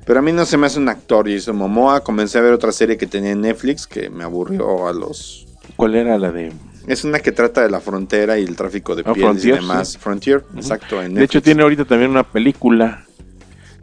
pero 0.07 0.17
a 0.19 0.21
mí 0.23 0.31
no 0.31 0.45
se 0.47 0.57
me 0.57 0.65
hace 0.65 0.79
un 0.79 0.89
actor 0.89 1.29
Jason 1.31 1.55
Momoa. 1.55 1.99
Comencé 2.01 2.39
a 2.39 2.41
ver 2.41 2.51
otra 2.53 2.71
serie 2.71 2.97
que 2.97 3.05
tenía 3.05 3.29
en 3.29 3.41
Netflix 3.41 3.85
que 3.85 4.09
me 4.09 4.23
aburrió 4.23 4.87
a 4.87 4.91
los... 4.93 5.45
¿Cuál 5.75 5.93
era 5.95 6.17
la 6.17 6.31
de...? 6.31 6.51
Es 6.87 7.03
una 7.03 7.19
que 7.19 7.31
trata 7.31 7.61
de 7.61 7.69
la 7.69 7.79
frontera 7.79 8.39
y 8.39 8.43
el 8.43 8.55
tráfico 8.55 8.95
de 8.95 9.03
Ah, 9.05 9.13
pieles 9.13 9.45
y 9.45 9.51
demás. 9.51 9.89
sí. 9.89 9.97
Frontier, 9.99 10.43
exacto. 10.55 10.99
En 11.03 11.13
De 11.13 11.23
hecho 11.25 11.43
tiene 11.43 11.61
ahorita 11.61 11.85
también 11.85 12.09
una 12.09 12.23
película, 12.23 13.05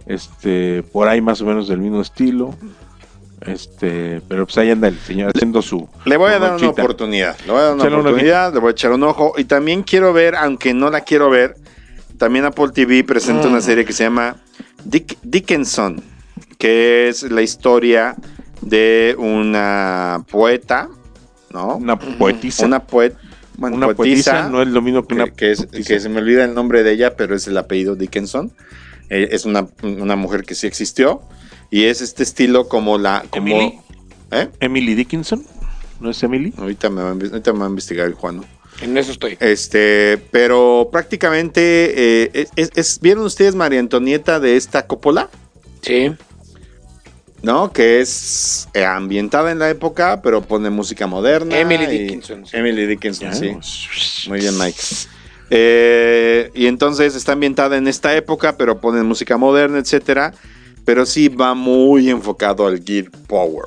este, 0.06 0.82
por 0.82 1.06
ahí 1.06 1.20
más 1.20 1.40
o 1.40 1.46
menos 1.46 1.68
del 1.68 1.78
mismo 1.78 2.00
estilo, 2.00 2.54
este, 3.46 4.20
pero 4.28 4.44
pues 4.46 4.58
ahí 4.58 4.70
anda 4.70 4.88
el 4.88 4.98
señor 4.98 5.32
haciendo 5.34 5.62
su... 5.62 5.88
Le 6.04 6.16
voy 6.16 6.32
a 6.32 6.38
dar 6.38 6.56
una 6.56 6.68
oportunidad. 6.68 7.36
Le 7.46 7.52
voy 7.52 7.60
a 7.60 7.64
dar 7.64 7.74
una 7.74 7.84
oportunidad, 7.98 8.52
le 8.54 8.60
voy 8.60 8.68
a 8.68 8.72
echar 8.72 8.92
un 8.92 9.02
ojo. 9.04 9.34
Y 9.36 9.44
también 9.44 9.82
quiero 9.82 10.12
ver, 10.12 10.34
aunque 10.36 10.74
no 10.74 10.90
la 10.90 11.02
quiero 11.02 11.30
ver, 11.30 11.56
también 12.18 12.44
Apple 12.44 12.68
TV 12.74 13.04
presenta 13.04 13.46
Mm. 13.48 13.52
una 13.52 13.60
serie 13.60 13.84
que 13.84 13.92
se 13.92 14.04
llama 14.04 14.36
Dick- 14.84 15.18
Dickinson, 15.22 16.02
que 16.58 17.08
es 17.08 17.22
la 17.24 17.42
historia 17.42 18.16
de 18.62 19.14
una 19.18 20.24
poeta, 20.30 20.88
¿no? 21.52 21.76
Una 21.76 21.98
poetisa. 21.98 22.66
Una 22.66 22.80
poeta. 22.80 23.18
Bueno, 23.58 23.76
una 23.76 23.86
poetisa, 23.94 24.32
poetisa 24.32 24.48
no 24.50 24.60
es 24.62 24.68
lo 24.68 24.82
mismo 24.82 25.06
que 25.06 25.14
una 25.14 25.28
que, 25.28 25.52
es- 25.52 25.58
poetisa. 25.66 25.88
que 25.94 26.00
se 26.00 26.08
me 26.08 26.18
olvida 26.20 26.44
el 26.44 26.54
nombre 26.54 26.82
de 26.82 26.92
ella, 26.92 27.16
pero 27.16 27.34
es 27.34 27.46
el 27.46 27.56
apellido 27.58 27.94
Dickinson. 27.96 28.50
Eh, 29.08 29.28
es 29.30 29.44
una, 29.44 29.66
una 29.82 30.16
mujer 30.16 30.42
que 30.44 30.54
sí 30.54 30.66
existió. 30.66 31.22
Y 31.70 31.84
es 31.84 32.00
este 32.00 32.22
estilo 32.22 32.68
como 32.68 32.98
la. 32.98 33.24
Como, 33.30 33.46
Emily. 33.48 33.78
¿Eh? 34.30 34.48
Emily 34.60 34.94
Dickinson, 34.94 35.44
¿no 36.00 36.10
es 36.10 36.22
Emily? 36.22 36.52
Ahorita 36.56 36.90
me 36.90 37.02
va 37.02 37.10
a, 37.10 37.14
inve- 37.14 37.30
ahorita 37.30 37.52
me 37.52 37.58
va 37.60 37.66
a 37.66 37.68
investigar 37.68 38.06
el 38.06 38.14
Juan. 38.14 38.44
En 38.80 38.96
eso 38.98 39.12
estoy. 39.12 39.36
Este, 39.40 40.18
pero 40.30 40.88
prácticamente, 40.92 42.24
eh, 42.24 42.30
es- 42.34 42.50
es- 42.56 42.70
es- 42.74 43.00
¿vieron 43.00 43.24
ustedes 43.24 43.54
María 43.54 43.80
Antonieta 43.80 44.38
de 44.40 44.56
esta 44.56 44.86
Coppola? 44.86 45.30
Sí. 45.82 46.12
¿No? 47.42 47.72
Que 47.72 48.00
es 48.00 48.68
ambientada 48.74 49.52
en 49.52 49.58
la 49.60 49.70
época, 49.70 50.20
pero 50.22 50.42
pone 50.42 50.68
música 50.70 51.06
moderna. 51.06 51.58
Emily 51.58 51.86
Dickinson, 51.86 52.44
sí. 52.46 52.56
Emily 52.56 52.86
Dickinson, 52.86 53.28
Ya, 53.28 53.34
sí. 53.34 53.50
pues, 53.52 54.24
Muy 54.28 54.40
bien, 54.40 54.58
Mike. 54.58 54.78
Eh, 55.50 56.50
y 56.54 56.66
entonces 56.66 57.14
está 57.14 57.32
ambientada 57.32 57.76
en 57.76 57.86
esta 57.88 58.16
época, 58.16 58.56
pero 58.56 58.80
pone 58.80 59.02
música 59.02 59.36
moderna, 59.36 59.78
etcétera. 59.78 60.34
Pero 60.86 61.04
sí 61.04 61.28
va 61.28 61.52
muy 61.54 62.08
enfocado 62.08 62.66
al 62.66 62.82
Gear 62.82 63.10
Power. 63.26 63.66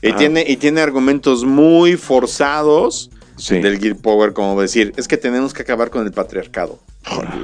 Y, 0.00 0.12
Ah. 0.12 0.16
tiene, 0.16 0.44
y 0.48 0.56
tiene 0.56 0.80
argumentos 0.80 1.44
muy 1.44 1.96
forzados 1.98 3.10
Sí. 3.36 3.58
del 3.58 3.78
Gear 3.78 3.96
Power, 3.96 4.32
como 4.32 4.58
decir, 4.60 4.92
es 4.96 5.06
que 5.08 5.16
tenemos 5.18 5.52
que 5.52 5.60
acabar 5.62 5.90
con 5.90 6.06
el 6.06 6.12
patriarcado. 6.12 6.78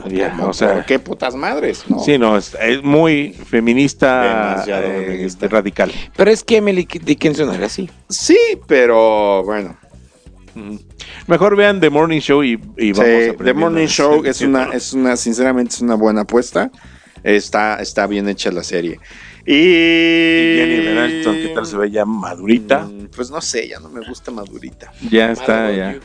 Ya, 0.09 0.31
¿Cómo? 0.33 0.49
o 0.49 0.53
sea, 0.53 0.75
¿Por 0.75 0.85
qué 0.85 0.99
putas 0.99 1.35
madres? 1.35 1.85
No. 1.89 1.99
Sí, 2.01 2.19
no, 2.19 2.37
es, 2.37 2.55
es 2.61 2.83
muy 2.83 3.33
feminista, 3.33 4.63
eh, 4.69 5.07
feminista. 5.07 5.49
radical. 5.49 5.91
Pero 6.17 6.31
es 6.31 6.45
que 6.45 6.59
Emily 6.59 6.87
Dickinson 7.03 7.55
era 7.55 7.67
así. 7.67 7.91
Sí, 8.11 8.39
pero 8.67 9.43
bueno. 9.45 9.77
Ujú. 10.55 10.79
Mejor 11.27 11.57
vean 11.57 11.81
The 11.81 11.91
Morning 11.91 12.21
Show 12.21 12.43
y, 12.45 12.61
y 12.77 12.93
vamos 12.93 13.07
Sí, 13.07 13.31
aprendiendo. 13.31 13.45
The 13.45 13.55
Morning 13.55 13.87
Show 13.87 14.25
es 14.27 14.41
una, 14.43 14.65
es 14.73 14.93
una, 14.93 15.17
sinceramente, 15.17 15.75
es 15.75 15.81
una 15.81 15.95
buena 15.95 16.21
apuesta. 16.23 16.71
Está, 17.27 17.77
está 17.83 18.07
bien 18.07 18.29
hecha 18.29 18.53
la 18.53 18.63
serie. 18.63 19.01
Y, 19.45 19.53
Y 19.55 20.57
Jenny 20.59 20.81
Renalston, 20.81 21.35
¿qué 21.37 21.49
tal 21.55 21.67
se 21.67 21.77
ve 21.77 21.91
ya 21.91 22.05
madurita? 22.05 22.81
Mm, 22.85 23.09
Pues 23.15 23.31
no 23.31 23.41
sé, 23.41 23.69
ya 23.69 23.81
no 23.81 23.89
me 23.89 24.07
gusta 24.07 24.31
madurita. 24.31 24.93
Ya 25.11 25.33
está, 25.33 25.73
ya. 25.73 25.99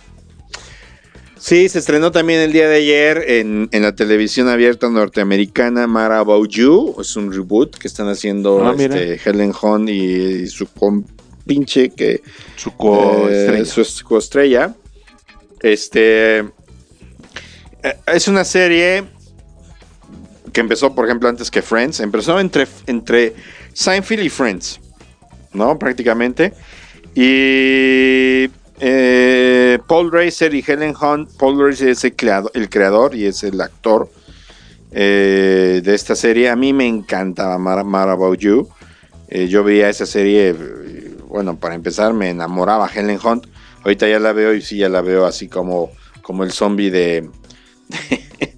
Sí, 1.38 1.69
se 1.69 1.80
estrenó 1.80 2.11
también 2.11 2.39
el 2.39 2.51
día 2.51 2.67
de 2.67 2.76
ayer 2.78 3.24
en, 3.28 3.67
en 3.72 3.82
la 3.82 3.95
televisión 3.95 4.47
abierta 4.47 4.89
norteamericana 4.89 5.88
Mara 5.88 6.19
About 6.19 6.49
You. 6.49 6.95
Es 6.99 7.15
un 7.15 7.32
reboot 7.32 7.78
que 7.78 7.88
están 7.88 8.07
haciendo 8.09 8.63
Ah, 8.67 8.76
este, 8.78 9.19
Helen 9.24 9.51
Hunt 9.59 9.89
y, 9.89 10.45
su 10.47 10.67
compinche 10.67 11.89
que 11.91 12.22
Su 12.55 12.72
coestrella. 12.76 13.59
eh, 13.61 13.65
su 13.65 14.05
coestrella. 14.05 14.76
Este 15.61 16.39
eh, 16.39 16.45
es 18.13 18.28
una 18.28 18.43
serie 18.43 19.03
que 20.52 20.62
empezó, 20.62 20.93
por 20.93 21.06
ejemplo, 21.06 21.30
antes 21.30 21.49
que 21.49 21.62
Friends. 21.62 21.99
Empezó 21.99 22.39
entre, 22.39 22.68
entre 22.88 23.34
Seinfeld 23.74 24.24
y 24.24 24.30
Friends, 24.30 24.80
¿no? 25.54 25.78
Prácticamente. 25.78 26.54
Y 27.16 28.49
eh, 28.80 29.80
Paul 29.88 30.12
Racer 30.12 30.54
y 30.54 30.64
Helen 30.66 30.95
Hunt. 30.99 31.30
Paul 31.38 31.60
Racer 31.60 31.89
es 31.89 32.04
el 32.04 32.16
creador, 32.16 32.52
el 32.54 32.70
creador 32.70 33.16
y 33.16 33.26
es 33.26 33.43
el 33.43 33.60
actor 33.62 34.10
eh, 34.91 35.82
de 35.84 35.95
esta 35.95 36.16
serie. 36.16 36.49
A 36.49 36.56
mí 36.56 36.74
me 36.74 36.88
encantaba 36.88 37.58
Mara 37.58 38.12
About 38.12 38.39
You. 38.39 38.68
Eh, 39.28 39.47
yo 39.47 39.64
veía 39.64 39.88
esa 39.89 40.06
serie, 40.06 40.54
bueno, 41.28 41.58
para 41.58 41.76
empezar 41.76 42.14
me 42.14 42.30
enamoraba 42.30 42.89
Helen 42.93 43.20
Hunt. 43.24 43.45
Ahorita 43.84 44.08
ya 44.08 44.20
la 44.20 44.34
veo 44.34 44.54
y 44.54 44.62
sí, 44.62 44.78
ya 44.78 44.89
la 44.89 45.02
veo 45.02 45.26
así 45.26 45.47
como, 45.47 45.91
como 46.22 46.43
el 46.43 46.52
zombie 46.52 46.91
de, 46.91 47.30
de, 48.10 48.51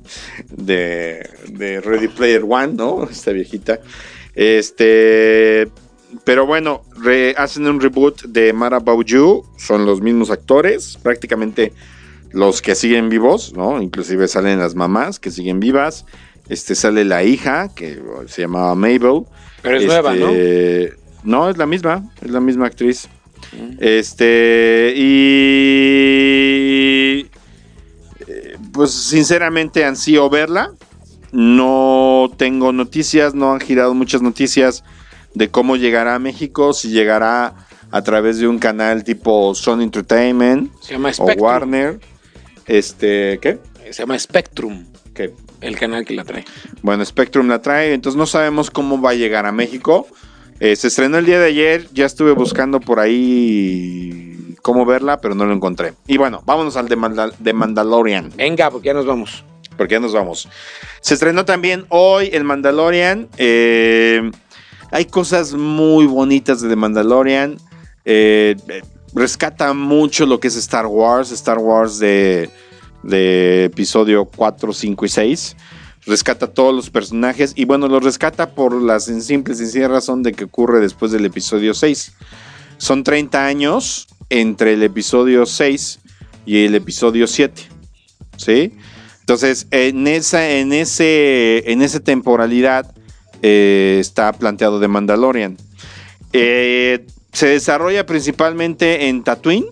de 0.58 1.82
Ready 1.82 2.08
Player 2.10 2.44
One, 2.48 2.74
¿no? 2.74 3.04
Esta 3.12 3.32
viejita. 3.32 3.80
Este, 4.36 5.68
pero 6.24 6.46
bueno, 6.46 6.84
re- 7.02 7.36
hacen 7.38 7.68
un 7.68 7.80
reboot 7.80 8.24
de 8.24 8.54
Mara 8.54 8.82
You. 9.06 9.44
Son 9.58 9.86
los 9.86 10.02
mismos 10.02 10.30
actores, 10.32 10.98
prácticamente 11.02 11.74
los 12.32 12.62
que 12.62 12.74
siguen 12.76 13.10
vivos, 13.10 13.54
¿no? 13.56 13.82
Inclusive 13.82 14.28
salen 14.28 14.58
las 14.60 14.74
mamás 14.76 15.20
que 15.20 15.30
siguen 15.32 15.60
vivas. 15.60 16.06
Este 16.50 16.76
sale 16.76 17.06
la 17.06 17.24
hija, 17.24 17.70
que 17.76 18.02
se 18.28 18.42
llamaba 18.42 18.76
Mabel. 18.76 19.24
Pero 19.62 19.78
es 19.78 19.84
Este, 19.84 19.94
nueva, 19.94 20.16
¿no? 20.16 20.32
No, 21.24 21.50
es 21.50 21.58
la 21.58 21.66
misma, 21.66 22.12
es 22.22 22.32
la 22.32 22.40
misma 22.42 22.66
actriz. 22.68 23.08
Este, 23.80 24.94
y. 25.94 27.28
Pues 28.74 28.92
sinceramente 28.92 29.86
ansío 29.86 30.30
verla. 30.30 30.72
No 31.32 32.30
tengo 32.38 32.72
noticias, 32.74 33.34
no 33.34 33.54
han 33.54 33.60
girado 33.60 33.94
muchas 33.94 34.22
noticias 34.22 34.84
de 35.34 35.50
cómo 35.50 35.76
llegará 35.76 36.16
a 36.16 36.20
México, 36.20 36.74
si 36.74 36.90
llegará 36.90 37.56
a 37.92 38.02
través 38.02 38.40
de 38.40 38.48
un 38.48 38.60
canal 38.60 39.04
tipo 39.04 39.54
Sony 39.56 39.82
Entertainment 39.82 40.72
Se 40.82 40.94
llama 40.94 41.12
o. 41.18 41.26
Warner. 41.26 42.00
Este, 42.66 43.40
¿qué? 43.40 43.60
Se 43.92 44.04
llama 44.04 44.18
Spectrum, 44.18 44.86
¿Qué? 45.14 45.34
el 45.62 45.78
canal 45.78 46.06
que 46.06 46.14
la 46.14 46.24
trae. 46.24 46.46
Bueno, 46.82 47.06
Spectrum 47.06 47.48
la 47.48 47.62
trae, 47.62 47.94
entonces 47.94 48.18
no 48.18 48.26
sabemos 48.26 48.72
cómo 48.72 49.02
va 49.02 49.12
a 49.12 49.14
llegar 49.16 49.46
a 49.46 49.52
México. 49.52 50.08
Eh, 50.60 50.76
se 50.76 50.88
estrenó 50.88 51.18
el 51.18 51.26
día 51.26 51.40
de 51.40 51.48
ayer, 51.48 51.88
ya 51.94 52.06
estuve 52.06 52.32
buscando 52.32 52.80
por 52.80 53.00
ahí 53.00 54.38
cómo 54.64 54.84
verla, 54.86 55.22
pero 55.22 55.36
no 55.36 55.46
lo 55.46 55.54
encontré. 55.54 55.94
Y 56.08 56.18
bueno, 56.18 56.42
vámonos 56.46 56.76
al 56.78 56.88
de, 56.90 56.98
Mandal- 56.98 57.36
de 57.38 57.54
Mandalorian, 57.54 58.32
Venga, 58.36 58.72
porque 58.72 58.88
ya 58.88 58.94
nos 58.96 59.06
vamos. 59.06 59.44
porque 59.78 59.94
ya 59.94 60.00
nos 60.00 60.14
vamos. 60.14 60.50
Se 61.02 61.14
estrenó 61.14 61.46
también 61.46 61.86
hoy 61.90 62.32
el 62.34 62.44
Mandalorian. 62.44 63.28
eh, 63.38 64.32
hay 64.92 65.06
cosas 65.06 65.54
muy 65.54 66.06
bonitas 66.08 66.62
de 66.62 66.70
The 66.70 66.76
Mandalorian. 66.76 67.58
eh, 68.06 68.56
rescata 69.16 69.74
mucho 69.74 70.26
lo 70.26 70.40
que 70.40 70.48
es 70.48 70.56
Star 70.56 70.88
Wars, 70.88 71.32
Star 71.32 71.60
Wars 71.60 72.00
de, 72.00 72.50
de 73.04 73.66
episodio 73.66 74.26
4, 74.26 74.74
5 74.74 75.06
y 75.06 75.10
6. 75.10 75.56
Rescata 76.06 76.48
todos 76.48 76.74
los 76.76 76.90
personajes 76.90 77.54
y 77.56 77.66
bueno, 77.66 77.88
los 77.88 78.04
rescata 78.04 78.50
por 78.52 78.74
la 78.82 78.96
sen- 78.98 79.22
simple 79.22 79.54
y 79.54 79.58
sencilla 79.58 79.88
razón 79.88 80.22
de 80.24 80.34
que 80.34 80.46
ocurre 80.46 80.80
después 80.80 81.12
del 81.12 81.26
episodio 81.26 81.74
6. 81.74 82.14
Son 82.78 83.04
30 83.04 83.46
años 83.46 84.08
entre 84.30 84.74
el 84.74 84.84
episodio 84.84 85.46
6 85.46 86.00
y 86.46 86.66
el 86.66 86.76
episodio 86.76 87.28
7. 87.28 87.62
¿Sí? 88.38 88.74
Entonces, 89.22 89.68
en 89.72 90.08
esa, 90.08 90.50
en 90.50 90.74
ese, 90.74 91.72
en 91.72 91.82
esa 91.82 92.00
temporalidad 92.02 92.94
eh, 93.42 93.98
está 94.00 94.34
planteado 94.34 94.80
de 94.80 94.88
Mandalorian. 94.88 95.58
Eh, 96.34 97.06
se 97.32 97.48
desarrolla 97.48 98.06
principalmente 98.06 99.08
en 99.08 99.24
Tatooine. 99.24 99.66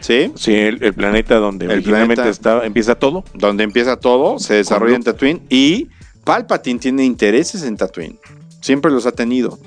¿Sí? 0.00 0.30
Sí, 0.36 0.54
el, 0.54 0.82
el 0.82 0.94
planeta 0.94 1.36
donde 1.36 1.64
El 1.66 1.72
originalmente 1.72 2.14
planeta- 2.22 2.30
está, 2.30 2.64
empieza 2.64 2.94
todo. 2.94 3.24
Donde 3.34 3.64
empieza 3.64 3.96
todo, 3.96 4.38
se 4.38 4.54
desarrolla 4.54 4.94
en 4.96 5.02
Tatooine. 5.02 5.42
Y 5.48 5.88
Palpatine 6.24 6.78
tiene 6.78 7.04
intereses 7.04 7.62
en 7.64 7.76
Tatooine. 7.76 8.18
Siempre 8.60 8.90
los 8.90 9.04
ha 9.06 9.12
tenido. 9.12 9.58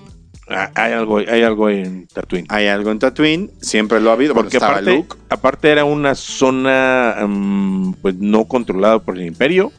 Ah, 0.50 0.72
hay 0.76 0.94
algo, 0.94 1.18
hay 1.20 1.44
algo 1.44 1.70
en 1.70 2.08
Tatooine. 2.08 2.46
Hay 2.50 2.68
algo 2.68 2.92
en 2.92 3.00
Tatooine, 3.00 3.52
siempre 3.62 4.00
lo 4.02 4.10
ha 4.10 4.14
habido. 4.14 4.34
Porque 4.34 4.58
aparte, 4.58 4.96
Luke. 4.96 5.16
aparte 5.30 5.70
era 5.70 5.86
una 5.86 6.16
zona 6.16 7.16
mm, 7.28 7.94
pues 8.02 8.16
no 8.16 8.46
controlada 8.46 9.00
por 9.00 9.18
el 9.18 9.26
imperio, 9.26 9.72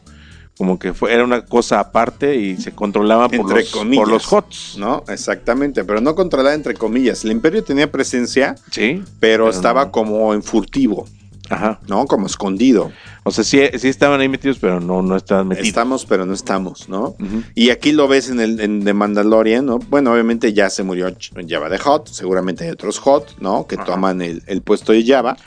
como 0.57 0.77
que 0.79 0.93
fue, 0.93 1.13
era 1.13 1.23
una 1.23 1.43
cosa 1.45 1.79
aparte 1.79 2.35
y 2.35 2.55
se 2.57 2.71
controlaba 2.71 3.27
por 3.27 3.39
Entre 3.39 3.61
los, 3.61 3.71
comillas. 3.71 4.03
por 4.03 4.07
los 4.13 4.31
HOTS. 4.31 4.77
¿No? 4.77 5.03
Exactamente, 5.07 5.83
pero 5.83 6.01
no 6.01 6.13
controlada 6.15 6.53
entre 6.55 6.73
comillas. 6.75 7.23
El 7.25 7.31
imperio 7.31 7.63
tenía 7.63 7.91
presencia, 7.91 8.55
Sí, 8.69 9.01
pero, 9.19 9.45
Pero 9.45 9.49
estaba 9.49 9.85
no. 9.85 9.91
como 9.91 10.33
en 10.33 10.43
furtivo, 10.43 11.07
ajá. 11.49 11.79
¿no? 11.87 12.05
Como 12.05 12.27
escondido. 12.27 12.91
O 13.23 13.31
sea, 13.31 13.43
sí, 13.43 13.61
sí 13.77 13.87
estaban 13.87 14.19
ahí 14.19 14.27
metidos, 14.27 14.57
pero 14.59 14.79
no, 14.79 15.03
no 15.03 15.15
estaban 15.15 15.47
metidos. 15.47 15.67
Estamos, 15.67 16.05
pero 16.05 16.25
no 16.25 16.33
estamos, 16.33 16.89
¿no? 16.89 17.15
Y 17.53 17.69
aquí 17.69 17.91
lo 17.91 18.07
ves 18.07 18.29
en 18.29 18.39
el 18.39 18.59
en 18.59 18.83
The 18.83 18.93
Mandalorian, 18.93 19.65
¿no? 19.65 19.77
Bueno, 19.77 20.11
obviamente 20.11 20.53
ya 20.53 20.69
se 20.71 20.81
murió 20.81 21.15
Java 21.47 21.69
de 21.69 21.77
Hot, 21.77 22.07
seguramente 22.07 22.63
hay 22.63 22.71
otros 22.71 22.97
Hot, 22.99 23.37
¿no? 23.39 23.67
Que 23.67 23.77
toman 23.77 24.21
el, 24.21 24.41
el 24.47 24.61
puesto 24.61 24.91
de 24.91 25.05
Java. 25.05 25.37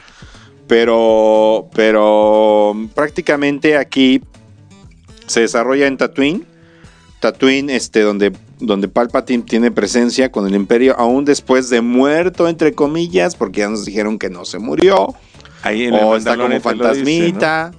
Pero, 0.66 1.68
pero 1.75 2.75
prácticamente 2.95 3.77
aquí 3.77 4.22
se 5.27 5.41
desarrolla 5.41 5.87
en 5.87 5.97
Tatooine. 5.97 6.47
Tatooine, 7.20 7.70
este, 7.70 8.01
donde, 8.01 8.33
donde 8.61 8.89
Palpatine 8.89 9.43
tiene 9.43 9.70
presencia 9.70 10.31
con 10.31 10.47
el 10.47 10.55
Imperio, 10.55 10.95
aún 10.99 11.25
después 11.25 11.70
de 11.70 11.81
muerto, 11.81 12.49
entre 12.49 12.75
comillas, 12.75 13.35
porque 13.35 13.61
ya 13.61 13.68
nos 13.68 13.85
dijeron 13.85 14.18
que 14.18 14.31
no 14.31 14.45
se 14.45 14.59
murió. 14.59 15.14
Ahí 15.64 15.84
en 15.84 15.94
el 15.94 16.04
O 16.04 16.16
está 16.16 16.36
como 16.36 16.48
dice, 16.48 16.60
fantasmita. 16.60 17.72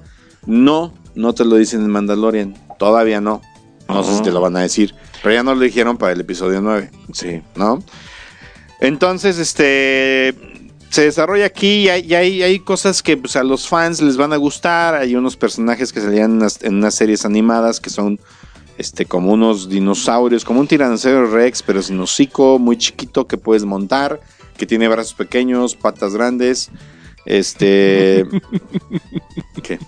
¿no? 0.45 0.93
no, 1.13 1.33
te 1.33 1.45
lo 1.45 1.55
dicen 1.55 1.81
en 1.81 1.89
Mandalorian. 1.91 2.55
Todavía 2.77 3.21
no. 3.21 3.41
No 3.87 4.03
sé 4.03 4.17
si 4.17 4.23
te 4.23 4.31
lo 4.31 4.41
van 4.41 4.57
a 4.57 4.61
decir. 4.61 4.95
Pero 5.21 5.35
ya 5.35 5.43
nos 5.43 5.57
lo 5.57 5.63
dijeron 5.63 5.97
para 5.97 6.11
el 6.13 6.19
episodio 6.19 6.61
9, 6.61 6.89
¿no? 6.91 7.13
Sí. 7.13 7.41
¿no? 7.55 7.83
Entonces, 8.79 9.37
este. 9.37 10.35
Se 10.89 11.03
desarrolla 11.03 11.45
aquí 11.45 11.83
y 11.83 11.89
hay, 11.89 12.05
y 12.05 12.15
hay, 12.15 12.43
hay 12.43 12.59
cosas 12.59 13.03
que 13.03 13.17
pues, 13.17 13.35
a 13.35 13.43
los 13.43 13.67
fans 13.67 14.01
les 14.01 14.17
van 14.17 14.33
a 14.33 14.37
gustar. 14.37 14.95
Hay 14.95 15.15
unos 15.15 15.35
personajes 15.35 15.91
que 15.91 15.99
salían 15.99 16.31
en 16.31 16.37
unas, 16.37 16.63
en 16.63 16.75
unas 16.75 16.95
series 16.95 17.25
animadas 17.25 17.79
que 17.79 17.89
son 17.89 18.19
este, 18.77 19.05
como 19.05 19.31
unos 19.33 19.69
dinosaurios, 19.69 20.45
como 20.45 20.59
un 20.59 20.67
tiranosaurio 20.67 21.27
rex, 21.27 21.61
pero 21.63 21.81
sin 21.81 21.99
hocico, 21.99 22.59
muy 22.59 22.77
chiquito 22.77 23.27
que 23.27 23.37
puedes 23.37 23.65
montar, 23.65 24.21
que 24.57 24.65
tiene 24.65 24.87
brazos 24.87 25.13
pequeños, 25.13 25.75
patas 25.75 26.13
grandes. 26.13 26.71
Este. 27.25 28.25
¿Qué? 29.63 29.79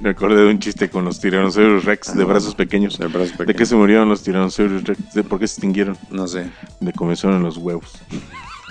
Me 0.00 0.10
acordé 0.10 0.42
de 0.44 0.50
un 0.50 0.58
chiste 0.58 0.90
con 0.90 1.04
los 1.04 1.20
tiranosaurios 1.20 1.84
Rex 1.84 2.16
de 2.16 2.24
brazos 2.24 2.54
pequeños. 2.54 2.98
De 2.98 3.06
brazos 3.06 3.32
¿De 3.32 3.38
qué 3.38 3.44
pequeños. 3.46 3.68
se 3.68 3.76
murieron 3.76 4.08
los 4.08 4.22
tiranosaurios 4.22 4.84
Rex? 4.84 5.14
¿De 5.14 5.22
por 5.22 5.38
qué 5.38 5.46
se 5.46 5.54
extinguieron? 5.54 5.96
No 6.10 6.26
sé. 6.26 6.50
De 6.80 6.92
comezón 6.92 7.34
en 7.34 7.42
los 7.42 7.56
huevos. 7.56 7.92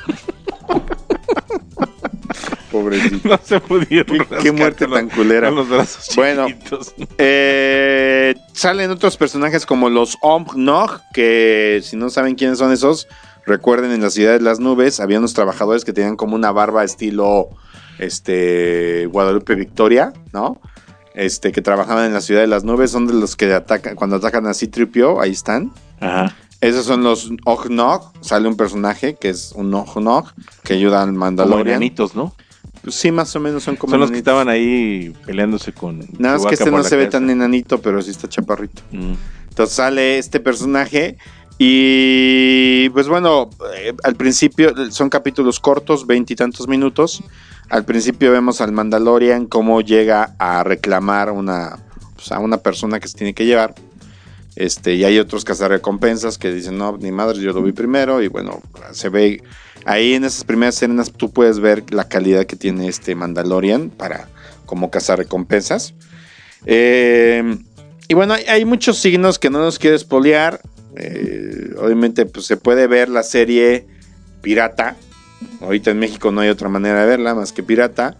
Pobrecito. 2.71 3.29
No 3.29 3.39
se 3.43 3.59
pudieron. 3.59 4.25
Qué- 4.41 4.51
muerte 4.51 4.87
tan 4.87 5.07
culera. 5.09 5.47
con 5.49 5.57
los 5.57 5.69
brazos 5.69 6.15
Bueno. 6.15 6.47
Eh, 7.17 8.33
salen 8.53 8.89
otros 8.91 9.15
personajes 9.17 9.65
como 9.65 9.89
los 9.89 10.17
Omnog, 10.21 10.99
que 11.13 11.81
si 11.83 11.95
no 11.95 12.09
saben 12.09 12.33
quiénes 12.35 12.57
son 12.57 12.71
esos, 12.71 13.07
recuerden 13.45 13.91
en 13.91 14.01
la 14.01 14.09
ciudad 14.09 14.33
de 14.33 14.41
las 14.41 14.59
nubes 14.59 14.99
había 14.99 15.19
unos 15.19 15.33
trabajadores 15.33 15.85
que 15.85 15.93
tenían 15.93 16.15
como 16.15 16.35
una 16.35 16.51
barba 16.51 16.83
estilo 16.83 17.49
este 17.99 19.05
Guadalupe 19.07 19.55
Victoria, 19.55 20.13
¿no? 20.31 20.59
Este 21.13 21.51
que 21.51 21.61
trabajaban 21.61 22.05
en 22.05 22.13
la 22.13 22.21
ciudad 22.21 22.41
de 22.41 22.47
las 22.47 22.63
nubes, 22.63 22.91
son 22.91 23.05
de 23.07 23.13
los 23.13 23.35
que 23.35 23.53
atacan 23.53 23.95
cuando 23.95 24.15
atacan 24.15 24.47
a 24.47 24.53
Citripio, 24.53 25.21
ahí 25.21 25.31
están. 25.31 25.71
Ajá. 25.99 26.35
Esos 26.61 26.85
son 26.85 27.03
los 27.03 27.29
Ognog, 27.43 28.13
sale 28.21 28.47
un 28.47 28.55
personaje 28.55 29.15
que 29.15 29.29
es 29.29 29.51
un 29.53 29.73
Ognog 29.73 30.31
que 30.63 30.75
ayuda 30.75 31.01
al 31.01 31.09
Como 31.09 31.19
Mandalorian. 31.19 31.67
enanitos, 31.67 32.15
¿no? 32.15 32.33
Pues 32.81 32.95
sí, 32.95 33.11
más 33.11 33.35
o 33.35 33.39
menos 33.41 33.63
son 33.63 33.75
como 33.75 33.91
Son 33.91 33.99
los 33.99 34.11
que 34.11 34.17
estaban 34.17 34.47
ahí 34.47 35.13
peleándose 35.25 35.73
con. 35.73 35.99
Nada 36.17 36.37
más 36.37 36.45
que 36.45 36.55
este 36.55 36.71
no 36.71 36.83
se 36.83 36.95
ve 36.95 37.07
tan 37.07 37.29
enanito, 37.29 37.79
pero 37.81 38.01
sí 38.01 38.11
está 38.11 38.29
chaparrito. 38.29 38.81
Mm. 38.91 39.13
Entonces 39.49 39.75
sale 39.75 40.17
este 40.17 40.39
personaje 40.39 41.17
y 41.57 42.89
pues 42.89 43.07
bueno, 43.07 43.49
eh, 43.77 43.93
al 44.03 44.15
principio 44.15 44.73
son 44.91 45.09
capítulos 45.09 45.59
cortos, 45.59 46.07
veintitantos 46.07 46.67
minutos. 46.67 47.23
Al 47.69 47.85
principio 47.85 48.31
vemos 48.31 48.61
al 48.61 48.71
Mandalorian 48.71 49.45
cómo 49.45 49.81
llega 49.81 50.35
a 50.37 50.63
reclamar 50.63 51.31
una, 51.31 51.79
pues, 52.15 52.31
a 52.31 52.39
una 52.39 52.57
persona 52.57 52.99
que 52.99 53.07
se 53.07 53.17
tiene 53.17 53.33
que 53.33 53.45
llevar. 53.45 53.75
Este, 54.55 54.93
y 54.93 55.03
hay 55.03 55.17
otros 55.17 55.45
cazarrecompensas 55.45 56.37
que 56.37 56.51
dicen, 56.51 56.77
no, 56.77 56.97
ni 56.97 57.11
madre, 57.11 57.39
yo 57.39 57.53
lo 57.53 57.63
vi 57.63 57.71
primero. 57.71 58.21
Y 58.21 58.27
bueno, 58.27 58.61
se 58.91 59.09
ve 59.09 59.43
ahí 59.85 60.13
en 60.13 60.23
esas 60.23 60.43
primeras 60.43 60.75
escenas, 60.75 61.11
tú 61.11 61.31
puedes 61.31 61.59
ver 61.59 61.91
la 61.91 62.07
calidad 62.07 62.45
que 62.45 62.55
tiene 62.55 62.87
este 62.87 63.15
Mandalorian 63.15 63.89
para 63.89 64.29
como 64.65 64.91
cazarrecompensas. 64.91 65.95
Eh, 66.65 67.57
y 68.07 68.13
bueno, 68.13 68.35
hay, 68.47 68.65
muchos 68.65 68.99
signos 68.99 69.39
que 69.39 69.49
no 69.49 69.59
nos 69.59 69.79
quiero 69.79 69.95
espolear. 69.95 70.61
Eh, 70.95 71.73
obviamente, 71.79 72.25
pues 72.25 72.45
se 72.45 72.57
puede 72.57 72.87
ver 72.87 73.09
la 73.09 73.23
serie 73.23 73.87
pirata. 74.41 74.95
Ahorita 75.63 75.91
en 75.91 75.99
México 75.99 76.31
no 76.31 76.41
hay 76.41 76.49
otra 76.49 76.69
manera 76.69 77.01
de 77.01 77.07
verla 77.07 77.33
más 77.35 77.53
que 77.53 77.63
pirata. 77.63 78.17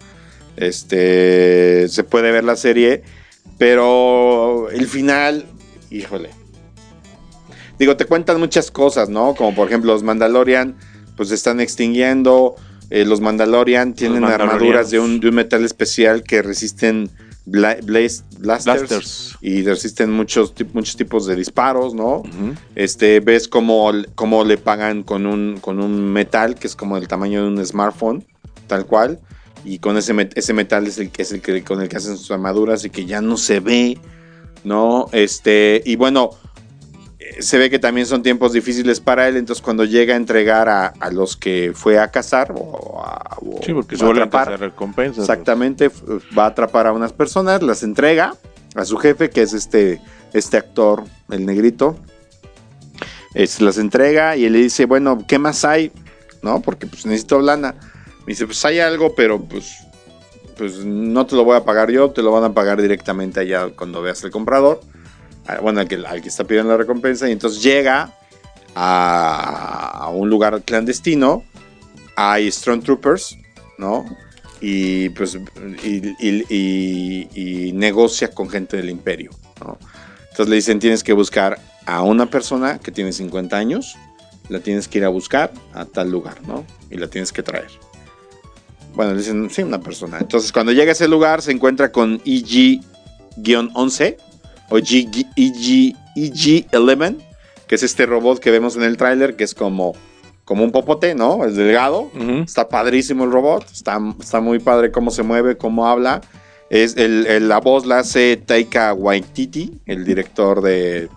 Este, 0.56 1.88
se 1.90 2.04
puede 2.04 2.32
ver 2.32 2.44
la 2.44 2.56
serie, 2.56 3.04
pero 3.58 4.70
el 4.70 4.88
final, 4.88 5.46
híjole. 5.90 6.30
Digo, 7.78 7.98
te 7.98 8.06
cuentan 8.06 8.40
muchas 8.40 8.72
cosas, 8.72 9.10
¿no? 9.10 9.36
Como 9.36 9.54
por 9.56 9.68
ejemplo, 9.68 9.94
los 9.94 10.04
Mandalorian, 10.04 10.76
pues 11.18 11.30
se 11.30 11.36
están 11.36 11.60
extinguiendo. 11.60 12.56
Eh, 12.90 13.06
los 13.06 13.20
Mandalorian 13.20 13.94
tienen 13.94 14.24
armaduras 14.24 14.92
de 14.92 15.00
un, 15.00 15.20
de 15.20 15.30
un 15.30 15.36
metal 15.36 15.66
especial 15.66 16.24
que 16.24 16.42
resisten 16.42 17.10
bla- 17.46 17.80
blaze- 17.84 18.24
blasters, 18.40 18.80
Blasters. 18.90 19.38
y 19.42 19.64
resisten 19.64 20.12
muchos, 20.12 20.54
muchos 20.74 20.96
tipos 20.96 21.26
de 21.26 21.36
disparos, 21.36 21.94
¿no? 21.94 22.24
Este, 22.76 23.20
ves 23.20 23.48
cómo, 23.48 23.92
cómo 24.16 24.44
le 24.44 24.58
pagan 24.58 25.04
con 25.04 25.26
un, 25.26 25.58
con 25.60 25.80
un 25.82 26.12
metal 26.12 26.56
que 26.56 26.68
es 26.68 26.76
como 26.76 26.98
el 26.98 27.08
tamaño 27.08 27.42
de 27.44 27.48
un 27.50 27.66
smartphone, 27.66 28.26
tal 28.68 28.86
cual. 28.86 29.20
Y 29.66 29.80
con 29.80 29.96
ese, 29.98 30.14
ese 30.36 30.54
metal 30.54 30.88
es 30.88 30.98
el, 30.98 31.10
que- 31.10 31.22
es 31.22 31.32
el 31.32 31.42
que, 31.42 31.64
con 31.64 31.82
el 31.82 31.88
que 31.90 31.98
hacen 31.98 32.18
sus 32.18 32.32
armaduras 32.32 32.84
y 32.86 32.90
que 32.90 33.06
ya 33.06 33.22
no 33.22 33.38
se 33.38 33.60
ve 33.60 33.98
¿no? 34.66 35.08
Este, 35.12 35.82
y 35.86 35.98
bueno, 35.98 36.30
se 37.40 37.58
ve 37.58 37.70
que 37.70 37.80
también 37.80 38.06
son 38.08 38.24
tiempos 38.24 38.54
difíciles 38.54 39.00
para 39.00 39.28
él, 39.28 39.38
entonces 39.38 39.64
cuando 39.64 39.86
llega 39.86 40.14
a 40.14 40.18
entregar 40.18 40.70
a, 40.70 40.88
a 41.00 41.10
los 41.12 41.36
que 41.38 41.72
fue 41.76 42.00
a 42.00 42.10
cazar 42.12 42.54
o 42.56 43.02
a, 43.04 43.38
o 43.42 43.60
Sí, 43.64 43.74
porque 43.74 43.96
va 43.96 44.12
atrapar, 44.12 44.48
se 44.50 44.58
recompensa. 44.58 45.22
Exactamente, 45.22 45.90
va 46.38 46.46
a 46.46 46.48
atrapar 46.48 46.88
a 46.88 46.94
unas 46.94 47.14
personas, 47.14 47.62
las 47.64 47.84
entrega 47.84 48.36
a 48.76 48.86
su 48.86 48.98
jefe, 48.98 49.30
que 49.30 49.42
es 49.42 49.54
este, 49.54 50.02
este 50.34 50.58
actor, 50.58 51.04
el 51.30 51.46
negrito. 51.46 51.98
Es- 53.34 53.62
las 53.62 53.78
entrega 53.78 54.36
y 54.36 54.46
él 54.46 54.54
le 54.54 54.60
dice, 54.60 54.86
bueno, 54.86 55.26
¿qué 55.28 55.40
más 55.40 55.66
hay? 55.66 55.92
¿No? 56.42 56.62
Porque 56.62 56.88
pues 56.88 57.06
necesito 57.06 57.40
lana. 57.40 57.76
Me 58.26 58.28
dice, 58.34 58.46
pues 58.46 58.64
hay 58.66 58.80
algo, 58.80 59.16
pero 59.16 59.40
pues, 59.42 59.74
pues 60.58 60.86
no 60.86 61.26
te 61.26 61.36
lo 61.36 61.44
voy 61.44 61.58
a 61.58 61.64
pagar 61.66 61.90
yo, 61.92 62.12
te 62.12 62.22
lo 62.22 62.32
van 62.32 62.44
a 62.44 62.54
pagar 62.54 62.82
directamente 62.82 63.40
allá 63.40 63.70
cuando 63.76 64.02
veas 64.02 64.24
el 64.24 64.32
comprador. 64.32 64.82
Ah, 65.48 65.60
Bueno, 65.62 65.80
al 65.82 65.88
que, 65.88 65.96
al 65.96 66.22
que 66.22 66.30
está 66.30 66.44
pidiendo 66.46 66.72
la 66.72 66.78
recompensa. 66.78 67.28
Y 67.30 67.32
entonces 67.34 67.62
llega 67.64 68.14
a, 68.76 69.90
a 70.04 70.10
un 70.10 70.30
lugar 70.30 70.62
clandestino. 70.64 71.44
Hay 72.16 72.52
Stormtroopers, 72.52 73.38
¿no? 73.78 74.06
y 74.66 75.10
pues 75.10 75.38
y, 75.84 76.08
y- 76.26 76.46
y- 76.50 77.28
y 77.68 77.74
negocia 77.74 78.30
con 78.30 78.50
gente 78.50 78.78
del 78.78 78.90
imperio. 78.90 79.32
¿no? 79.60 79.78
Entonces 80.30 80.48
le 80.48 80.56
dicen 80.56 80.80
tienes 80.80 81.04
que 81.04 81.12
buscar 81.12 81.60
a 81.86 82.02
una 82.02 82.28
persona 82.30 82.80
que 82.80 82.90
tiene 82.92 83.12
50 83.12 83.58
años, 83.58 83.98
la 84.48 84.62
tienes 84.62 84.88
que 84.88 85.00
ir 85.00 85.04
a 85.06 85.10
buscar 85.10 85.52
a 85.74 85.84
tal 85.84 86.10
lugar, 86.12 86.42
¿no? 86.48 86.66
Y 86.90 86.96
la 86.98 87.08
tienes 87.08 87.34
que 87.34 87.44
traer. 87.44 87.68
Bueno, 88.96 89.12
le 89.12 89.18
dicen, 89.18 89.50
sí, 89.50 89.64
una 89.64 89.82
persona. 89.82 90.18
Entonces 90.20 90.54
cuando 90.54 90.72
llega 90.72 90.92
a 90.92 90.94
ese 90.94 91.10
lugar 91.10 91.42
se 91.42 91.52
encuentra 91.52 91.92
con 91.92 92.22
EG-11 92.24 94.16
o 94.74 94.78
EG, 94.80 95.26
EG-11, 95.36 97.16
que 97.68 97.76
es 97.76 97.84
este 97.84 98.06
robot 98.06 98.40
que 98.40 98.52
vemos 98.52 98.76
en 98.76 98.84
el 98.84 98.98
tráiler, 98.98 99.36
que 99.36 99.44
es 99.44 99.54
como, 99.54 99.94
como 100.46 100.64
un 100.64 100.72
popote, 100.72 101.16
¿no? 101.16 101.46
Es 101.46 101.56
delgado. 101.56 102.10
Está 102.44 102.68
padrísimo 102.70 103.24
el 103.24 103.32
robot. 103.32 103.66
Está, 103.72 104.00
está 104.20 104.42
muy 104.42 104.60
padre 104.60 104.92
cómo 104.92 105.12
se 105.12 105.24
mueve, 105.24 105.58
cómo 105.58 105.88
habla. 105.88 106.22
Es 106.70 106.98
el, 106.98 107.28
el- 107.28 107.48
la 107.50 107.60
voz 107.60 107.86
la 107.86 108.00
hace 108.00 108.36
Taika 108.38 108.94
Waititi, 108.94 109.80
el 109.86 110.04
director 110.06 110.62
de, 110.62 111.08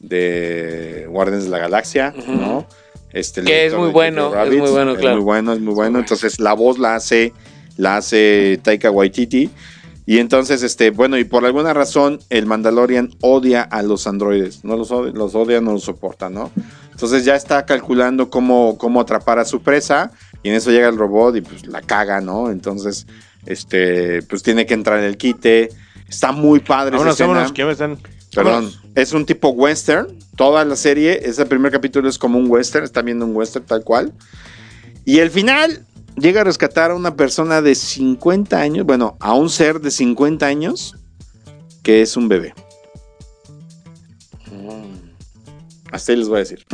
de 0.00 1.06
Guardians 1.08 1.44
de 1.44 1.50
la 1.50 1.58
Galaxia, 1.58 2.14
¿no? 2.26 2.66
Este, 3.12 3.42
Que 3.42 3.66
es 3.66 3.74
muy 3.74 3.90
bueno, 3.90 4.28
es 4.28 4.34
Rabbit. 4.34 4.60
muy 4.60 4.70
bueno, 4.70 4.94
claro. 4.94 5.10
Es 5.10 5.16
muy 5.16 5.24
bueno, 5.24 5.52
es 5.52 5.58
muy 5.60 5.74
bueno. 5.74 5.74
bueno. 5.74 5.98
Entonces 6.00 6.38
la 6.40 6.52
voz 6.54 6.78
la 6.78 6.94
hace, 6.96 7.32
la 7.76 7.96
hace 7.96 8.58
Taika 8.62 8.90
Waititi. 8.90 9.50
Y 10.08 10.18
entonces, 10.18 10.62
este, 10.62 10.90
bueno, 10.90 11.18
y 11.18 11.24
por 11.24 11.44
alguna 11.44 11.74
razón 11.74 12.20
el 12.30 12.46
Mandalorian 12.46 13.10
odia 13.20 13.62
a 13.62 13.82
los 13.82 14.06
androides. 14.06 14.64
No 14.64 14.76
los 14.76 14.92
odia, 14.92 15.12
los 15.12 15.34
odia, 15.34 15.60
no 15.60 15.72
los 15.72 15.82
soporta, 15.82 16.30
¿no? 16.30 16.52
Entonces 16.92 17.24
ya 17.24 17.34
está 17.34 17.66
calculando 17.66 18.30
cómo, 18.30 18.78
cómo 18.78 19.00
atrapar 19.00 19.40
a 19.40 19.44
su 19.44 19.62
presa. 19.62 20.12
Y 20.44 20.48
en 20.50 20.54
eso 20.54 20.70
llega 20.70 20.88
el 20.88 20.96
robot 20.96 21.34
y 21.36 21.40
pues 21.40 21.66
la 21.66 21.82
caga, 21.82 22.20
¿no? 22.20 22.50
Entonces, 22.52 23.08
este, 23.46 24.22
pues 24.22 24.44
tiene 24.44 24.64
que 24.64 24.74
entrar 24.74 24.98
en 25.00 25.04
el 25.06 25.16
quite. 25.16 25.70
Está 26.08 26.30
muy 26.30 26.60
padre 26.60 26.90
esa 26.90 26.98
Vámonos, 26.98 27.14
escena. 27.14 27.28
vámonos, 27.28 27.52
que 27.52 27.58
ya 27.62 27.66
me 27.66 27.72
están. 27.72 27.98
Perdón, 28.32 28.52
Vámonos. 28.66 28.82
es 28.94 29.12
un 29.12 29.26
tipo 29.26 29.48
western. 29.48 30.06
Toda 30.36 30.64
la 30.64 30.76
serie, 30.76 31.20
ese 31.24 31.46
primer 31.46 31.72
capítulo 31.72 32.08
es 32.08 32.16
como 32.16 32.38
un 32.38 32.48
western. 32.48 32.84
Están 32.84 33.06
viendo 33.06 33.24
un 33.26 33.34
western 33.34 33.66
tal 33.66 33.82
cual. 33.82 34.12
Y 35.04 35.18
el 35.18 35.30
final 35.32 35.84
llega 36.16 36.40
a 36.40 36.44
rescatar 36.44 36.90
a 36.90 36.94
una 36.94 37.16
persona 37.16 37.62
de 37.62 37.74
50 37.74 38.58
años. 38.58 38.86
Bueno, 38.86 39.16
a 39.20 39.34
un 39.34 39.48
ser 39.50 39.80
de 39.80 39.90
50 39.90 40.46
años 40.46 40.96
que 41.82 42.02
es 42.02 42.16
un 42.16 42.28
bebé. 42.28 42.54
Hasta 45.92 46.12
ahí 46.12 46.18
les 46.18 46.28
voy 46.28 46.36
a 46.36 46.40
decir. 46.40 46.64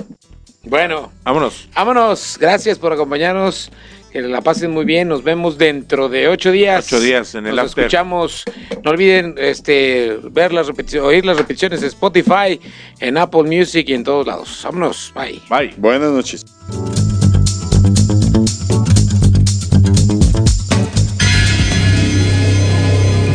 Bueno, 0.65 1.13
Vámonos. 1.25 1.69
vámonos. 1.75 2.37
Gracias 2.41 2.79
por 2.79 2.93
acompañarnos. 2.93 3.71
Que 4.11 4.21
la 4.21 4.43
pasen 4.43 4.71
muy 4.71 4.85
bien. 4.85 5.09
Nos 5.09 5.23
vemos 5.25 5.57
dentro 5.57 6.09
de 6.11 6.29
ocho 6.29 6.51
días. 6.51 6.85
Ocho 6.87 7.01
días 7.01 7.35
en 7.35 7.47
el 7.47 7.57
Nos 7.57 7.67
after. 7.71 7.85
escuchamos. 7.85 8.45
No 8.85 8.91
olviden 8.91 9.35
este, 9.39 10.19
ver 10.31 10.53
las 10.53 10.67
repeticiones, 10.67 11.09
oír 11.09 11.25
las 11.25 11.39
repeticiones 11.39 11.81
de 11.81 11.87
Spotify, 11.87 12.61
en 13.01 13.17
Apple 13.17 13.45
Music 13.45 13.89
y 13.89 13.95
en 13.95 14.05
todos 14.05 14.27
lados. 14.27 14.61
Vámonos. 14.65 15.13
Bye. 15.15 15.41
Bye. 15.49 15.75
Buenas 15.79 16.11
noches. 16.11 16.45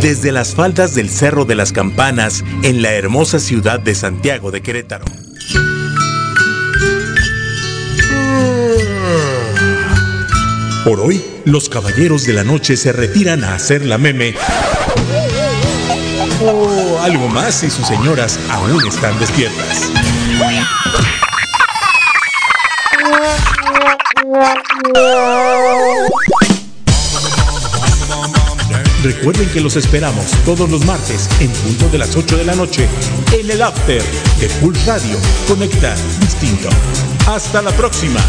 Desde 0.08 0.32
las 0.32 0.56
faldas 0.56 0.96
del 0.96 1.10
Cerro 1.10 1.44
de 1.44 1.54
las 1.54 1.74
Campanas, 1.74 2.42
en 2.64 2.82
la 2.82 2.94
hermosa 2.94 3.40
ciudad 3.40 3.78
de 3.78 3.94
Santiago 3.94 4.52
de 4.52 4.62
Querétaro. 4.62 5.04
Por 10.86 11.02
hoy, 11.02 11.22
los 11.44 11.68
caballeros 11.68 12.26
de 12.26 12.32
la 12.32 12.46
noche 12.46 12.78
se 12.78 12.94
retiran 12.94 13.44
a 13.44 13.56
hacer 13.56 13.86
la 13.86 13.98
meme. 13.98 14.34
O 16.42 17.02
algo 17.02 17.28
más 17.28 17.56
si 17.56 17.70
sus 17.70 17.86
señoras 17.86 18.40
aún 18.50 18.80
están 18.88 19.20
despiertas. 19.20 19.92
Recuerden 29.04 29.48
que 29.50 29.62
los 29.62 29.76
esperamos 29.76 30.26
todos 30.44 30.70
los 30.70 30.86
martes 30.86 31.30
en 31.40 31.52
punto 31.52 31.88
de 31.90 32.00
las 32.00 32.16
8 32.16 32.38
de 32.38 32.46
la 32.46 32.56
noche 32.56 32.88
en 33.32 33.50
el 33.50 33.62
After 33.62 34.02
de 34.40 34.50
Pulse 34.60 34.86
Radio. 34.88 35.18
Conecta 35.48 35.96
distinto. 36.20 36.70
Hasta 37.28 37.62
la 37.62 37.72
próxima. 37.72 38.20